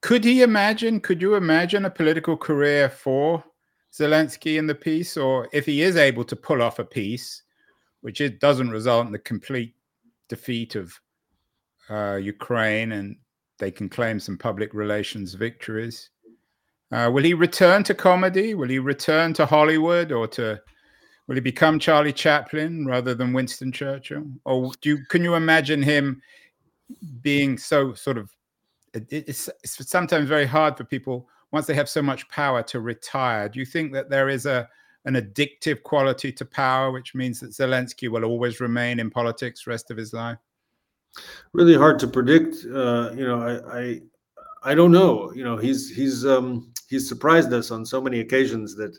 could 0.00 0.24
he 0.24 0.42
imagine? 0.42 1.00
Could 1.00 1.20
you 1.20 1.34
imagine 1.34 1.84
a 1.84 1.90
political 1.90 2.36
career 2.36 2.88
for 2.88 3.42
Zelensky 3.92 4.58
in 4.58 4.66
the 4.66 4.74
peace, 4.74 5.16
or 5.16 5.48
if 5.52 5.66
he 5.66 5.82
is 5.82 5.96
able 5.96 6.24
to 6.24 6.36
pull 6.36 6.62
off 6.62 6.78
a 6.78 6.84
peace, 6.84 7.42
which 8.02 8.20
it 8.20 8.40
doesn't 8.40 8.70
result 8.70 9.06
in 9.06 9.12
the 9.12 9.18
complete 9.18 9.74
defeat 10.28 10.76
of 10.76 10.98
uh, 11.90 12.16
Ukraine, 12.16 12.92
and 12.92 13.16
they 13.58 13.70
can 13.70 13.88
claim 13.88 14.20
some 14.20 14.38
public 14.38 14.72
relations 14.74 15.34
victories. 15.34 16.10
Uh, 16.92 17.10
will 17.12 17.24
he 17.24 17.34
return 17.34 17.82
to 17.84 17.94
comedy? 17.94 18.54
Will 18.54 18.68
he 18.68 18.78
return 18.78 19.32
to 19.34 19.46
Hollywood, 19.46 20.12
or 20.12 20.26
to 20.28 20.60
will 21.26 21.34
he 21.34 21.40
become 21.40 21.78
Charlie 21.78 22.12
Chaplin 22.12 22.86
rather 22.86 23.14
than 23.14 23.32
Winston 23.32 23.72
Churchill? 23.72 24.26
Or 24.44 24.72
do 24.80 24.90
you, 24.90 25.04
can 25.06 25.22
you 25.22 25.34
imagine 25.34 25.82
him 25.82 26.22
being 27.20 27.58
so 27.58 27.94
sort 27.94 28.16
of? 28.16 28.30
It's, 28.94 29.48
it's 29.62 29.88
sometimes 29.88 30.28
very 30.28 30.46
hard 30.46 30.76
for 30.76 30.84
people 30.84 31.28
once 31.50 31.66
they 31.66 31.74
have 31.74 31.88
so 31.88 32.02
much 32.02 32.28
power 32.28 32.62
to 32.64 32.80
retire. 32.80 33.48
Do 33.48 33.58
you 33.58 33.66
think 33.66 33.92
that 33.92 34.10
there 34.10 34.28
is 34.28 34.46
a 34.46 34.68
an 35.04 35.14
addictive 35.14 35.82
quality 35.84 36.30
to 36.32 36.44
power, 36.44 36.90
which 36.90 37.14
means 37.14 37.40
that 37.40 37.50
Zelensky 37.50 38.08
will 38.08 38.24
always 38.24 38.60
remain 38.60 39.00
in 39.00 39.10
politics 39.10 39.66
rest 39.66 39.90
of 39.90 39.96
his 39.96 40.12
life? 40.12 40.36
Really 41.52 41.76
hard 41.76 41.98
to 42.00 42.08
predict. 42.08 42.56
Uh, 42.66 43.10
you 43.14 43.26
know, 43.26 43.40
I, 43.40 43.78
I, 43.78 44.00
I 44.64 44.74
don't 44.74 44.92
know. 44.92 45.32
You 45.32 45.44
know, 45.44 45.56
he's 45.56 45.88
he's 45.94 46.26
um, 46.26 46.72
he's 46.88 47.08
surprised 47.08 47.52
us 47.52 47.70
on 47.70 47.86
so 47.86 48.00
many 48.00 48.20
occasions 48.20 48.76
that 48.76 48.96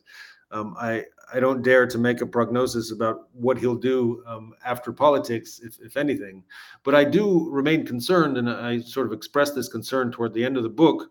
um, 0.52 0.76
I 0.80 1.06
I 1.34 1.40
don't 1.40 1.62
dare 1.62 1.86
to 1.88 1.98
make 1.98 2.22
a 2.22 2.26
prognosis 2.26 2.92
about 2.92 3.28
what 3.34 3.58
he'll 3.58 3.76
do 3.76 4.24
um, 4.28 4.54
after 4.66 4.92
politics, 4.92 5.60
if, 5.64 5.80
if 5.80 5.98
anything. 5.98 6.44
But 6.84 6.96
I 6.96 7.04
do 7.04 7.50
remain 7.50 7.86
concerned, 7.86 8.38
and 8.38 8.50
I 8.50 8.80
sort 8.80 9.08
of 9.08 9.14
expressed 9.14 9.56
this 9.56 9.70
concern 9.70 10.12
toward 10.12 10.34
the 10.34 10.44
end 10.44 10.58
of 10.58 10.64
the 10.64 10.70
book. 10.70 11.10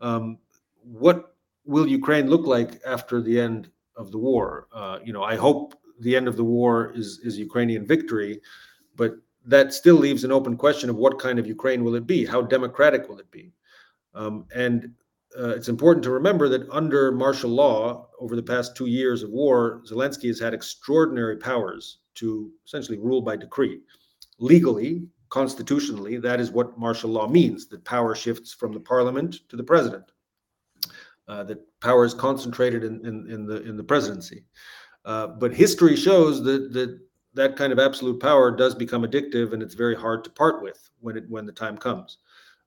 Um, 0.00 0.38
what 0.82 1.34
will 1.64 1.86
Ukraine 1.86 2.28
look 2.28 2.46
like 2.46 2.80
after 2.86 3.20
the 3.20 3.40
end 3.40 3.70
of 3.96 4.10
the 4.10 4.18
war. 4.18 4.68
Uh, 4.72 4.98
you 5.04 5.12
know, 5.12 5.22
I 5.22 5.36
hope 5.36 5.74
the 6.00 6.16
end 6.16 6.28
of 6.28 6.36
the 6.36 6.44
war 6.44 6.92
is 6.94 7.20
is 7.22 7.38
Ukrainian 7.38 7.86
victory, 7.86 8.40
but 8.96 9.16
that 9.46 9.72
still 9.72 9.96
leaves 9.96 10.24
an 10.24 10.32
open 10.32 10.56
question 10.56 10.90
of 10.90 10.96
what 10.96 11.18
kind 11.18 11.38
of 11.38 11.46
Ukraine 11.46 11.84
will 11.84 11.94
it 11.94 12.06
be? 12.06 12.24
How 12.24 12.42
democratic 12.42 13.08
will 13.08 13.18
it 13.18 13.30
be? 13.30 13.52
Um, 14.14 14.46
and 14.54 14.92
uh, 15.38 15.48
it's 15.48 15.68
important 15.68 16.02
to 16.04 16.10
remember 16.10 16.48
that 16.48 16.68
under 16.70 17.10
martial 17.10 17.50
law, 17.50 18.08
over 18.20 18.36
the 18.36 18.42
past 18.42 18.76
two 18.76 18.86
years 18.86 19.22
of 19.22 19.30
war, 19.30 19.82
Zelensky 19.84 20.28
has 20.28 20.38
had 20.38 20.54
extraordinary 20.54 21.36
powers 21.36 21.98
to 22.14 22.52
essentially 22.66 22.98
rule 22.98 23.20
by 23.20 23.36
decree. 23.36 23.80
Legally, 24.38 25.06
constitutionally, 25.30 26.16
that 26.18 26.40
is 26.40 26.52
what 26.52 26.78
martial 26.78 27.10
law 27.10 27.26
means 27.26 27.66
that 27.66 27.84
power 27.84 28.14
shifts 28.14 28.52
from 28.52 28.72
the 28.72 28.80
parliament 28.80 29.40
to 29.48 29.56
the 29.56 29.64
president 29.64 30.04
uh, 31.28 31.44
that 31.44 31.58
power 31.80 32.04
is 32.04 32.14
concentrated 32.14 32.84
in, 32.84 33.04
in, 33.06 33.30
in, 33.30 33.46
the 33.46 33.62
in 33.62 33.76
the 33.76 33.84
presidency. 33.84 34.44
Uh, 35.04 35.26
but 35.26 35.52
history 35.52 35.96
shows 35.96 36.42
that 36.42 36.72
that 36.72 36.98
that 37.34 37.56
kind 37.56 37.72
of 37.72 37.78
absolute 37.78 38.20
power 38.20 38.54
does 38.54 38.74
become 38.74 39.02
addictive, 39.02 39.52
and 39.52 39.62
it's 39.62 39.74
very 39.74 39.96
hard 39.96 40.22
to 40.24 40.30
part 40.30 40.62
with 40.62 40.90
when 41.00 41.16
it 41.16 41.24
when 41.28 41.46
the 41.46 41.52
time 41.52 41.76
comes. 41.76 42.18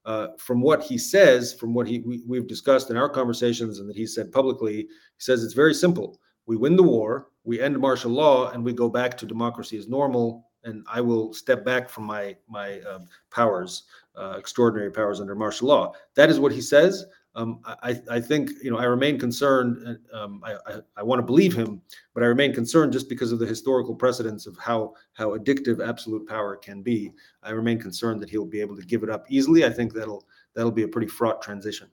Uh, 0.08 0.30
from 0.38 0.62
what 0.62 0.82
he 0.82 0.98
says, 0.98 1.54
from 1.54 1.74
what 1.74 1.86
he 1.86 2.00
we, 2.00 2.24
we've 2.26 2.48
discussed 2.48 2.90
in 2.90 2.96
our 2.96 3.10
conversations, 3.10 3.80
and 3.80 3.90
that 3.90 3.96
he 3.98 4.08
said 4.08 4.32
publicly, 4.32 4.78
he 4.78 4.88
says 5.18 5.44
it's 5.44 5.54
very 5.54 5.74
simple. 5.74 6.18
We 6.46 6.56
win 6.56 6.78
the 6.78 6.84
war, 6.84 7.28
we 7.44 7.60
end 7.60 7.78
martial 7.78 8.12
law, 8.12 8.52
and 8.52 8.64
we 8.64 8.72
go 8.72 8.88
back 8.88 9.18
to 9.18 9.26
democracy 9.26 9.78
as 9.78 9.90
normal. 9.90 10.46
And 10.64 10.86
I 10.90 11.02
will 11.02 11.34
step 11.34 11.66
back 11.66 11.90
from 11.90 12.06
my 12.06 12.38
my 12.48 12.80
um, 12.82 13.10
powers, 13.32 13.84
uh, 14.16 14.36
extraordinary 14.38 14.92
powers 14.92 15.20
under 15.20 15.36
martial 15.36 15.68
law. 15.68 15.92
That 16.16 16.30
is 16.30 16.40
what 16.40 16.54
he 16.54 16.62
says 16.62 17.06
um, 17.38 17.60
I, 17.64 18.02
I, 18.10 18.20
think 18.20 18.50
you 18.64 18.72
know 18.72 18.80
I 18.80 18.86
remain 18.86 19.20
concerned. 19.20 20.00
Um, 20.12 20.42
I, 20.44 20.54
I, 20.66 20.80
I 20.98 21.04
want 21.04 21.20
to 21.20 21.24
believe 21.24 21.54
him, 21.56 21.82
but 22.16 22.24
I 22.24 22.26
remain 22.26 22.52
concerned 22.52 22.92
just 22.92 23.08
because 23.08 23.32
of 23.32 23.38
the 23.38 23.46
historical 23.46 23.94
precedents 23.94 24.48
of 24.48 24.58
how 24.58 24.96
how 25.14 25.38
addictive 25.38 25.88
absolute 25.88 26.28
power 26.28 26.56
can 26.56 26.82
be. 26.82 27.12
I 27.44 27.52
remain 27.52 27.80
concerned 27.80 28.22
that 28.24 28.30
he'll 28.30 28.46
be 28.46 28.60
able 28.60 28.76
to 28.76 28.82
give 28.82 29.04
it 29.04 29.12
up 29.12 29.28
easily. 29.30 29.66
I 29.66 29.70
think 29.70 29.94
that'll 29.94 30.26
that'll 30.56 30.72
be 30.72 30.82
a 30.82 30.88
pretty 30.88 31.08
fraught 31.08 31.44
transition. 31.44 31.90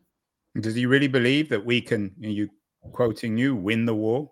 Does 0.58 0.74
he 0.74 0.86
really 0.86 1.08
believe 1.08 1.50
that 1.50 1.62
we 1.62 1.82
can? 1.82 2.12
You 2.18 2.48
quoting 2.92 3.36
you 3.36 3.54
win 3.54 3.84
the 3.84 3.94
war? 3.94 4.30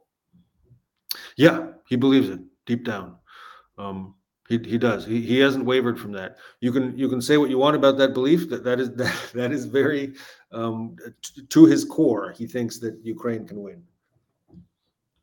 Yeah, 1.37 1.73
he 1.87 1.97
believes 1.97 2.31
it 2.31 2.41
deep 2.65 2.85
down. 2.85 3.17
Um, 3.77 4.15
he, 4.49 4.59
he 4.59 4.79
does. 4.79 5.07
He, 5.07 5.23
he 5.23 5.39
hasn't 5.39 5.65
wavered 5.65 5.99
from 5.99 6.13
that. 6.13 6.37
You 6.61 6.73
can 6.73 6.97
you 6.99 7.09
can 7.09 7.23
say 7.23 7.39
what 7.39 7.49
you 7.49 7.59
want 7.59 7.77
about 7.77 7.97
that 7.99 8.13
belief. 8.13 8.51
That 8.51 8.65
that 8.65 8.81
is 8.81 8.91
that, 8.97 9.31
that 9.35 9.53
is 9.53 9.67
very 9.67 10.15
um, 10.53 10.97
t- 11.23 11.43
to 11.43 11.65
his 11.65 11.85
core. 11.85 12.33
He 12.37 12.47
thinks 12.47 12.79
that 12.79 12.99
Ukraine 13.03 13.47
can 13.47 13.63
win. 13.63 13.83